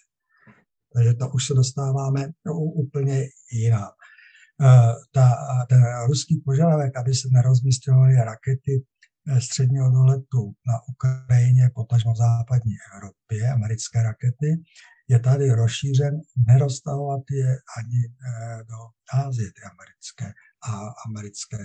Takže 0.94 1.14
to 1.14 1.30
už 1.30 1.46
se 1.46 1.54
dostáváme 1.54 2.30
úplně 2.74 3.24
jinam. 3.52 3.90
Eh, 4.62 4.92
ta, 5.12 5.36
ten 5.68 5.84
ruský 6.06 6.42
požadavek, 6.44 6.96
aby 6.96 7.14
se 7.14 7.28
nerozmístěvaly 7.32 8.14
rakety 8.14 8.84
středního 9.38 9.90
doletu 9.90 10.52
na 10.66 10.74
Ukrajině, 10.88 11.70
potažmo 11.74 12.12
v 12.12 12.16
západní 12.16 12.72
Evropě, 12.94 13.52
americké 13.52 14.02
rakety, 14.02 14.62
je 15.08 15.18
tady 15.18 15.50
rozšířen, 15.50 16.20
neroztahovat 16.46 17.22
je 17.30 17.58
ani 17.78 18.00
eh, 18.06 18.64
do 18.64 18.76
Ázie, 19.12 19.52
ty 19.52 19.62
americké 19.72 20.32
a 20.68 20.88
americké 21.06 21.56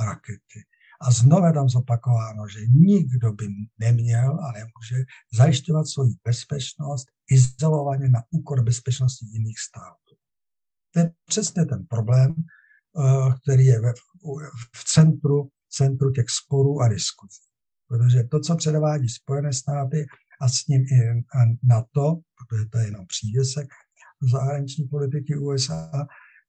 rakety. 0.00 0.60
A 1.00 1.10
znovu 1.10 1.52
tam 1.52 1.68
zopakováno, 1.68 2.48
že 2.48 2.60
nikdo 2.66 3.32
by 3.32 3.48
neměl 3.78 4.40
a 4.40 4.52
nemůže 4.52 5.04
zajišťovat 5.32 5.86
svou 5.86 6.04
bezpečnost 6.24 7.06
izolovaně 7.30 8.08
na 8.08 8.22
úkor 8.30 8.64
bezpečnosti 8.64 9.26
jiných 9.26 9.58
států. 9.58 10.14
To 10.94 11.00
je 11.00 11.12
přesně 11.26 11.64
ten 11.64 11.86
problém, 11.86 12.34
eh, 12.34 13.34
který 13.42 13.64
je 13.64 13.80
v 14.76 14.84
centru, 14.84 15.48
centru 15.74 16.10
těch 16.10 16.28
sporů 16.28 16.80
a 16.80 16.88
diskuzí. 16.88 17.42
Protože 17.88 18.24
to, 18.24 18.40
co 18.40 18.56
předvádí 18.56 19.08
Spojené 19.08 19.52
státy 19.52 20.06
a 20.40 20.48
s 20.48 20.66
ním 20.66 20.82
i 20.82 21.24
NATO, 21.62 22.20
protože 22.38 22.64
to 22.72 22.78
je 22.78 22.84
jenom 22.84 23.06
přívěsek 23.06 23.68
zahraniční 24.32 24.88
politiky 24.88 25.36
USA, 25.36 25.90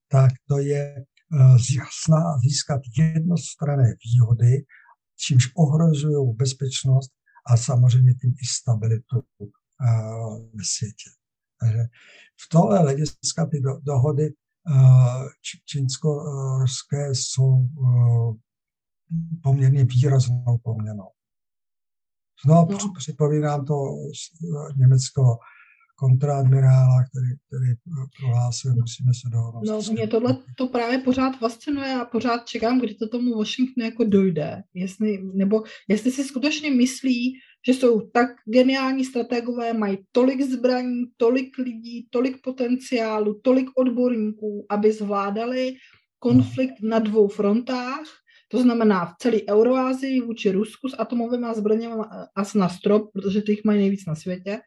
tak 0.08 0.30
to 0.48 0.58
je 0.58 0.94
eh, 0.96 1.84
snaha 2.02 2.38
získat 2.38 2.80
jednostranné 2.98 3.94
výhody, 4.04 4.64
čímž 5.16 5.52
ohrožují 5.56 6.34
bezpečnost 6.36 7.12
a 7.46 7.56
samozřejmě 7.56 8.14
tím 8.14 8.30
i 8.30 8.46
stabilitu 8.46 9.18
eh, 9.18 9.88
ve 10.54 10.64
světě. 10.64 11.10
Takže 11.60 11.84
v 12.40 12.48
tohle 12.48 12.78
hlediska 12.78 13.46
ty 13.46 13.60
do, 13.60 13.80
dohody 13.82 14.30
uh, 14.70 15.28
čínsko-ruské 15.64 17.10
jsou 17.14 17.68
poměrně 19.42 19.84
výraznou 19.84 20.58
poměnou. 20.62 21.08
Znovu 22.44 22.72
no. 22.72 22.92
připomínám 22.98 23.64
to 23.64 23.74
německého 24.76 25.38
kontraadmirála, 25.96 27.04
který, 27.04 27.30
který 27.46 27.74
prohlásil, 28.20 28.74
musíme 28.74 29.14
se 29.14 29.28
dohodnout. 29.32 29.64
No, 29.66 29.92
mě 29.92 30.06
tohle 30.06 30.36
to 30.56 30.66
právě 30.66 30.98
pořád 30.98 31.38
fascinuje 31.38 31.94
a 31.94 32.04
pořád 32.04 32.46
čekám, 32.46 32.80
kdy 32.80 32.94
to 32.94 33.08
tomu 33.08 33.38
Washingtonu 33.38 33.84
jako 33.84 34.04
dojde. 34.04 34.62
Jestli, 34.74 35.22
nebo 35.34 35.62
jestli 35.88 36.10
si 36.10 36.24
skutečně 36.24 36.70
myslí, 36.70 37.32
že 37.66 37.74
jsou 37.74 38.00
tak 38.00 38.28
geniální 38.44 39.04
strategové, 39.04 39.72
mají 39.72 39.98
tolik 40.12 40.42
zbraní, 40.42 41.04
tolik 41.16 41.58
lidí, 41.58 42.08
tolik 42.10 42.42
potenciálu, 42.42 43.40
tolik 43.42 43.66
odborníků, 43.76 44.66
aby 44.70 44.92
zvládali 44.92 45.74
konflikt 46.18 46.74
na 46.82 46.98
dvou 46.98 47.28
frontách, 47.28 48.06
to 48.54 48.62
znamená 48.62 49.06
v 49.06 49.16
celé 49.18 49.38
Euroázii 49.50 50.20
vůči 50.20 50.50
Rusku 50.50 50.88
s 50.88 50.96
atomovými 50.98 51.46
zbraněmi 51.54 51.94
a 52.36 52.42
na 52.54 52.68
strop, 52.68 53.10
protože 53.12 53.40
těch 53.40 53.64
mají 53.64 53.78
nejvíc 53.78 54.06
na 54.06 54.14
světě, 54.14 54.60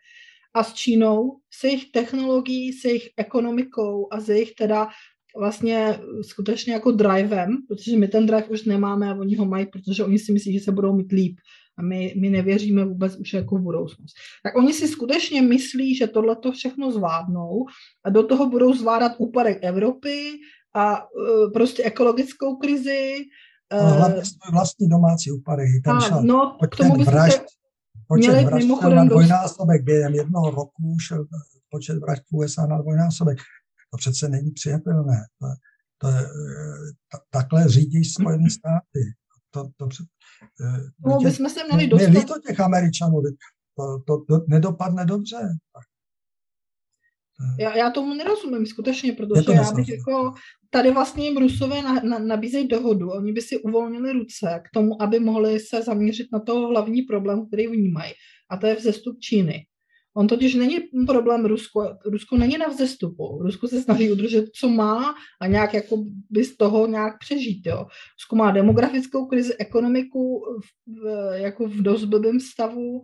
a 0.53 0.63
s 0.63 0.73
Čínou, 0.73 1.39
s 1.49 1.63
jejich 1.63 1.91
technologií, 1.91 2.73
s 2.73 2.85
jejich 2.85 3.09
ekonomikou 3.17 4.07
a 4.11 4.19
s 4.19 4.29
jejich 4.29 4.55
teda 4.55 4.87
vlastně 5.37 5.99
skutečně 6.21 6.73
jako 6.73 6.91
drivem, 6.91 7.57
protože 7.67 7.97
my 7.97 8.07
ten 8.07 8.25
drive 8.25 8.47
už 8.47 8.63
nemáme 8.63 9.09
a 9.09 9.15
oni 9.15 9.35
ho 9.35 9.45
mají, 9.45 9.65
protože 9.65 10.03
oni 10.03 10.19
si 10.19 10.31
myslí, 10.33 10.53
že 10.53 10.59
se 10.59 10.71
budou 10.71 10.95
mít 10.95 11.11
líp 11.11 11.37
a 11.77 11.81
my, 11.81 12.13
my 12.21 12.29
nevěříme 12.29 12.85
vůbec 12.85 13.15
už 13.15 13.33
jako 13.33 13.55
v 13.55 13.61
budoucnost. 13.61 14.13
Tak 14.43 14.55
oni 14.55 14.73
si 14.73 14.87
skutečně 14.87 15.41
myslí, 15.41 15.95
že 15.95 16.07
tohle 16.07 16.35
to 16.35 16.51
všechno 16.51 16.91
zvládnou 16.91 17.65
a 18.05 18.09
do 18.09 18.23
toho 18.23 18.49
budou 18.49 18.73
zvládat 18.73 19.11
úpadek 19.17 19.57
Evropy 19.61 20.31
a 20.75 21.03
uh, 21.03 21.51
prostě 21.53 21.83
ekologickou 21.83 22.55
krizi. 22.55 23.15
Ale 23.69 23.97
hlavně 23.97 24.25
svůj 24.25 24.51
vlastní 24.51 24.89
domácí 24.89 25.31
úpadek. 25.31 25.67
Tam 25.83 25.97
a, 25.97 26.21
no, 26.21 26.57
k 26.71 26.75
tomu 26.75 27.03
vražd, 27.03 27.41
počet 28.07 28.31
měli 28.31 28.45
vražd 28.45 28.67
na 28.95 29.03
dvojnásobek 29.03 29.83
během 29.83 30.13
jednoho 30.13 30.51
roku 30.51 30.97
šel 31.07 31.25
počet 31.69 31.97
vražd 31.97 32.23
v 32.31 32.35
USA 32.35 32.65
na 32.65 32.81
dvojnásobek. 32.81 33.37
To 33.91 33.97
přece 33.97 34.29
není 34.29 34.51
přijatelné. 34.51 35.25
To, 35.39 35.47
to, 35.97 36.07
to, 37.11 37.17
takhle 37.29 37.69
řídí 37.69 38.03
Spojené 38.03 38.49
státy. 38.49 38.99
To, 39.51 39.69
to, 39.77 39.89
eh, 40.61 40.81
no, 41.05 41.19
my 41.23 41.31
jsme 41.31 41.49
se 41.49 41.59
měli 41.63 41.87
dostat... 41.87 42.09
Mě 42.09 42.25
to 42.25 42.33
těch 42.47 42.59
Američanů, 42.59 43.21
to, 43.75 43.99
to, 44.07 44.25
to 44.25 44.45
nedopadne 44.47 45.05
dobře. 45.05 45.37
Já, 47.59 47.77
já 47.77 47.89
tomu 47.91 48.13
nerozumím 48.13 48.65
skutečně, 48.65 49.13
protože 49.13 49.51
já 49.53 49.71
bych 49.71 49.89
jako, 49.89 50.33
tady 50.69 50.91
vlastně 50.91 51.25
jim 51.25 51.37
Rusové 51.37 51.81
na, 51.81 51.93
na, 51.93 52.19
nabízejí 52.19 52.67
dohodu, 52.67 53.11
oni 53.11 53.33
by 53.33 53.41
si 53.41 53.57
uvolnili 53.59 54.11
ruce 54.11 54.61
k 54.65 54.69
tomu, 54.73 55.01
aby 55.01 55.19
mohli 55.19 55.59
se 55.59 55.81
zaměřit 55.81 56.27
na 56.33 56.39
toho 56.39 56.67
hlavní 56.67 57.01
problém, 57.01 57.47
který 57.47 57.67
vnímají, 57.67 58.13
a 58.51 58.57
to 58.57 58.67
je 58.67 58.75
vzestup 58.75 59.19
Číny. 59.19 59.65
On 60.17 60.27
totiž 60.27 60.55
není 60.55 60.79
problém 61.07 61.45
Rusko. 61.45 61.97
Rusko 62.05 62.37
není 62.37 62.57
na 62.57 62.67
vzestupu. 62.67 63.39
Rusko 63.41 63.67
se 63.67 63.81
snaží 63.81 64.11
udržet, 64.11 64.45
co 64.59 64.69
má 64.69 65.15
a 65.41 65.47
nějak 65.47 65.73
jako 65.73 66.03
by 66.29 66.43
z 66.43 66.57
toho 66.57 66.87
nějak 66.87 67.13
přežít. 67.19 67.65
Jo. 67.65 67.85
Rusko 68.19 68.35
má 68.35 68.51
demografickou 68.51 69.25
krizi, 69.25 69.53
ekonomiku 69.59 70.41
v, 70.87 71.31
jako 71.33 71.67
v 71.67 71.81
dost 71.81 72.07
stavu, 72.51 73.01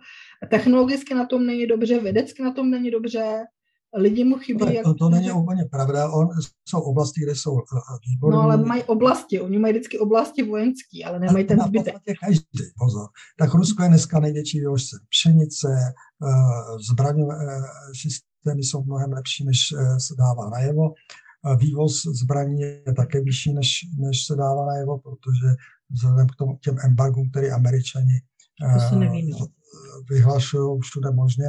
technologicky 0.49 1.13
na 1.13 1.25
tom 1.25 1.45
není 1.45 1.67
dobře, 1.67 1.99
vědecky 1.99 2.43
na 2.43 2.53
tom 2.53 2.69
není 2.69 2.91
dobře, 2.91 3.33
lidi 3.95 4.23
mu 4.23 4.37
chybí. 4.37 4.59
To, 4.59 4.83
to, 4.83 4.93
to 4.93 5.09
není 5.09 5.31
úplně 5.31 5.65
pravda. 5.65 6.11
On, 6.11 6.29
jsou 6.65 6.79
oblasti, 6.79 7.21
kde 7.21 7.35
jsou 7.35 7.59
eh, 7.59 7.97
výborní. 8.07 8.37
No 8.37 8.43
ale 8.43 8.57
mají 8.57 8.83
oblasti. 8.83 9.41
Oni 9.41 9.59
mají 9.59 9.73
vždycky 9.73 9.99
oblasti 9.99 10.43
vojenské, 10.43 11.03
ale 11.05 11.19
nemají 11.19 11.45
ten 11.45 11.59
zbytek. 11.67 11.95
každý, 12.25 12.63
pozor. 12.77 13.07
Tak 13.37 13.53
Rusko 13.53 13.83
je 13.83 13.89
dneska 13.89 14.19
největší 14.19 14.59
vývozce 14.59 14.97
pšenice, 15.09 15.67
eh, 15.77 16.79
zbraňové 16.91 17.35
eh, 17.35 17.61
systémy 18.01 18.63
jsou 18.63 18.83
mnohem 18.83 19.13
lepší, 19.13 19.45
než 19.45 19.59
se 19.97 20.15
dává 20.17 20.49
najevo. 20.49 20.93
Vývoz 21.57 22.01
zbraní 22.21 22.61
je 22.61 22.93
také 22.95 23.21
vyšší, 23.21 23.53
než, 23.53 23.79
než 23.99 24.25
se 24.25 24.35
dává 24.35 24.65
najevo, 24.65 24.97
protože 24.97 25.55
vzhledem 25.91 26.27
k 26.27 26.35
tomu, 26.35 26.57
těm 26.63 26.77
embargům, 26.83 27.29
které 27.29 27.51
američani 27.51 28.21
vyhlašují 30.09 30.79
všude 30.81 31.11
možně, 31.11 31.45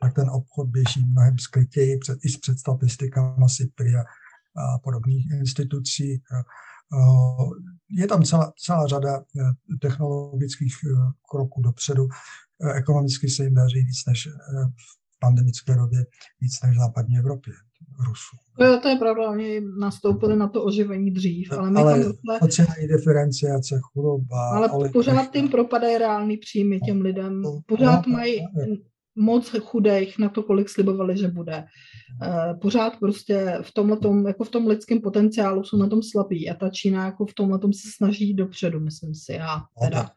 tak 0.00 0.14
ten 0.14 0.30
obchod 0.30 0.68
běží 0.68 1.06
mnohem 1.06 1.38
skrytěji 1.38 1.98
před, 1.98 2.18
i 2.24 2.28
s 2.28 2.36
před 2.36 2.58
statistikama 2.58 3.48
SIPRI 3.48 3.94
a, 3.94 4.00
a 4.60 4.78
podobných 4.78 5.26
institucí. 5.30 6.22
Je 7.90 8.06
tam 8.06 8.22
celá, 8.22 8.52
celá 8.58 8.86
řada 8.86 9.18
e, 9.18 9.22
technologických 9.80 10.74
kroků 11.30 11.62
dopředu. 11.62 12.08
Ekonomicky 12.74 13.28
se 13.28 13.44
jim 13.44 13.54
daří 13.54 13.84
víc 13.84 14.06
než 14.06 14.28
v 15.16 15.18
pandemické 15.20 15.74
době, 15.74 16.06
víc 16.40 16.62
než 16.62 16.76
v 16.76 16.80
západní 16.80 17.18
Evropě. 17.18 17.54
Rusů. 18.08 18.36
To 18.58 18.64
je, 18.64 18.78
to 18.78 18.88
je 18.88 18.96
pravda, 18.96 19.30
oni 19.30 19.60
nastoupili 19.78 20.36
na 20.36 20.48
to 20.48 20.64
oživení 20.64 21.10
dřív, 21.10 21.52
ale 21.52 21.70
my 21.70 21.80
ale 21.80 21.92
tam 21.92 22.02
zase... 22.02 22.38
sociální 22.42 22.88
diferenciace, 22.88 23.80
chudoba... 23.82 24.50
Ale 24.50 24.68
pořád 24.92 25.32
tím 25.32 25.48
propadají 25.48 25.98
reální 25.98 26.36
příjmy 26.36 26.80
těm 26.80 27.00
lidem. 27.00 27.42
Pořád 27.66 28.06
mají 28.06 28.40
moc 29.16 29.54
chudých 29.60 30.18
na 30.18 30.28
to, 30.28 30.42
kolik 30.42 30.68
slibovali, 30.68 31.18
že 31.18 31.28
bude. 31.28 31.64
Eh, 32.22 32.54
pořád 32.62 32.98
prostě 32.98 33.58
v 33.62 33.72
tomhle 33.72 33.98
jako 34.26 34.44
v 34.44 34.50
tom 34.50 34.66
lidském 34.66 35.00
potenciálu 35.00 35.64
jsou 35.64 35.76
na 35.76 35.88
tom 35.88 36.02
slabí 36.02 36.50
a 36.50 36.54
ta 36.54 36.68
Čína 36.68 37.04
jako 37.04 37.26
v 37.26 37.34
tomhle 37.34 37.60
se 37.62 37.88
snaží 37.96 38.34
dopředu, 38.34 38.80
myslím 38.80 39.14
si. 39.14 39.32
Já, 39.32 39.56
no, 39.56 39.86
teda. 39.88 40.10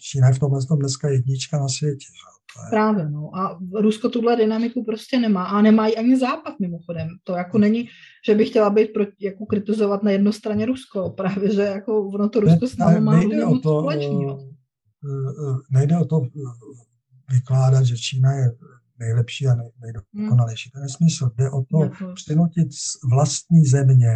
Čína 0.00 0.28
je 0.28 0.34
v 0.34 0.38
tomhle 0.38 0.60
dneska 0.78 1.08
jednička 1.08 1.58
na 1.58 1.68
světě. 1.68 2.06
Je... 2.12 2.35
Právě, 2.70 3.10
no. 3.10 3.36
A 3.36 3.58
Rusko 3.74 4.08
tuhle 4.08 4.36
dynamiku 4.36 4.84
prostě 4.84 5.18
nemá. 5.18 5.44
A 5.44 5.62
nemají 5.62 5.96
ani 5.96 6.18
Západ 6.18 6.54
mimochodem. 6.60 7.08
To 7.24 7.32
jako 7.32 7.58
není, 7.58 7.88
že 8.26 8.34
bych 8.34 8.48
chtěla 8.48 8.70
být 8.70 8.92
pro, 8.92 9.04
jako 9.20 9.46
kritizovat 9.46 10.02
na 10.02 10.10
jednostraně 10.10 10.66
Rusko. 10.66 11.10
Právě, 11.10 11.54
že 11.54 11.62
jako 11.62 12.08
ono 12.08 12.28
to 12.28 12.40
Rusko 12.40 12.68
s 12.68 12.76
námi 12.76 13.00
má 13.00 13.16
nejde 13.16 13.44
o 13.44 13.58
to, 13.58 13.80
společného. 13.80 14.38
Eh, 14.40 15.30
eh, 15.30 15.56
nejde 15.70 15.98
o 15.98 16.04
to 16.04 16.22
vykládat, 17.32 17.84
že 17.84 17.96
Čína 17.96 18.32
je 18.32 18.52
nejlepší 18.98 19.46
a 19.46 19.56
nejdokonalejší. 19.80 20.70
To 20.70 20.78
je 20.78 20.82
nesmysl. 20.82 21.30
Jde 21.36 21.50
o 21.50 21.62
to 21.62 21.90
přinutit 22.14 22.68
vlastní 23.10 23.64
země, 23.64 24.12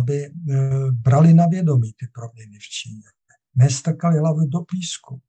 aby 0.00 0.30
brali 0.92 1.34
na 1.34 1.46
vědomí 1.46 1.92
ty 1.92 2.06
proměny 2.14 2.58
v 2.58 2.68
Číně. 2.68 3.08
Nestrkali 3.54 4.18
hlavu 4.18 4.46
do 4.46 4.60
písku. 4.60 5.20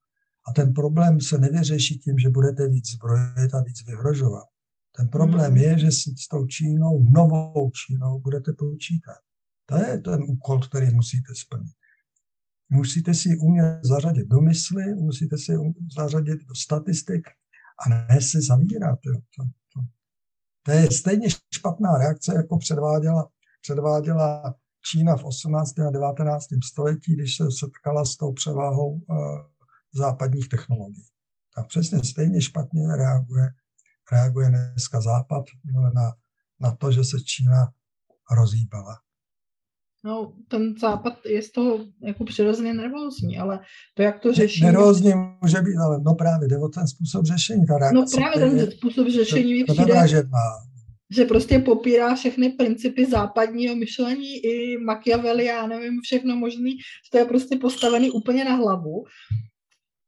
A 0.45 0.53
ten 0.53 0.73
problém 0.73 1.21
se 1.21 1.37
nevyřeší 1.37 1.99
tím, 1.99 2.19
že 2.19 2.29
budete 2.29 2.67
víc 2.67 2.91
zbrojit 2.91 3.53
a 3.53 3.61
víc 3.61 3.85
vyhrožovat. 3.85 4.43
Ten 4.97 5.07
problém 5.07 5.51
hmm. 5.51 5.57
je, 5.57 5.79
že 5.79 5.91
si 5.91 6.13
s 6.17 6.27
tou 6.27 6.47
Čínou, 6.47 7.03
novou 7.03 7.71
Čínou, 7.71 8.19
budete 8.19 8.53
počítat. 8.53 9.17
To 9.65 9.77
je 9.77 9.97
ten 9.97 10.23
úkol, 10.27 10.59
který 10.59 10.93
musíte 10.93 11.35
splnit. 11.35 11.73
Musíte 12.69 13.13
si 13.13 13.37
umět 13.37 13.79
zařadit 13.83 14.27
do 14.27 14.41
mysli, 14.41 14.95
musíte 14.95 15.37
si 15.37 15.53
zařadit 15.97 16.39
do 16.47 16.55
statistik 16.55 17.27
a 17.85 17.89
ne 17.89 18.21
se 18.21 18.41
zavírat. 18.41 18.99
Jo. 19.05 19.13
To, 19.37 19.43
to, 19.73 19.85
to 20.65 20.71
je 20.71 20.91
stejně 20.91 21.27
špatná 21.53 21.97
reakce, 21.97 22.35
jako 22.35 22.57
předváděla, 22.57 23.29
předváděla 23.61 24.55
Čína 24.91 25.17
v 25.17 25.23
18. 25.23 25.79
a 25.79 25.91
19. 25.91 26.45
století, 26.65 27.15
když 27.15 27.37
se 27.37 27.43
setkala 27.59 28.05
s 28.05 28.15
tou 28.15 28.33
převáhou 28.33 28.91
uh, 28.91 29.17
západních 29.93 30.49
technologií. 30.49 31.05
Tak 31.55 31.67
přesně 31.67 32.03
stejně 32.03 32.41
špatně 32.41 32.87
reaguje, 32.97 33.49
reaguje 34.11 34.49
dneska 34.49 35.01
Západ 35.01 35.43
na, 35.95 36.11
na 36.59 36.75
to, 36.75 36.91
že 36.91 37.03
se 37.03 37.17
Čína 37.25 37.67
rozhýbala. 38.31 38.99
No, 40.05 40.33
ten 40.47 40.75
západ 40.81 41.13
je 41.25 41.41
z 41.41 41.51
toho 41.51 41.79
jako 42.01 42.25
přirozeně 42.25 42.73
nervózní, 42.73 43.37
ale 43.37 43.59
to, 43.93 44.01
jak 44.01 44.19
to 44.19 44.33
řeší... 44.33 44.63
Nervózní 44.63 45.13
může 45.41 45.61
být, 45.61 45.77
ale 45.77 45.99
no 46.05 46.15
právě 46.15 46.47
jde 46.47 46.57
o 46.57 46.67
ten 46.67 46.87
způsob 46.87 47.25
řešení. 47.25 47.65
Ta 47.65 47.77
reakce, 47.77 47.95
no 47.95 48.05
právě 48.15 48.49
ten 48.49 48.71
způsob 48.71 49.07
řešení 49.07 49.53
mi 49.53 49.63
přijde, 49.63 50.07
že 51.15 51.25
prostě 51.25 51.59
popírá 51.59 52.15
všechny 52.15 52.49
principy 52.49 53.05
západního 53.05 53.75
myšlení 53.75 54.37
i 54.37 54.77
Machiavelli, 54.77 55.45
já 55.45 55.67
nevím, 55.67 55.99
všechno 56.03 56.35
možný, 56.35 56.71
že 56.71 57.09
to 57.11 57.17
je 57.17 57.25
prostě 57.25 57.55
postavený 57.55 58.11
úplně 58.11 58.45
na 58.45 58.55
hlavu. 58.55 59.03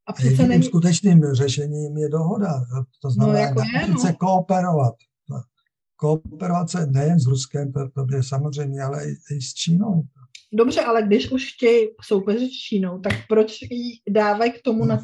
A 0.08 0.14
přece 0.14 0.48
není... 0.48 0.64
skutečným 0.64 1.24
řešením 1.34 1.98
je 1.98 2.10
dohoda. 2.10 2.54
To 3.02 3.10
znamená, 3.10 3.40
no, 3.40 3.46
jako 3.46 3.62
no. 3.92 4.00
se 4.00 4.14
kooperovat 4.14 4.94
kooperace 5.96 6.88
nejen 6.92 7.20
s 7.20 7.28
Ruskem, 7.28 7.72
to, 7.72 8.06
to 8.06 8.16
je 8.16 8.24
samozřejmě, 8.24 8.82
ale 8.82 9.06
i, 9.06 9.10
i 9.10 9.42
s 9.42 9.54
Čínou. 9.54 10.04
Dobře, 10.54 10.82
ale 10.82 11.04
když 11.04 11.32
už 11.32 11.54
chtějí 11.54 11.88
soupeřit 12.02 12.52
s 12.52 12.58
Čínou, 12.58 13.00
tak 13.00 13.14
proč 13.30 13.62
jí 13.62 14.02
dávají 14.10 14.52
k 14.52 14.62
tomu 14.62 14.86
na 14.86 15.02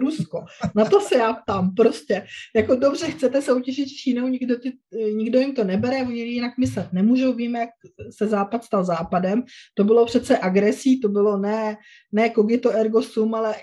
Rusko? 0.00 0.44
Na 0.74 0.84
to 0.84 1.00
se 1.00 1.16
já 1.16 1.32
ptám 1.32 1.74
prostě. 1.74 2.26
Jako 2.56 2.74
dobře, 2.74 3.06
chcete 3.06 3.42
soutěžit 3.42 3.88
s 3.88 3.92
Čínou, 3.92 4.28
nikdo, 4.28 4.58
ty, 4.58 4.72
nikdo 5.14 5.38
jim 5.38 5.54
to 5.54 5.64
nebere, 5.64 6.02
oni 6.02 6.20
jinak 6.20 6.58
myslet 6.58 6.92
nemůžou. 6.92 7.32
Víme, 7.32 7.58
jak 7.58 7.70
se 8.16 8.26
Západ 8.26 8.64
stal 8.64 8.84
Západem. 8.84 9.42
To 9.74 9.84
bylo 9.84 10.06
přece 10.06 10.38
agresí, 10.38 11.00
to 11.00 11.08
bylo 11.08 11.38
ne, 11.38 11.76
ne 12.12 12.30
cogito 12.30 12.70
ergo 12.70 13.02
sum, 13.02 13.34
ale 13.34 13.54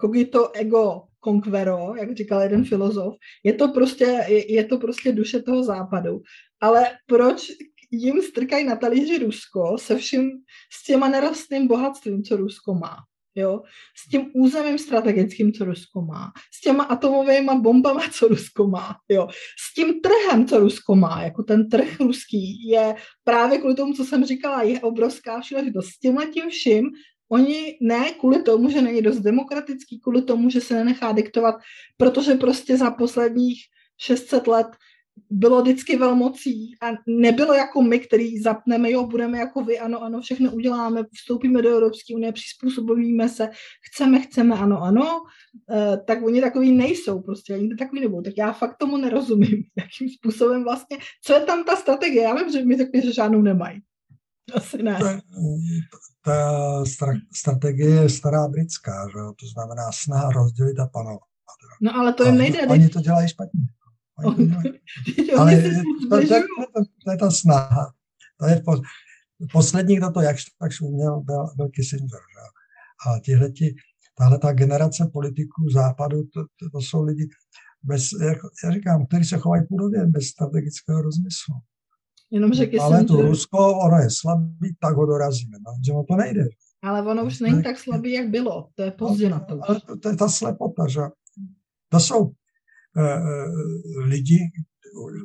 cogito 0.00 0.56
ego 0.56 1.02
conquero, 1.24 1.94
jak 1.96 2.16
říkal 2.16 2.40
jeden 2.40 2.64
filozof. 2.64 3.14
Je 3.44 3.52
to 3.52 3.68
prostě, 3.68 4.04
je, 4.04 4.52
je 4.52 4.64
to 4.64 4.78
prostě 4.78 5.12
duše 5.12 5.42
toho 5.42 5.64
západu. 5.64 6.20
Ale 6.60 6.86
proč 7.06 7.46
jim 7.90 8.22
strkají 8.22 8.66
na 8.66 8.76
talíři 8.76 9.18
Rusko 9.18 9.78
se 9.78 9.96
vším, 9.96 10.30
s 10.72 10.84
těma 10.84 11.08
nerostným 11.08 11.66
bohatstvím, 11.66 12.22
co 12.22 12.36
Rusko 12.36 12.74
má. 12.74 12.96
Jo? 13.34 13.60
S 13.96 14.10
tím 14.10 14.30
územím 14.34 14.78
strategickým, 14.78 15.52
co 15.52 15.64
Rusko 15.64 16.02
má, 16.02 16.32
s 16.54 16.60
těma 16.60 16.84
atomovými 16.84 17.50
bombama, 17.60 18.02
co 18.12 18.28
Rusko 18.28 18.68
má, 18.68 18.96
jo? 19.08 19.28
s 19.58 19.74
tím 19.74 20.00
trhem, 20.00 20.46
co 20.46 20.58
Rusko 20.58 20.94
má, 20.94 21.22
jako 21.22 21.42
ten 21.42 21.68
trh 21.68 22.00
ruský 22.00 22.68
je 22.68 22.94
právě 23.24 23.58
kvůli 23.58 23.74
tomu, 23.74 23.92
co 23.92 24.04
jsem 24.04 24.24
říkala, 24.24 24.62
je 24.62 24.80
obrovská 24.80 25.40
příležitost. 25.40 25.86
S 25.86 25.98
tímhle 25.98 26.26
tím 26.26 26.50
vším 26.50 26.84
Oni 27.32 27.78
ne 27.80 28.10
kvůli 28.20 28.42
tomu, 28.42 28.70
že 28.70 28.82
není 28.82 29.02
dost 29.02 29.20
demokratický, 29.20 30.00
kvůli 30.00 30.22
tomu, 30.22 30.50
že 30.50 30.60
se 30.60 30.74
nenechá 30.74 31.12
diktovat, 31.12 31.54
protože 31.96 32.34
prostě 32.34 32.76
za 32.76 32.90
posledních 32.90 33.58
600 33.98 34.46
let 34.46 34.66
bylo 35.30 35.62
vždycky 35.62 35.96
velmocí 35.96 36.74
a 36.82 36.86
nebylo 37.06 37.54
jako 37.54 37.82
my, 37.82 37.98
který 37.98 38.38
zapneme, 38.38 38.90
jo, 38.90 39.06
budeme 39.06 39.38
jako 39.38 39.64
vy, 39.64 39.78
ano, 39.78 40.02
ano, 40.02 40.20
všechno 40.20 40.52
uděláme, 40.52 41.04
vstoupíme 41.12 41.62
do 41.62 41.68
Evropské 41.68 42.14
unie, 42.14 42.32
přizpůsobíme 42.32 43.28
se, 43.28 43.50
chceme, 43.90 44.20
chceme, 44.20 44.54
ano, 44.54 44.82
ano, 44.82 45.22
e, 45.70 45.98
tak 46.06 46.22
oni 46.22 46.40
takový 46.40 46.72
nejsou 46.72 47.20
prostě, 47.20 47.54
oni 47.54 47.76
takový 47.76 48.00
nebudou. 48.00 48.22
Tak 48.22 48.34
já 48.36 48.52
fakt 48.52 48.76
tomu 48.76 48.96
nerozumím, 48.96 49.62
jakým 49.78 50.08
způsobem 50.08 50.64
vlastně, 50.64 50.98
co 51.24 51.32
je 51.32 51.40
tam 51.40 51.64
ta 51.64 51.76
strategie, 51.76 52.22
já 52.22 52.34
vím, 52.34 52.52
že 52.52 52.64
mi 52.64 52.76
řekne, 52.76 53.00
že 53.00 53.12
žádnou 53.12 53.42
nemají. 53.42 53.80
Asi 54.56 54.82
ne. 54.82 54.98
Ta, 54.98 55.20
ta 56.24 56.84
strategie 57.34 57.90
je 57.90 58.08
stará 58.08 58.48
britská, 58.48 59.06
že? 59.08 59.18
to 59.40 59.46
znamená 59.54 59.92
snaha 59.92 60.30
rozdělit 60.30 60.78
a 60.78 60.86
panovat. 60.86 61.20
No 61.82 61.96
ale 61.96 62.12
to 62.12 62.24
jim 62.24 62.38
nejde. 62.38 62.66
Oni 62.66 62.88
to 62.88 63.00
dělají 63.00 63.28
špatně. 63.28 63.60
Ale 65.38 65.62
to, 65.62 65.68
to, 66.08 66.26
to, 66.74 66.84
to 67.04 67.10
je 67.10 67.16
ta 67.16 67.30
snaha. 67.30 67.92
To 68.40 68.46
je 68.46 68.62
po, 68.64 68.80
poslední, 69.52 69.96
kdo 69.96 70.10
to 70.10 70.20
jakž 70.20 70.44
takž 70.58 70.80
uměl, 70.80 71.20
byl, 71.20 71.46
byl 71.56 71.68
Kissinger. 71.68 72.08
Že? 72.08 72.42
A 73.06 73.18
tihleti, 73.18 73.74
tahle 74.18 74.38
ta 74.38 74.52
generace 74.52 75.10
politiků 75.12 75.70
západu, 75.74 76.22
to, 76.22 76.40
to, 76.42 76.70
to 76.72 76.78
jsou 76.80 77.02
lidi, 77.02 77.28
bez, 77.82 78.08
jak 78.26 78.38
já 78.64 78.70
říkám, 78.70 79.06
kteří 79.06 79.24
se 79.24 79.38
chovají 79.38 79.62
půdově 79.68 80.06
bez 80.06 80.24
strategického 80.24 81.02
rozmyslu. 81.02 81.54
Jenom, 82.32 82.52
že 82.52 82.66
Kissinger... 82.66 82.96
Ale 82.96 83.04
to 83.04 83.22
Rusko, 83.22 83.58
ono 83.78 83.98
je 83.98 84.10
slabý, 84.10 84.68
tak 84.80 84.96
ho 84.96 85.06
dorazíme. 85.06 85.58
No, 85.60 85.72
že 85.84 85.92
to 86.08 86.16
nejde. 86.16 86.44
Ale 86.82 87.02
ono 87.02 87.24
už 87.24 87.40
není 87.40 87.62
tak 87.62 87.78
slabý, 87.78 88.12
jak 88.12 88.28
bylo. 88.28 88.68
To 88.74 88.82
je 88.82 88.90
pozdě 88.90 89.28
na 89.28 89.40
to. 89.40 89.60
Ale 89.68 89.80
to, 89.80 89.96
to 89.96 90.08
je 90.08 90.16
ta 90.16 90.28
slepota, 90.28 90.88
že 90.88 91.00
to 91.88 92.00
jsou 92.00 92.32
eh, 92.96 93.20
lidi 94.04 94.50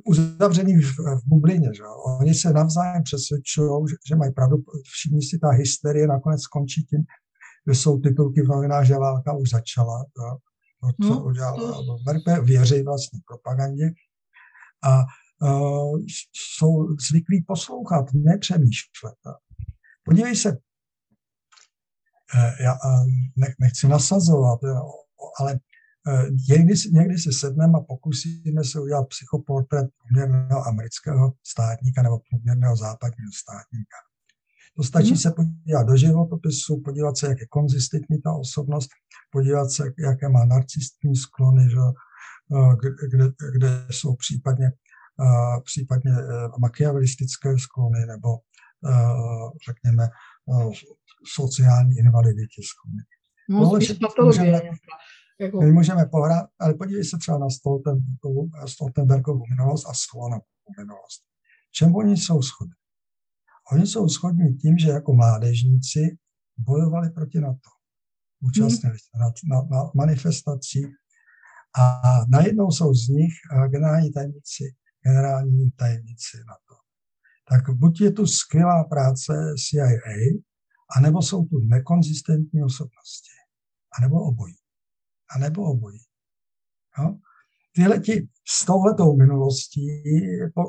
uzavřený 0.05 0.75
v, 0.75 0.95
v 0.99 1.21
bublině. 1.25 1.69
Že? 1.73 1.83
Oni 2.21 2.33
se 2.33 2.53
navzájem 2.53 3.03
přesvědčují, 3.03 3.69
že, 3.89 3.95
že 4.07 4.15
mají 4.15 4.33
pravdu. 4.33 4.57
Všichni 4.83 5.21
si 5.21 5.39
ta 5.39 5.49
hysterie 5.49 6.07
nakonec 6.07 6.41
skončí 6.41 6.83
tím, 6.83 7.03
že 7.67 7.75
jsou 7.75 7.99
titulky 7.99 8.41
v 8.41 8.47
novinách, 8.47 8.85
že 8.85 8.95
válka 8.95 9.33
už 9.33 9.49
začala. 9.49 10.05
Jo? 10.17 10.37
To, 10.81 11.07
co 11.07 11.13
no, 11.13 11.25
udělala 11.25 11.83
Merkel, 12.05 12.45
věří 12.45 12.81
vlastní 12.83 13.19
propagandě. 13.27 13.85
A 14.83 15.03
uh, 15.41 15.99
jsou 16.33 16.95
zvyklí 17.09 17.43
poslouchat, 17.47 18.05
nepřemýšlet. 18.13 19.15
Podívej 20.03 20.35
se, 20.35 20.57
já 22.59 22.77
nechci 23.59 23.87
nasazovat, 23.87 24.59
ale 25.39 25.59
Eh, 26.09 26.27
někdy, 26.49 26.73
někdy 26.91 27.17
si 27.17 27.31
sedneme 27.31 27.73
a 27.77 27.81
pokusíme 27.81 28.63
se 28.63 28.79
udělat 28.79 29.07
psychoportrét 29.07 29.87
průměrného 29.97 30.67
amerického 30.67 31.33
státníka 31.43 32.01
nebo 32.01 32.19
průměrného 32.29 32.75
západního 32.75 33.31
státníka. 33.41 33.97
To 34.75 34.83
stačí 34.83 35.07
hmm. 35.07 35.17
se 35.17 35.31
podívat 35.31 35.83
do 35.83 35.97
životopisu, 35.97 36.81
podívat 36.85 37.17
se, 37.17 37.27
jak 37.27 37.39
je 37.39 37.47
konzistentní 37.47 38.21
ta 38.21 38.31
osobnost, 38.33 38.89
podívat 39.31 39.71
se, 39.71 39.83
jaké 39.99 40.29
má 40.29 40.45
narcistní 40.45 41.15
sklony, 41.15 41.69
že, 41.69 41.77
eh, 42.57 42.75
kde, 43.11 43.25
kde 43.57 43.87
jsou 43.91 44.15
případně, 44.15 44.65
eh, 44.67 44.71
případně 45.63 46.11
machiavelistické 46.59 47.57
sklony 47.57 48.05
nebo 48.05 48.29
řekněme 49.69 50.07
sociální 51.35 51.97
invalidity 51.97 52.61
sklony. 52.63 53.03
No, 53.49 53.59
Tohle 53.59 53.79
patologie. 54.01 54.71
Jako... 55.39 55.61
My 55.61 55.71
můžeme 55.71 56.05
pohrát, 56.05 56.49
ale 56.59 56.73
podívej 56.73 57.03
se 57.05 57.17
třeba 57.17 57.37
na 57.37 57.49
Stoltenbergovu, 57.49 58.49
Stoltenbergovu 58.67 59.43
minulost 59.49 59.85
a 59.89 59.91
Slonovou 59.93 60.41
minulost. 60.79 61.23
čem 61.71 61.95
oni 61.95 62.17
jsou 62.17 62.41
schodní? 62.41 62.73
Oni 63.71 63.87
jsou 63.87 64.07
schodní 64.09 64.57
tím, 64.57 64.77
že 64.77 64.89
jako 64.89 65.13
mládežníci 65.13 66.17
bojovali 66.57 67.09
proti 67.09 67.39
NATO. 67.39 67.69
Účastnili 68.43 68.97
se 68.99 69.19
na, 69.19 69.31
na, 69.49 69.67
na 69.69 69.91
manifestací 69.95 70.81
a 71.79 72.01
najednou 72.29 72.71
jsou 72.71 72.93
z 72.93 73.07
nich 73.07 73.33
generální 73.67 74.11
tajemníci, 74.11 74.63
generální 75.07 75.71
tajemníci 75.71 76.37
NATO. 76.37 76.75
Tak 77.49 77.75
buď 77.75 78.01
je 78.01 78.11
tu 78.11 78.25
skvělá 78.25 78.83
práce 78.83 79.33
CIA, 79.57 80.41
anebo 80.97 81.21
jsou 81.21 81.45
tu 81.45 81.59
nekonzistentní 81.59 82.63
osobnosti, 82.63 83.31
anebo 83.99 84.15
obojí 84.21 84.55
anebo 85.35 85.63
obojí. 85.63 85.99
Jo? 86.99 87.17
Tyhle 87.75 87.99
ti 87.99 88.29
s 88.47 88.65
touhletou 88.65 89.17
minulostí 89.17 89.87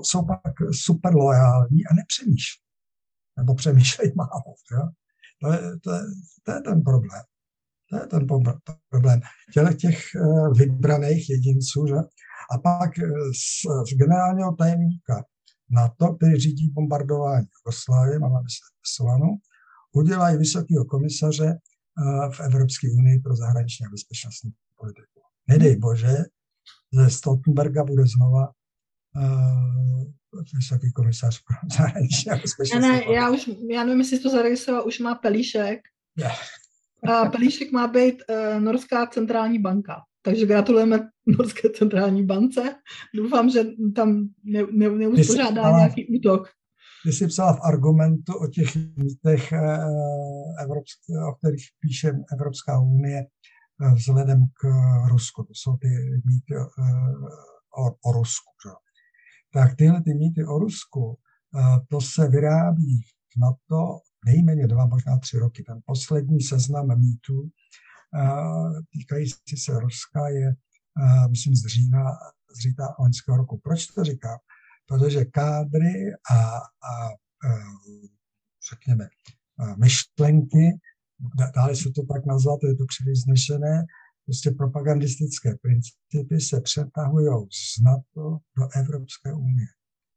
jsou 0.02 0.26
pak 0.26 0.40
super 0.72 1.14
lojální 1.14 1.86
a 1.90 1.94
nepřemýšlí. 1.94 2.62
Nebo 3.38 3.54
přemýšlejí 3.54 4.12
málo. 4.16 4.54
Jo? 4.72 4.88
To, 5.42 5.52
je, 5.52 5.78
to, 5.78 5.92
je, 5.92 6.00
to 6.42 6.52
je 6.52 6.60
ten 6.60 6.82
problém. 6.82 7.22
To 7.90 7.96
je 7.96 8.06
ten 8.06 8.26
problém. 8.88 9.20
Těle 9.52 9.74
těch 9.74 9.98
eh, 10.16 10.48
vybraných 10.58 11.30
jedinců. 11.30 11.86
Že? 11.86 11.94
A 12.54 12.58
pak 12.58 12.98
eh, 12.98 13.02
z, 13.34 13.90
z 13.90 13.96
generálního 13.96 14.52
tajemníka 14.52 15.24
NATO, 15.70 16.14
který 16.14 16.40
řídí 16.40 16.70
bombardování 16.70 17.46
Jugoslávie, 17.58 18.18
máme 18.18 18.40
Solanu, 18.82 19.36
udělají 19.92 20.36
vysokého 20.36 20.84
komisaře 20.84 21.58
v 22.32 22.40
Evropské 22.40 22.88
unii 22.98 23.20
pro 23.20 23.36
zahraniční 23.36 23.86
a 23.86 23.90
bezpečnostní 23.90 24.50
politiku. 24.76 25.20
Nedej 25.48 25.76
bože, 25.76 26.16
ze 26.92 27.10
Stoltenberga 27.10 27.84
bude 27.84 28.02
znova 28.06 28.48
uh, 29.16 30.02
vysoký 30.54 30.92
komisař 30.92 31.42
pro 31.46 31.56
zahraniční 31.76 32.30
a 32.30 32.36
bezpečnostní 32.36 32.90
ne, 32.90 32.96
ne, 32.96 33.14
já 33.14 33.30
už, 33.30 33.50
já 33.70 33.84
nevím, 33.84 34.00
jestli 34.00 34.18
to 34.18 34.30
zaregistroval, 34.30 34.86
už 34.86 34.98
má 34.98 35.14
Pelíšek. 35.14 35.80
Yeah. 36.16 36.38
A 37.12 37.24
Pelíšek 37.24 37.72
má 37.72 37.86
být 37.86 38.22
uh, 38.30 38.60
Norská 38.60 39.06
centrální 39.06 39.58
banka. 39.58 40.02
Takže 40.28 40.46
gratulujeme 40.46 41.08
Norské 41.26 41.70
centrální 41.70 42.26
bance. 42.26 42.74
Doufám, 43.16 43.50
že 43.50 43.64
tam 43.96 44.28
ne, 44.44 44.62
ne, 44.72 44.90
neuspořádá 44.90 45.70
nějaký 45.70 46.06
útok 46.18 46.48
ty 47.02 47.12
jsi 47.12 47.26
psala 47.26 47.52
v 47.56 47.60
argumentu 47.62 48.32
o 48.34 48.46
těch 48.46 48.76
mýtech, 48.96 49.52
eh, 49.52 49.84
o 51.28 51.34
kterých 51.34 51.66
píše 51.80 52.12
Evropská 52.32 52.80
unie 52.80 53.26
eh, 53.26 53.94
vzhledem 53.94 54.46
k 54.46 54.66
Rusku. 55.08 55.42
To 55.42 55.52
jsou 55.54 55.76
ty 55.76 55.88
mýty 56.24 56.54
eh, 56.54 56.84
o, 57.78 58.10
o 58.10 58.12
Rusku. 58.12 58.50
Že? 58.64 58.70
Tak 59.52 59.76
tyhle 59.76 60.02
ty 60.02 60.14
mýty 60.14 60.44
o 60.44 60.58
Rusku, 60.58 61.18
to 61.88 62.00
se 62.00 62.28
vyrábí 62.28 63.00
na 63.40 63.52
to 63.68 64.00
nejméně 64.26 64.66
dva, 64.66 64.86
možná 64.86 65.18
tři 65.18 65.38
roky. 65.38 65.62
Ten 65.62 65.80
poslední 65.86 66.40
seznam 66.40 66.86
mýtů 67.00 67.48
týkající 68.92 69.56
se 69.56 69.72
Ruska 69.80 70.28
je, 70.28 70.54
myslím, 71.30 71.56
z 71.56 71.66
října, 71.66 72.04
z 72.56 72.62
října 72.62 72.86
loňského 72.98 73.36
roku. 73.36 73.60
Proč 73.64 73.86
to 73.86 74.04
říkám? 74.04 74.38
protože 74.88 75.24
kádry 75.24 76.12
a, 76.30 76.56
a 76.92 77.08
řekněme, 78.70 79.08
myšlenky, 79.76 80.80
dále 81.54 81.76
se 81.76 81.90
to 81.94 82.02
tak 82.14 82.26
nazvat, 82.26 82.60
je 82.62 82.76
to 82.76 82.84
příliš 82.86 83.22
znešené, 83.22 83.84
prostě 84.24 84.50
propagandistické 84.50 85.54
principy 85.54 86.40
se 86.40 86.60
přetahují 86.60 87.48
z 87.52 87.82
NATO 87.82 88.38
do 88.56 88.68
Evropské 88.74 89.32
unie. 89.32 89.68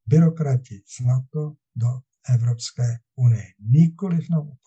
Byrokrati 0.08 0.82
z 0.86 1.00
NATO 1.00 1.54
do 1.76 1.88
Evropské 2.30 3.00
unie. 3.16 3.46
Nikoliv 3.60 4.30
naopak. 4.30 4.58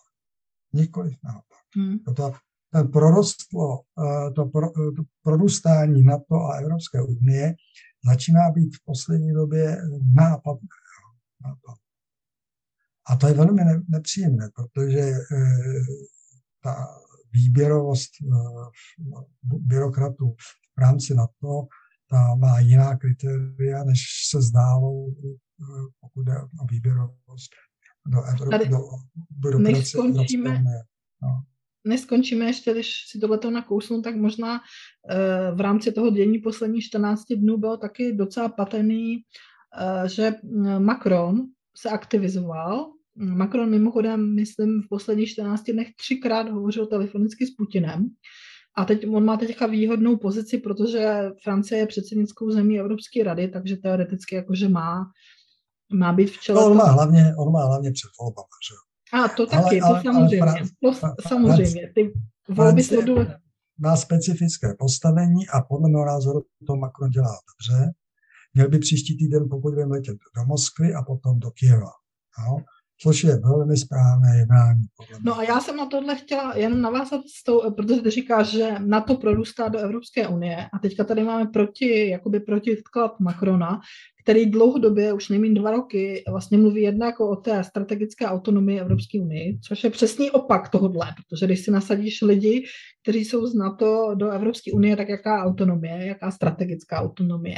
Nikoliv 0.73 1.17
naopak. 1.23 1.59
Hmm. 1.75 1.99
To, 1.99 2.13
to 2.13 2.33
prorostlo, 2.83 3.81
to, 4.35 4.45
pro, 4.45 4.71
to 4.71 5.03
prorůstání 5.23 6.03
NATO 6.03 6.35
a 6.35 6.57
Evropské 6.57 7.01
unie 7.01 7.55
začíná 8.05 8.51
být 8.51 8.75
v 8.75 8.85
poslední 8.85 9.33
době 9.33 9.77
nápad. 10.13 10.57
nápad. 11.43 11.77
A 13.07 13.15
to 13.15 13.27
je 13.27 13.33
velmi 13.33 13.61
nepříjemné, 13.89 14.49
protože 14.55 14.99
eh, 14.99 15.15
ta 16.63 16.87
výběrovost 17.31 18.11
eh, 18.21 19.17
byrokratů 19.43 20.35
v 20.77 20.81
rámci 20.81 21.15
NATO 21.15 21.67
ta 22.09 22.35
má 22.35 22.59
jiná 22.59 22.97
kritéria, 22.97 23.83
než 23.83 23.99
se 24.29 24.41
zdálo, 24.41 25.07
eh, 25.09 25.37
pokud 26.01 26.23
jde 26.23 26.41
o 26.41 26.65
výběrovost 26.71 27.51
do 28.07 28.23
Evropy, 28.23 28.69
do 28.69 28.79
byrokracie 29.29 30.03
Evropské 30.03 30.37
unie. 30.37 30.83
No 31.21 31.43
než 31.85 32.01
skončíme 32.01 32.45
ještě, 32.45 32.71
když 32.71 32.93
si 33.07 33.19
tohleto 33.19 33.51
nakousnu, 33.51 34.01
tak 34.01 34.15
možná 34.15 34.53
uh, 34.53 35.57
v 35.57 35.61
rámci 35.61 35.91
toho 35.91 36.09
dění 36.09 36.39
posledních 36.39 36.83
14 36.83 37.23
dnů 37.35 37.57
bylo 37.57 37.77
taky 37.77 38.13
docela 38.13 38.49
patrný, 38.49 39.17
uh, 39.17 40.07
že 40.07 40.33
Macron 40.79 41.41
se 41.77 41.89
aktivizoval. 41.89 42.91
Macron 43.15 43.69
mimochodem, 43.69 44.35
myslím, 44.35 44.81
v 44.81 44.89
posledních 44.89 45.29
14 45.29 45.63
dnech 45.63 45.87
třikrát 45.95 46.49
hovořil 46.49 46.85
telefonicky 46.85 47.47
s 47.47 47.51
Putinem. 47.51 48.09
A 48.77 48.85
teď 48.85 49.07
on 49.07 49.25
má 49.25 49.37
teďka 49.37 49.67
výhodnou 49.67 50.17
pozici, 50.17 50.57
protože 50.57 51.31
Francie 51.43 51.79
je 51.79 51.87
předsednickou 51.87 52.51
zemí 52.51 52.79
Evropské 52.79 53.23
rady, 53.23 53.47
takže 53.47 53.77
teoreticky 53.77 54.35
jakože 54.35 54.69
má, 54.69 55.11
má 55.93 56.13
být 56.13 56.31
v 56.31 56.41
čele. 56.41 56.61
No, 56.61 56.71
on, 56.71 56.77
má 56.77 56.83
hlavně, 56.83 57.33
on 57.37 57.51
má 57.51 57.65
hlavně 57.65 57.91
před 57.91 58.09
volbama, 58.19 58.55
že 58.69 58.75
A 59.23 59.27
to 59.27 59.45
taky, 59.45 59.81
ale, 59.81 60.01
to 60.01 60.09
ale, 60.09 60.15
samozřejmě. 60.15 60.41
Ale 60.41 60.53
Fran- 60.53 61.15
to, 61.15 61.27
samozřejmě. 61.27 61.91
Ty 61.95 62.13
volby 62.49 62.83
jsou 62.83 63.01
důležité 63.01 63.45
má 63.79 63.95
specifické 63.95 64.75
postavení 64.79 65.47
a 65.47 65.61
podle 65.61 65.89
mého 65.89 66.05
názoru 66.05 66.41
to 66.67 66.75
Macron 66.75 67.09
dělá 67.09 67.35
dobře. 67.49 67.91
Měl 68.53 68.69
by 68.69 68.79
příští 68.79 69.17
týden, 69.17 69.49
pokud 69.49 69.73
budeme 69.73 69.91
letět 69.91 70.17
do 70.37 70.45
Moskvy 70.45 70.93
a 70.93 71.01
potom 71.01 71.39
do 71.39 71.51
Kieva. 71.51 71.91
No? 72.39 72.57
Což 73.01 73.23
je 73.23 73.39
velmi 73.39 73.77
správné 73.77 74.37
jednání. 74.37 74.83
No 75.23 75.37
a 75.37 75.43
já 75.43 75.59
jsem 75.59 75.77
na 75.77 75.85
tohle 75.85 76.15
chtěla 76.15 76.57
jen 76.57 76.81
navázat, 76.81 77.21
s 77.39 77.43
tou, 77.43 77.71
protože 77.71 78.01
ty 78.01 78.09
říkáš, 78.09 78.47
že 78.47 78.75
NATO 78.79 79.15
prorůstá 79.15 79.67
do 79.67 79.79
Evropské 79.79 80.27
unie 80.27 80.67
a 80.73 80.79
teďka 80.79 81.03
tady 81.03 81.23
máme 81.23 81.45
proti, 81.45 82.09
jakoby 82.09 82.39
protiklad 82.39 83.19
Macrona, 83.19 83.79
který 84.25 84.45
dlouhodobě, 84.45 85.13
už 85.13 85.29
nejmín 85.29 85.53
dva 85.53 85.71
roky, 85.71 86.23
vlastně 86.29 86.57
mluví 86.57 86.81
jednak 86.81 87.07
jako 87.07 87.29
o 87.29 87.35
té 87.35 87.63
strategické 87.63 88.25
autonomii 88.25 88.79
Evropské 88.79 89.21
unie, 89.21 89.53
což 89.67 89.83
je 89.83 89.89
přesný 89.89 90.31
opak 90.31 90.69
tohohle, 90.69 91.07
protože 91.15 91.45
když 91.45 91.59
si 91.59 91.71
nasadíš 91.71 92.21
lidi, 92.21 92.65
kteří 93.03 93.25
jsou 93.25 93.45
z 93.45 93.55
NATO 93.55 94.15
do 94.15 94.29
Evropské 94.31 94.71
unie, 94.71 94.95
tak 94.95 95.09
jaká 95.09 95.43
autonomie, 95.43 96.05
jaká 96.05 96.31
strategická 96.31 96.97
autonomie. 96.97 97.55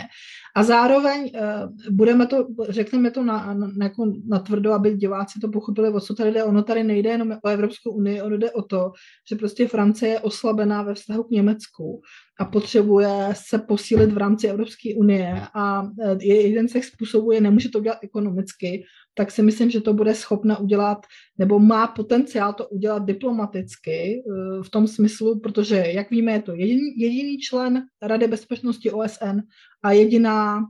A 0.55 0.63
zároveň 0.63 1.21
uh, 1.21 1.95
budeme 1.95 2.27
to, 2.27 2.47
řekneme 2.69 3.11
to 3.11 3.23
na, 3.23 3.53
na, 3.53 3.85
jako 3.85 4.13
na 4.27 4.39
tvrdo, 4.39 4.73
aby 4.73 4.95
diváci 4.95 5.39
to 5.39 5.47
pochopili, 5.49 5.89
o 5.89 5.99
co 5.99 6.13
tady 6.13 6.31
jde. 6.31 6.43
Ono 6.43 6.63
tady 6.63 6.83
nejde 6.83 7.09
jenom 7.09 7.31
o 7.43 7.47
Evropskou 7.47 7.91
unii, 7.91 8.21
ono 8.21 8.37
jde 8.37 8.51
o 8.51 8.61
to, 8.61 8.91
že 9.29 9.35
prostě 9.35 9.67
Francie 9.67 10.11
je 10.11 10.19
oslabená 10.19 10.83
ve 10.83 10.93
vztahu 10.93 11.23
k 11.23 11.31
Německu 11.31 12.01
a 12.39 12.45
potřebuje 12.45 13.29
se 13.33 13.57
posílit 13.59 14.11
v 14.11 14.17
rámci 14.17 14.47
Evropské 14.47 14.95
unie 14.95 15.41
a 15.53 15.83
e, 15.83 16.17
je 16.21 16.47
jeden 16.47 16.67
z 16.67 16.73
těch 16.73 16.85
způsobů 16.85 17.31
je, 17.31 17.41
nemůže 17.41 17.69
to 17.69 17.79
udělat 17.79 17.97
ekonomicky, 18.01 18.83
tak 19.13 19.31
si 19.31 19.43
myslím, 19.43 19.69
že 19.69 19.81
to 19.81 19.93
bude 19.93 20.15
schopna 20.15 20.57
udělat, 20.57 20.97
nebo 21.37 21.59
má 21.59 21.87
potenciál 21.87 22.53
to 22.53 22.67
udělat 22.67 23.05
diplomaticky 23.05 23.91
e, 23.91 24.21
v 24.63 24.69
tom 24.69 24.87
smyslu, 24.87 25.39
protože, 25.39 25.75
jak 25.75 26.11
víme, 26.11 26.31
je 26.31 26.41
to 26.41 26.55
jediný, 26.55 26.97
jediný 26.97 27.37
člen 27.37 27.83
Rady 28.01 28.27
bezpečnosti 28.27 28.91
OSN 28.91 29.39
a 29.83 29.91
jediná 29.91 30.65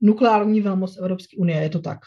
nukleární 0.00 0.60
velmoc 0.60 0.96
Evropské 0.98 1.36
unie, 1.36 1.62
je 1.62 1.68
to 1.68 1.80
tak. 1.80 1.98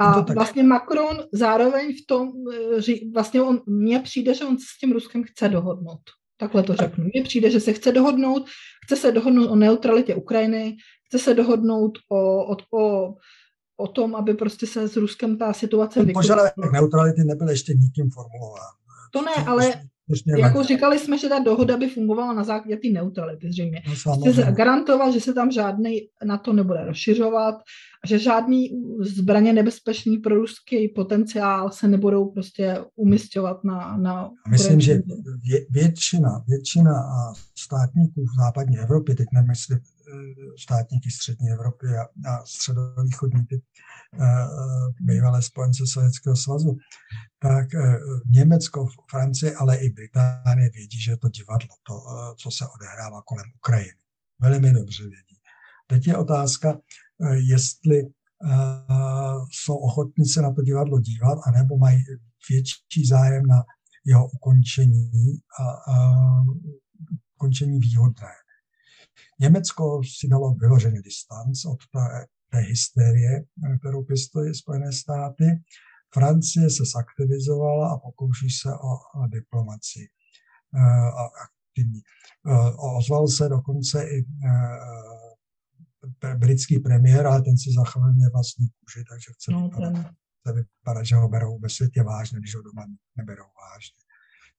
A 0.00 0.20
vlastně 0.20 0.62
Macron 0.62 1.16
zároveň 1.32 1.96
v 1.96 2.06
tom, 2.06 2.32
e, 2.78 3.10
vlastně 3.14 3.42
on, 3.42 3.60
mně 3.66 4.00
přijde, 4.00 4.34
že 4.34 4.44
on 4.44 4.58
s 4.58 4.78
tím 4.80 4.92
Ruskem 4.92 5.24
chce 5.24 5.48
dohodnout. 5.48 6.00
Takhle 6.40 6.62
to 6.62 6.74
řeknu. 6.74 7.04
Mně 7.04 7.22
přijde, 7.22 7.50
že 7.50 7.60
se 7.60 7.72
chce 7.72 7.92
dohodnout, 7.92 8.46
chce 8.84 8.96
se 8.96 9.12
dohodnout 9.12 9.50
o 9.50 9.56
neutralitě 9.56 10.14
Ukrajiny, 10.14 10.76
chce 11.06 11.18
se 11.18 11.34
dohodnout 11.34 11.98
o, 12.08 12.44
o, 12.52 12.56
o, 12.72 13.14
o 13.76 13.88
tom, 13.88 14.14
aby 14.14 14.34
prostě 14.34 14.66
se 14.66 14.88
s 14.88 14.96
Ruskem 14.96 15.38
ta 15.38 15.52
situace 15.52 16.00
vyklidila. 16.00 16.22
Požadavek 16.22 16.72
neutrality 16.72 17.24
nebyl 17.24 17.48
ještě 17.48 17.74
nikým 17.74 18.10
formulován. 18.10 18.72
To 19.12 19.22
ne, 19.22 19.44
ale 19.46 19.72
jako 20.38 20.62
říkali 20.62 20.98
jsme, 20.98 21.18
že 21.18 21.28
ta 21.28 21.38
dohoda 21.38 21.76
by 21.76 21.88
fungovala 21.88 22.32
na 22.32 22.44
základě 22.44 22.76
té 22.76 22.88
neutrality 22.88 23.50
zřejmě. 23.50 23.82
No, 24.06 24.32
Chce 24.32 24.52
garantovat, 24.52 25.12
že 25.12 25.20
se 25.20 25.34
tam 25.34 25.50
žádný 25.50 26.00
na 26.24 26.38
to 26.38 26.52
nebude 26.52 26.84
rozšiřovat, 26.84 27.54
že 28.06 28.18
žádný 28.18 28.70
zbraně 29.00 29.52
nebezpečný 29.52 30.18
pro 30.18 30.34
ruský 30.34 30.88
potenciál 30.88 31.70
se 31.70 31.88
nebudou 31.88 32.30
prostě 32.30 32.78
umistovat 32.96 33.64
na... 33.64 33.96
na 33.96 34.30
Myslím, 34.50 34.80
že 34.80 35.02
vě, 35.42 35.66
většina, 35.70 36.44
většina 36.48 36.92
státníků 37.58 38.24
v 38.24 38.44
západní 38.44 38.78
Evropě, 38.78 39.14
teď 39.14 39.26
nemyslím 39.32 39.78
státníky 40.58 41.10
střední 41.10 41.50
Evropy 41.50 41.86
a, 41.86 42.30
a 42.30 42.44
středovýchodní 42.46 43.46
typ 43.46 43.64
eh, 43.64 44.24
eh, 44.24 44.46
bývalé 45.00 45.42
spojence 45.42 45.86
Sovětského 45.86 46.36
svazu, 46.36 46.76
tak 47.38 47.68
Německo, 48.30 48.86
Francie, 49.10 49.54
ale 49.54 49.76
i 49.76 49.90
Británie 49.90 50.70
vědí, 50.70 51.00
že 51.00 51.10
je 51.10 51.16
to 51.16 51.28
divadlo, 51.28 51.68
to, 51.82 51.94
co 52.36 52.50
se 52.50 52.64
odehrává 52.74 53.22
kolem 53.22 53.46
Ukrajiny. 53.56 54.00
Velmi 54.40 54.72
dobře 54.72 55.02
vědí. 55.02 55.38
Teď 55.86 56.06
je 56.06 56.16
otázka, 56.16 56.78
Eh, 57.22 57.36
jestli 57.36 58.02
jsou 59.50 59.76
ochotní 59.76 60.26
se 60.26 60.42
na 60.42 60.52
to 60.52 60.62
divadlo 60.62 61.00
dívat, 61.00 61.38
anebo 61.46 61.76
mají 61.76 61.98
větší 62.50 63.06
zájem 63.08 63.46
na 63.46 63.62
jeho 64.04 64.28
ukončení 64.28 65.10
a, 65.60 65.92
a 65.92 66.14
ukončení 67.36 67.78
výhodné. 67.78 68.28
Německo 69.40 70.02
si 70.18 70.28
dalo 70.28 70.54
vyloženě 70.54 71.02
distanc 71.02 71.64
od 71.64 71.78
té, 71.92 72.26
té 72.50 72.58
hysterie, 72.58 73.44
kterou 73.80 74.04
pěstují 74.04 74.54
Spojené 74.54 74.92
státy. 74.92 75.44
Francie 76.14 76.70
se 76.70 76.82
zaktivizovala 76.96 77.92
a 77.92 77.98
pokouší 77.98 78.50
se 78.50 78.68
o, 78.68 79.26
diplomaci. 79.26 80.08
Uh, 80.74 81.28
aktivní. 81.44 82.00
Uh, 82.46 82.98
ozval 82.98 83.28
se 83.28 83.48
dokonce 83.48 84.04
i 84.04 84.24
uh, 84.24 85.38
britský 86.38 86.78
premiér, 86.78 87.26
ale 87.26 87.42
ten 87.42 87.58
si 87.58 87.70
zachraňuje 87.78 88.28
vlastní 88.32 88.66
kůži, 88.68 89.04
takže 89.10 89.32
chce, 89.32 89.50
no, 89.52 89.68
vypadat, 89.68 90.14
chce 90.40 90.52
vypadat, 90.52 91.04
že 91.04 91.16
ho 91.16 91.28
berou 91.28 91.58
ve 91.58 91.68
světě 91.68 92.02
vážně, 92.02 92.38
když 92.38 92.54
ho 92.54 92.62
doma 92.62 92.86
neberou 93.16 93.44
vážně. 93.62 94.07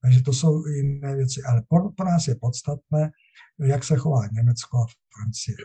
Takže 0.01 0.23
to 0.23 0.33
jsou 0.33 0.65
jiné 0.65 1.15
věci. 1.15 1.41
Ale 1.43 1.63
pro, 1.69 1.89
pro 1.89 2.05
nás 2.05 2.27
je 2.27 2.35
podstatné, 2.35 3.11
jak 3.59 3.83
se 3.83 3.95
chová 3.97 4.27
Německo 4.27 4.77
a 4.77 4.85
Francie. 5.15 5.57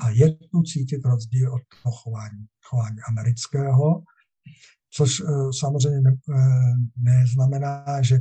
A 0.00 0.10
je 0.10 0.34
tu 0.34 0.62
cítit 0.62 1.04
rozdíl 1.04 1.54
od 1.54 1.62
toho 1.82 1.96
chování, 1.96 2.46
chování 2.64 2.96
amerického, 3.08 4.02
což 4.90 5.20
uh, 5.20 5.50
samozřejmě 5.60 6.00
ne, 6.00 6.16
uh, 6.28 6.36
neznamená, 6.96 8.02
že 8.02 8.18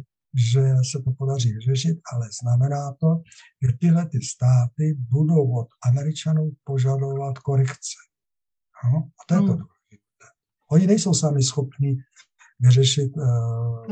že 0.53 0.62
se 0.91 1.03
to 1.03 1.12
podaří 1.12 1.53
vyřešit, 1.53 1.99
ale 2.14 2.28
znamená 2.41 2.93
to, 2.99 3.22
že 3.62 3.78
tyhle 3.80 4.05
ty 4.05 4.22
státy 4.22 4.93
budou 5.09 5.51
od 5.59 5.68
Američanů 5.89 6.51
požadovat 6.64 7.39
korekce. 7.39 7.97
No, 8.84 8.97
a 8.99 9.22
to 9.28 9.34
je 9.34 9.39
to 9.39 9.45
hmm. 9.45 9.57
důležité. 9.57 10.26
Oni 10.72 10.88
nejsou 10.88 11.14
sami 11.14 11.43
schopni 11.43 11.97
vyřešit 12.59 13.12
uh, 13.18 13.86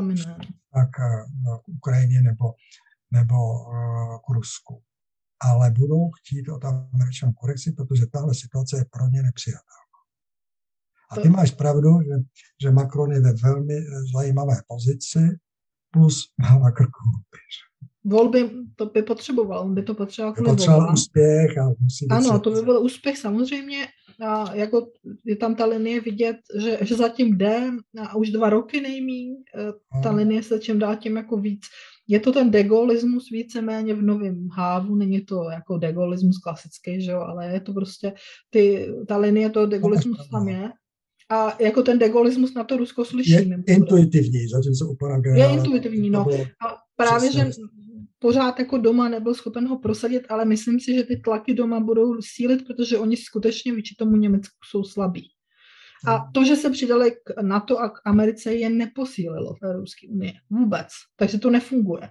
tak 0.73 0.89
uh, 0.99 1.57
k 1.57 1.67
Ukrajině 1.67 2.21
nebo, 2.21 2.53
nebo 3.11 3.35
uh, 3.35 4.17
k 4.17 4.29
Rusku. 4.29 4.81
Ale 5.41 5.71
budou 5.71 6.09
chtít 6.11 6.49
od 6.49 6.65
Američanů 6.65 7.33
korekci, 7.33 7.71
protože 7.71 8.05
tahle 8.05 8.35
situace 8.35 8.77
je 8.77 8.85
pro 8.91 9.07
ně 9.07 9.21
nepřijatelná. 9.21 9.89
A 11.11 11.21
ty 11.21 11.29
máš 11.29 11.51
pravdu, 11.51 12.01
že, 12.01 12.15
že 12.61 12.71
Macron 12.71 13.11
je 13.11 13.21
ve 13.21 13.33
velmi 13.33 13.75
zajímavé 14.13 14.55
pozici, 14.67 15.19
plus 15.91 16.33
má 16.37 16.59
na 16.59 16.71
krku 16.71 16.99
Volby 18.03 18.51
to 18.75 18.85
by 18.85 19.03
potřeboval, 19.03 19.59
on 19.59 19.75
by 19.75 19.83
to 19.83 19.95
potřeboval 19.95 20.33
kvůli 20.33 20.49
potřeboval 20.49 20.93
úspěch 20.93 21.57
a 21.57 21.69
musí 21.79 22.07
Ano, 22.09 22.39
to 22.39 22.51
by 22.51 22.61
byl 22.61 22.79
úspěch 22.79 23.17
samozřejmě. 23.17 23.87
A 24.21 24.55
jako 24.55 24.87
je 25.25 25.35
tam 25.35 25.55
ta 25.55 25.65
linie 25.65 26.01
vidět, 26.01 26.37
že, 26.61 26.77
že 26.81 26.95
zatím 26.95 27.37
jde 27.37 27.71
a 27.99 28.15
už 28.15 28.29
dva 28.29 28.49
roky 28.49 28.81
nejmí, 28.81 29.31
e, 29.31 30.01
ta 30.03 30.11
linie 30.11 30.43
se 30.43 30.59
čím 30.59 30.79
dál 30.79 30.95
tím 30.95 31.17
jako 31.17 31.37
víc. 31.37 31.61
Je 32.07 32.19
to 32.19 32.31
ten 32.31 32.51
degolismus 32.51 33.29
víceméně 33.31 33.93
v 33.93 34.01
novém 34.01 34.47
hávu, 34.49 34.95
není 34.95 35.21
to 35.21 35.43
jako 35.51 35.77
degolismus 35.77 36.37
klasický, 36.37 37.01
že 37.01 37.11
jo, 37.11 37.19
ale 37.19 37.53
je 37.53 37.59
to 37.59 37.73
prostě, 37.73 38.13
ty, 38.49 38.87
ta 39.07 39.17
linie 39.17 39.49
toho 39.49 39.65
degolismu 39.65 40.13
tam 40.31 40.47
je 40.47 40.69
a 41.31 41.63
jako 41.63 41.83
ten 41.83 41.99
degolismus 41.99 42.53
na 42.53 42.63
to 42.63 42.77
Rusko 42.77 43.05
slyší. 43.05 43.31
Je 43.31 43.63
intuitivní, 43.67 44.47
zatímco 44.47 44.87
u 44.87 44.95
pana 44.95 45.21
Je 45.35 45.49
intuitivní, 45.53 46.09
no. 46.09 46.27
A 46.67 46.75
právě, 46.95 47.31
že 47.31 47.49
pořád 48.19 48.59
jako 48.59 48.77
doma 48.77 49.09
nebyl 49.09 49.33
schopen 49.33 49.67
ho 49.67 49.79
prosadit, 49.79 50.23
ale 50.29 50.45
myslím 50.45 50.79
si, 50.79 50.93
že 50.93 51.03
ty 51.03 51.17
tlaky 51.17 51.53
doma 51.53 51.79
budou 51.79 52.21
sílit, 52.21 52.67
protože 52.67 52.97
oni 52.97 53.17
skutečně 53.17 53.73
vůči 53.73 53.95
tomu 53.95 54.15
Německu 54.15 54.57
jsou 54.69 54.83
slabí. 54.83 55.29
A 56.07 56.15
hmm. 56.15 56.31
to, 56.33 56.43
že 56.43 56.55
se 56.55 56.69
přidali 56.69 57.11
k 57.11 57.41
NATO 57.41 57.79
a 57.79 57.89
k 57.89 57.93
Americe, 58.05 58.53
je 58.53 58.69
neposílilo 58.69 59.53
v 59.53 59.65
Evropské 59.65 60.07
unii. 60.07 60.33
Vůbec. 60.49 60.87
Takže 61.15 61.39
to 61.39 61.49
nefunguje. 61.49 62.09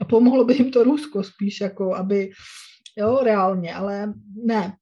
A 0.00 0.04
pomohlo 0.04 0.44
by 0.44 0.54
jim 0.54 0.70
to 0.70 0.84
Rusko 0.84 1.22
spíš, 1.22 1.60
jako 1.60 1.94
aby 1.94 2.30
jo, 2.98 3.20
reálně, 3.22 3.74
ale 3.74 4.14
ne. 4.44 4.72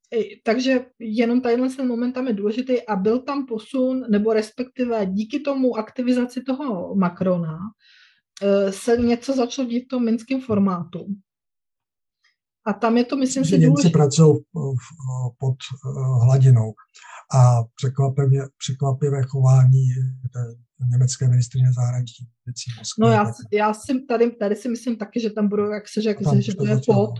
Takže 0.44 0.86
jenom 0.98 1.40
tadyhle 1.40 1.68
ten 1.68 1.88
moment 1.88 2.12
tam 2.12 2.26
je 2.26 2.32
důležitý 2.32 2.86
a 2.86 2.96
byl 2.96 3.18
tam 3.18 3.46
posun, 3.46 4.04
nebo 4.10 4.32
respektive 4.32 5.06
díky 5.06 5.40
tomu 5.40 5.76
aktivizaci 5.76 6.42
toho 6.42 6.94
Macrona 6.94 7.58
se 8.70 8.97
něco 8.97 9.37
začalo 9.37 9.68
dít 9.68 9.84
v 9.84 9.89
tom 9.89 10.05
minském 10.05 10.41
formátu. 10.41 11.07
A 12.66 12.72
tam 12.72 12.97
je 12.97 13.05
to, 13.05 13.16
myslím 13.16 13.45
že 13.45 13.57
si, 13.57 13.61
Němci 13.61 13.91
pracují 13.91 14.39
pod 15.39 15.55
eh, 15.55 16.24
hladinou 16.24 16.74
a 17.34 17.64
překvapivé, 17.76 18.47
překvapivé 18.59 19.22
chování 19.22 19.89
německé 20.91 21.28
ministrině 21.28 21.72
zahraničních 21.72 22.28
věcí. 22.47 22.70
No 22.99 23.09
já, 23.09 23.32
já 23.53 23.74
si 23.74 24.01
tady, 24.09 24.30
tady 24.30 24.57
si 24.57 24.68
myslím 24.68 24.97
taky, 24.97 25.20
že 25.20 25.30
tam 25.30 25.49
budou, 25.49 25.70
jak 25.70 25.89
se 25.89 26.03
řekl, 26.03 26.41
že 26.41 26.53
bude 26.59 26.80
pod, 26.87 27.11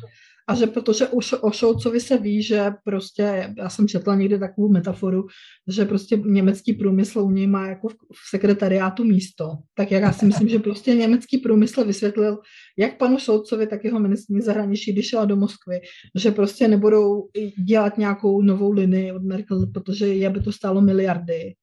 a 0.49 0.55
že 0.55 0.67
protože 0.67 1.09
už 1.09 1.35
o 1.41 1.51
Šolcovi 1.51 2.01
se 2.01 2.19
ví, 2.19 2.43
že 2.43 2.71
prostě, 2.85 3.55
já 3.59 3.69
jsem 3.69 3.89
četla 3.89 4.15
někdy 4.15 4.39
takovou 4.39 4.69
metaforu, 4.69 5.27
že 5.69 5.85
prostě 5.85 6.17
německý 6.17 6.73
průmysl 6.73 7.21
u 7.21 7.31
něj 7.31 7.47
má 7.47 7.69
jako 7.69 7.89
v, 7.89 7.95
sekretariátu 8.31 9.05
místo. 9.05 9.53
Tak 9.75 9.91
jak 9.91 10.03
já 10.03 10.13
si 10.13 10.27
myslím, 10.27 10.49
že 10.49 10.59
prostě 10.59 10.95
německý 10.95 11.39
průmysl 11.39 11.85
vysvětlil, 11.85 12.39
jak 12.79 12.99
panu 12.99 13.19
Šolcovi, 13.19 13.67
tak 13.67 13.85
jeho 13.85 14.01
ministrní 14.01 14.41
zahraničí, 14.41 14.93
když 14.93 15.09
šla 15.09 15.25
do 15.25 15.37
Moskvy, 15.37 15.81
že 16.15 16.31
prostě 16.31 16.69
nebudou 16.69 17.29
dělat 17.67 17.99
nějakou 17.99 18.43
novou 18.43 18.73
linii 18.73 19.13
od 19.13 19.23
Merkel, 19.23 19.67
protože 19.67 20.07
je 20.07 20.31
by 20.31 20.41
to 20.41 20.53
stálo 20.53 20.81
miliardy 20.81 21.55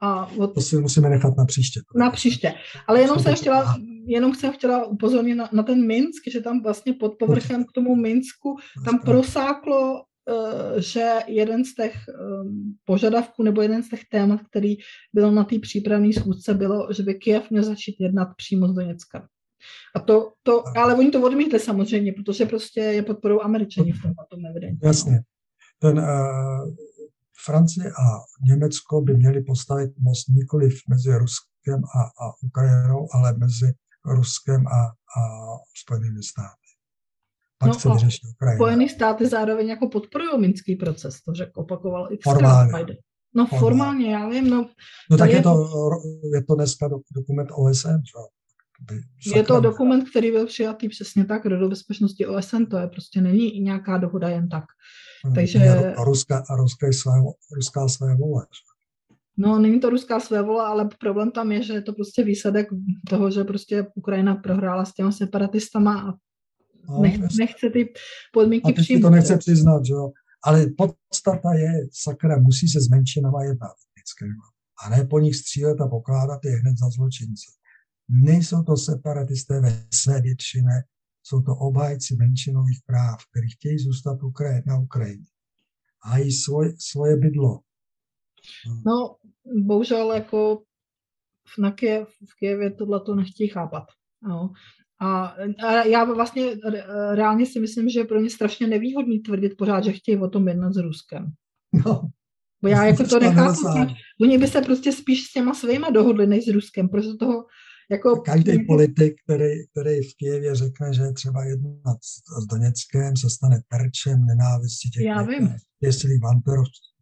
a 0.00 0.26
od... 0.38 0.54
To 0.54 0.60
si 0.60 0.76
musíme 0.76 1.10
nechat 1.10 1.36
na 1.38 1.44
příště. 1.44 1.80
Na 1.96 2.10
příště. 2.10 2.54
Ale 2.86 3.00
jenom 3.00 3.18
jsem 3.18 3.34
chtěla, 3.34 3.76
jenom 4.06 4.34
jsem 4.34 4.52
chtěla 4.52 4.86
upozornit 4.86 5.34
na, 5.34 5.48
na 5.52 5.62
ten 5.62 5.86
Minsk, 5.86 6.22
že 6.32 6.40
tam 6.40 6.62
vlastně 6.62 6.92
pod 6.92 7.12
povrchem 7.18 7.64
k 7.64 7.72
tomu 7.72 7.96
Minsku 7.96 8.56
tam 8.84 8.98
prosáklo, 8.98 9.92
uh, 9.92 10.80
že 10.80 11.12
jeden 11.26 11.64
z 11.64 11.74
těch 11.74 11.94
um, 12.42 12.76
požadavků 12.84 13.42
nebo 13.42 13.62
jeden 13.62 13.82
z 13.82 13.88
těch 13.90 14.04
témat, 14.10 14.40
který 14.50 14.76
byl 15.12 15.32
na 15.32 15.44
té 15.44 15.58
přípravné 15.58 16.12
schůzce, 16.12 16.54
bylo, 16.54 16.88
že 16.92 17.02
by 17.02 17.14
Kiev 17.14 17.50
měl 17.50 17.62
začít 17.62 17.96
jednat 18.00 18.28
přímo 18.36 18.68
z 18.68 18.74
Doněcka. 18.74 19.28
A 19.96 20.00
to, 20.00 20.32
to, 20.42 20.62
ale 20.76 20.94
oni 20.94 21.10
to 21.10 21.22
odmítli 21.22 21.60
samozřejmě, 21.60 22.12
protože 22.12 22.46
prostě 22.46 22.80
je 22.80 23.02
podporou 23.02 23.40
američaní 23.40 23.92
v 23.92 24.02
tom, 24.02 24.12
tom 24.30 24.46
evidentně. 24.46 24.88
Jasně. 24.88 25.20
Ten, 25.78 25.98
uh, 25.98 26.06
Francie 27.46 27.90
a 27.90 28.04
Německo 28.48 29.00
by 29.00 29.14
měli 29.14 29.42
postavit 29.42 29.90
most 29.98 30.28
nikoli 30.28 30.68
mezi 30.88 31.14
Ruskem 31.18 31.84
a, 31.84 32.00
a 32.02 32.32
Ukrajinou, 32.42 33.08
ale 33.12 33.32
mezi 33.32 33.72
Ruskem 34.04 34.66
a, 34.66 34.80
a 35.18 35.22
Spojenými 35.84 36.22
státy. 36.22 36.66
Pak 37.58 37.68
no 37.68 37.74
se 37.74 37.88
vyřeší 37.88 38.26
Ukrajina. 38.30 38.56
Spojené 38.56 38.88
státy 38.88 39.28
zároveň 39.28 39.68
jako 39.68 39.88
podporují 39.88 40.40
minský 40.40 40.76
proces, 40.76 41.22
to 41.22 41.34
řekl, 41.34 41.60
opakoval 41.60 42.12
i 42.12 42.18
formálně. 42.22 42.72
No 43.34 43.46
formálně, 43.46 43.60
formálně, 43.60 44.12
já 44.12 44.28
vím. 44.28 44.50
No, 44.50 44.70
no 45.10 45.18
tak 45.18 45.30
je 45.30 45.42
to, 45.42 45.68
je 46.34 46.44
to 46.44 46.54
dneska 46.54 46.88
dokument 47.14 47.48
OSN, 47.52 47.88
že? 47.88 49.34
Je 49.36 49.42
to 49.42 49.60
dokument, 49.60 50.10
který 50.10 50.30
byl 50.30 50.46
přijatý 50.46 50.88
přesně 50.88 51.24
tak, 51.24 51.48
do 51.48 51.68
bezpečnosti 51.68 52.26
OSN, 52.26 52.64
to 52.70 52.76
je 52.76 52.86
prostě 52.86 53.20
není 53.20 53.60
nějaká 53.60 53.98
dohoda 53.98 54.28
jen 54.28 54.48
tak. 54.48 54.64
Takže... 55.34 55.94
A 55.96 56.04
ruská, 56.04 56.44
a 56.50 56.56
ruská, 56.56 56.86
své, 56.92 57.12
ruská 57.54 57.88
své 57.88 58.16
vole. 58.16 58.46
No, 59.36 59.58
není 59.58 59.80
to 59.80 59.90
ruská 59.90 60.20
své 60.20 60.42
vole, 60.42 60.64
ale 60.64 60.88
problém 61.00 61.30
tam 61.30 61.52
je, 61.52 61.62
že 61.62 61.72
je 61.72 61.82
to 61.82 61.92
prostě 61.92 62.24
výsledek 62.24 62.68
toho, 63.08 63.30
že 63.30 63.44
prostě 63.44 63.86
Ukrajina 63.94 64.34
prohrála 64.34 64.84
s 64.84 64.92
těma 64.92 65.12
separatistama 65.12 66.00
a 66.00 66.14
no, 66.92 67.02
nech, 67.02 67.18
nechce 67.38 67.70
ty 67.70 67.92
podmínky 68.32 68.72
přijmout. 68.72 69.02
to 69.02 69.10
nechce 69.10 69.36
přiznat, 69.36 69.84
že 69.86 69.92
jo. 69.92 70.10
Ale 70.44 70.66
podstata 70.66 71.54
je, 71.54 71.72
sakra, 71.92 72.38
musí 72.38 72.68
se 72.68 72.80
s 72.80 72.88
menšinama 72.88 73.42
jednat 73.42 73.74
a 74.84 74.88
ne 74.88 75.04
po 75.04 75.18
nich 75.18 75.36
střílet 75.36 75.80
a 75.80 75.88
pokládat 75.88 76.44
je 76.44 76.50
hned 76.50 76.78
za 76.78 76.90
zločince. 76.90 77.46
Nejsou 78.08 78.62
to 78.62 78.76
separatisté 78.76 79.60
ve 79.60 79.86
své 79.94 80.20
většině, 80.20 80.82
jsou 81.28 81.42
to 81.42 81.52
obhájci 81.52 82.16
menšinových 82.16 82.80
práv, 82.86 83.18
kteří 83.30 83.48
chtějí 83.56 83.78
zůstat 83.78 84.18
na 84.66 84.78
Ukrajině. 84.78 85.26
A 86.04 86.18
i 86.18 86.30
svoje, 86.30 86.70
svoje 86.78 87.16
bydlo. 87.16 87.60
No, 88.86 89.16
bohužel 89.66 90.12
jako 90.12 90.62
na 91.58 91.70
Kiev, 91.70 92.08
v 92.08 92.38
Kijevě 92.38 92.70
tohle 92.70 93.00
to 93.00 93.14
nechtějí 93.14 93.48
chápat. 93.48 93.84
No. 94.28 94.50
A, 95.00 95.34
a 95.66 95.84
já 95.84 96.04
vlastně 96.04 96.56
reálně 97.14 97.46
si 97.46 97.60
myslím, 97.60 97.88
že 97.88 98.00
je 98.00 98.04
pro 98.04 98.20
ně 98.20 98.30
strašně 98.30 98.66
nevýhodný 98.66 99.20
tvrdit 99.20 99.52
pořád, 99.58 99.84
že 99.84 99.92
chtějí 99.92 100.18
o 100.18 100.28
tom 100.28 100.48
jednat 100.48 100.74
s 100.74 100.76
Ruskem. 100.76 101.26
No. 101.86 102.02
Bo 102.62 102.68
já 102.68 102.84
jako 102.84 103.04
to 103.04 103.20
nechápu. 103.20 103.60
Oni 104.20 104.38
by 104.38 104.46
se 104.48 104.60
prostě 104.60 104.92
spíš 104.92 105.24
s 105.24 105.32
těma 105.32 105.54
svýma 105.54 105.90
dohodli, 105.90 106.26
než 106.26 106.44
s 106.44 106.48
Ruskem, 106.48 106.88
protože 106.88 107.08
toho 107.20 107.44
jako... 107.90 108.20
Každý 108.20 108.66
politik, 108.66 109.14
který, 109.24 109.66
který 109.70 110.02
v 110.02 110.14
Kijevě 110.18 110.54
řekne, 110.54 110.94
že 110.94 111.12
třeba 111.12 111.44
jednat 111.44 111.98
s 112.42 112.46
Doněckem, 112.46 113.16
se 113.16 113.30
stane 113.30 113.60
terčem 113.68 114.26
nenávisti 114.26 114.88
těch 114.88 115.04
Já 115.04 115.22
vím. 115.22 115.54
jestli 115.80 116.18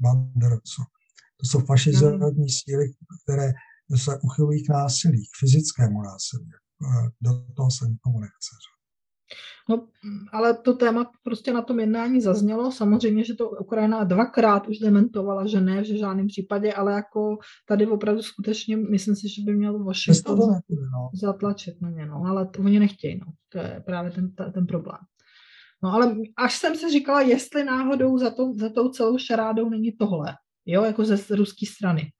banderovců. 0.00 0.82
To 1.40 1.46
jsou 1.46 1.60
fašizovaní 1.60 2.50
síly, 2.50 2.92
které 3.22 3.52
se 3.96 4.18
uchylují 4.18 4.64
k 4.64 4.68
násilí, 4.68 5.26
k 5.26 5.38
fyzickému 5.40 6.02
násilí. 6.02 6.50
Do 7.20 7.44
toho 7.56 7.70
se 7.70 7.88
nikomu 7.88 8.20
nechce. 8.20 8.56
No, 9.68 9.88
ale 10.32 10.54
to 10.54 10.72
téma 10.74 11.10
prostě 11.22 11.52
na 11.52 11.62
tom 11.62 11.80
jednání 11.80 12.20
zaznělo. 12.20 12.72
Samozřejmě, 12.72 13.24
že 13.24 13.34
to 13.34 13.50
Ukrajina 13.50 14.04
dvakrát 14.04 14.68
už 14.68 14.78
dementovala, 14.78 15.46
že 15.46 15.60
ne, 15.60 15.84
že 15.84 15.94
v 15.94 15.98
žádném 15.98 16.26
případě, 16.26 16.72
ale 16.72 16.92
jako 16.92 17.38
tady 17.68 17.86
opravdu 17.86 18.22
skutečně 18.22 18.76
myslím 18.76 19.16
si, 19.16 19.28
že 19.28 19.42
by 19.42 19.54
měl 19.54 19.84
Washington 19.84 20.38
no. 20.38 21.10
zatlačit 21.14 21.80
na 21.80 21.90
ně, 21.90 22.06
no, 22.06 22.22
ale 22.26 22.46
to 22.46 22.62
oni 22.62 22.78
nechtějí, 22.78 23.18
no. 23.18 23.26
To 23.48 23.58
je 23.58 23.82
právě 23.86 24.10
ten, 24.10 24.32
ten 24.54 24.66
problém. 24.66 24.98
No 25.82 25.92
ale 25.92 26.16
až 26.36 26.58
jsem 26.58 26.74
se 26.74 26.90
říkala, 26.90 27.20
jestli 27.20 27.64
náhodou 27.64 28.18
za, 28.18 28.30
to, 28.30 28.52
za 28.56 28.68
tou 28.68 28.88
celou 28.88 29.18
šarádou 29.18 29.68
není 29.68 29.92
tohle, 29.92 30.34
jo, 30.66 30.84
jako 30.84 31.04
ze 31.04 31.36
ruské 31.36 31.66
strany. 31.66 32.10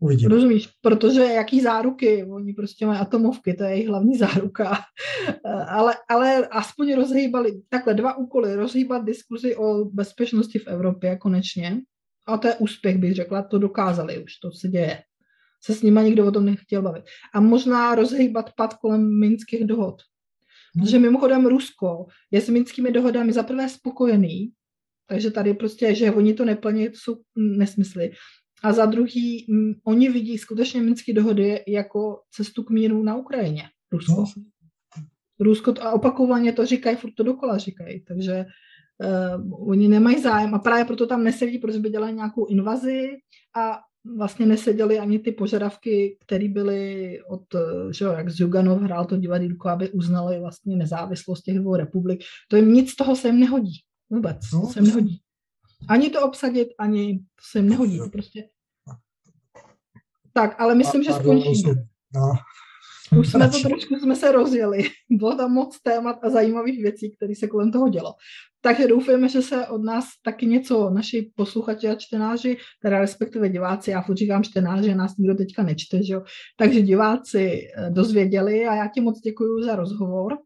Uvidím. 0.00 0.30
Rozumíš? 0.30 0.68
Protože 0.80 1.20
jaký 1.20 1.60
záruky? 1.60 2.24
Oni 2.24 2.52
prostě 2.52 2.86
mají 2.86 3.00
atomovky, 3.00 3.54
to 3.54 3.64
je 3.64 3.70
jejich 3.70 3.88
hlavní 3.88 4.18
záruka. 4.18 4.78
ale, 5.68 5.94
ale 6.08 6.46
aspoň 6.46 6.94
rozhýbali, 6.94 7.62
takhle 7.68 7.94
dva 7.94 8.16
úkoly, 8.16 8.54
rozhýbat 8.54 9.04
diskuzi 9.04 9.56
o 9.56 9.84
bezpečnosti 9.84 10.58
v 10.58 10.66
Evropě 10.66 11.16
konečně. 11.16 11.80
A 12.26 12.38
to 12.38 12.48
je 12.48 12.54
úspěch, 12.54 12.98
bych 12.98 13.14
řekla, 13.14 13.42
to 13.42 13.58
dokázali 13.58 14.24
už, 14.24 14.36
to 14.36 14.52
se 14.52 14.68
děje. 14.68 15.02
Se 15.62 15.74
s 15.74 15.82
nimi 15.82 16.00
nikdo 16.04 16.26
o 16.26 16.30
tom 16.30 16.44
nechtěl 16.44 16.82
bavit. 16.82 17.04
A 17.34 17.40
možná 17.40 17.94
rozhýbat 17.94 18.52
pad 18.56 18.74
kolem 18.74 19.20
minských 19.20 19.64
dohod. 19.64 20.02
Hmm. 20.74 20.84
Protože 20.84 20.98
mimochodem 20.98 21.46
Rusko 21.46 22.06
je 22.30 22.40
s 22.40 22.48
minskými 22.48 22.92
dohodami 22.92 23.32
zaprvé 23.32 23.68
spokojený, 23.68 24.52
takže 25.08 25.30
tady 25.30 25.54
prostě, 25.54 25.94
že 25.94 26.12
oni 26.12 26.34
to 26.34 26.44
neplní, 26.44 26.88
to 26.88 26.96
jsou 26.96 27.16
nesmysly. 27.36 28.10
A 28.62 28.72
za 28.72 28.86
druhý, 28.86 29.46
m, 29.50 29.74
oni 29.84 30.08
vidí 30.08 30.38
skutečně 30.38 30.82
minské 30.82 31.12
dohody 31.12 31.64
jako 31.68 32.20
cestu 32.30 32.62
k 32.62 32.70
míru 32.70 33.02
na 33.02 33.16
Ukrajině, 33.16 33.62
Rusko. 33.92 34.14
No. 34.14 34.24
Rusko 35.40 35.72
to, 35.72 35.82
a 35.82 35.92
opakovaně 35.92 36.52
to 36.52 36.66
říkají, 36.66 36.96
furt 36.96 37.14
to 37.16 37.22
dokola 37.22 37.58
říkají, 37.58 38.04
takže 38.04 38.44
uh, 39.44 39.70
oni 39.70 39.88
nemají 39.88 40.22
zájem 40.22 40.54
a 40.54 40.58
právě 40.58 40.84
proto 40.84 41.06
tam 41.06 41.24
nesedí, 41.24 41.58
protože 41.58 41.78
by 41.78 41.90
dělali 41.90 42.12
nějakou 42.12 42.46
invazi 42.46 43.08
a 43.56 43.78
vlastně 44.16 44.46
neseděli 44.46 44.98
ani 44.98 45.18
ty 45.18 45.32
požadavky, 45.32 46.16
které 46.26 46.48
byly 46.48 47.18
od, 47.28 47.42
že 47.90 48.04
jo, 48.04 48.12
jak 48.12 48.30
Zjuganov 48.30 48.82
hrál 48.82 49.04
to 49.04 49.16
divadílko, 49.16 49.68
aby 49.68 49.90
uznali 49.90 50.40
vlastně 50.40 50.76
nezávislost 50.76 51.42
těch 51.42 51.58
dvou 51.58 51.76
republik. 51.76 52.20
To 52.48 52.56
jim 52.56 52.72
nic 52.72 52.90
z 52.90 52.96
toho 52.96 53.16
se 53.16 53.28
jim 53.28 53.40
nehodí. 53.40 53.72
Vůbec. 54.10 54.36
No, 54.52 54.66
se 54.66 54.78
jim 54.78 54.86
nehodí. 54.86 55.18
Ani 55.88 56.10
to 56.10 56.22
obsadit, 56.22 56.68
ani 56.78 57.18
to 57.18 57.42
se 57.50 57.58
jim 57.58 57.68
nehodí. 57.68 57.98
To 57.98 58.08
prostě. 58.08 58.48
Tak, 60.32 60.60
ale 60.60 60.74
myslím, 60.74 61.02
že 61.02 61.12
skončíme. 61.12 61.74
No. 62.14 62.32
Už 63.18 63.30
jsme 63.30 63.50
to 63.50 63.58
trošku 63.68 63.94
jsme 63.94 64.16
se 64.16 64.32
rozjeli. 64.32 64.82
Bylo 65.10 65.36
tam 65.36 65.52
moc 65.52 65.80
témat 65.82 66.18
a 66.22 66.30
zajímavých 66.30 66.82
věcí, 66.82 67.16
které 67.16 67.34
se 67.34 67.46
kolem 67.46 67.72
toho 67.72 67.88
dělo. 67.88 68.14
Takže 68.60 68.88
doufujeme, 68.88 69.28
že 69.28 69.42
se 69.42 69.66
od 69.66 69.84
nás 69.84 70.04
taky 70.24 70.46
něco 70.46 70.90
naši 70.90 71.32
posluchači 71.34 71.88
a 71.88 71.94
čtenáři, 71.94 72.56
teda 72.82 72.98
respektive 72.98 73.48
diváci, 73.48 73.90
já 73.90 74.02
furt 74.02 74.16
říkám 74.16 74.42
čtenáři, 74.42 74.94
nás 74.94 75.16
nikdo 75.16 75.34
teďka 75.34 75.62
nečte, 75.62 76.02
že 76.02 76.12
jo? 76.12 76.22
takže 76.56 76.82
diváci 76.82 77.68
eh, 77.76 77.90
dozvěděli 77.90 78.66
a 78.66 78.74
já 78.74 78.88
ti 78.94 79.00
moc 79.00 79.20
děkuji 79.20 79.64
za 79.64 79.76
rozhovor. 79.76 80.38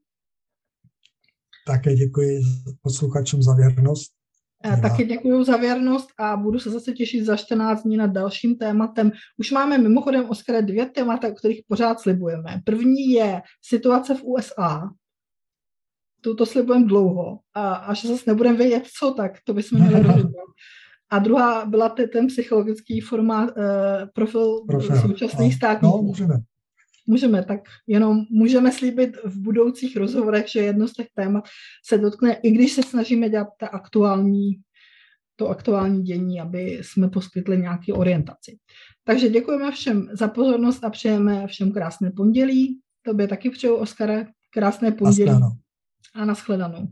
Také 1.66 1.95
děkuji 1.95 2.41
posluchačům 2.83 3.43
za 3.43 3.55
věrnost. 3.55 4.22
Já. 4.65 4.77
Taky 4.77 5.05
děkuji 5.05 5.45
za 5.45 5.57
věrnost 5.57 6.09
a 6.19 6.37
budu 6.37 6.59
se 6.59 6.71
zase 6.71 6.93
těšit 6.93 7.25
za 7.25 7.37
14 7.37 7.83
dní 7.83 7.97
nad 7.97 8.07
dalším 8.07 8.57
tématem. 8.57 9.13
Už 9.39 9.51
máme 9.51 9.79
mimochodem, 9.79 10.29
Oskare, 10.29 10.63
dvě 10.63 10.87
témata, 10.87 11.29
o 11.29 11.33
kterých 11.33 11.63
pořád 11.69 12.01
slibujeme. 12.01 12.61
První 12.65 13.11
je 13.11 13.43
situace 13.63 14.15
v 14.15 14.23
USA. 14.25 14.91
To 16.39 16.47
slibujeme 16.47 16.87
dlouho. 16.87 17.39
A 17.55 17.75
až 17.75 18.05
zase 18.05 18.25
nebudeme 18.27 18.57
vědět, 18.57 18.85
co, 18.99 19.11
tak 19.11 19.33
to 19.45 19.55
bychom 19.55 19.81
měli 19.81 20.03
rozhodnout. 20.03 20.53
A 21.11 21.19
druhá 21.19 21.67
byla 21.67 21.89
ten 21.89 22.27
psychologický 22.27 23.01
formát, 23.01 23.51
uh, 23.57 23.65
profil, 24.15 24.65
profil 24.69 24.97
současných 24.97 25.55
státních. 25.55 25.93
No, 25.93 26.03
můžeme. 26.03 26.35
Můžeme, 27.07 27.45
tak 27.45 27.61
jenom 27.87 28.25
můžeme 28.31 28.73
slíbit 28.73 29.17
v 29.25 29.39
budoucích 29.39 29.97
rozhovorech, 29.97 30.49
že 30.49 30.61
jedno 30.61 30.89
z 30.89 30.93
těch 30.93 31.07
témat 31.15 31.45
se 31.85 31.99
dotkne, 31.99 32.35
i 32.35 32.51
když 32.51 32.73
se 32.73 32.83
snažíme 32.83 33.31
dělat 33.31 33.49
ta 33.59 33.67
aktuální 33.67 34.63
to 35.37 35.49
aktuální 35.49 36.03
dění, 36.03 36.41
aby 36.41 36.81
jsme 36.83 37.09
poskytli 37.09 37.59
nějaký 37.59 37.93
orientaci. 37.93 38.59
Takže 39.05 39.29
děkujeme 39.29 39.73
všem 39.73 40.09
za 40.13 40.29
pozornost 40.29 40.85
a 40.85 40.91
přejeme 40.91 41.47
všem 41.47 41.73
krásné 41.73 42.11
pondělí. 42.11 42.81
Tobě 43.03 43.29
taky 43.29 43.51
přeju, 43.51 43.75
Oskare, 43.75 44.27
krásné 44.51 44.93
pondělí. 44.93 45.31
A 46.15 46.25
nashledanou. 46.25 46.89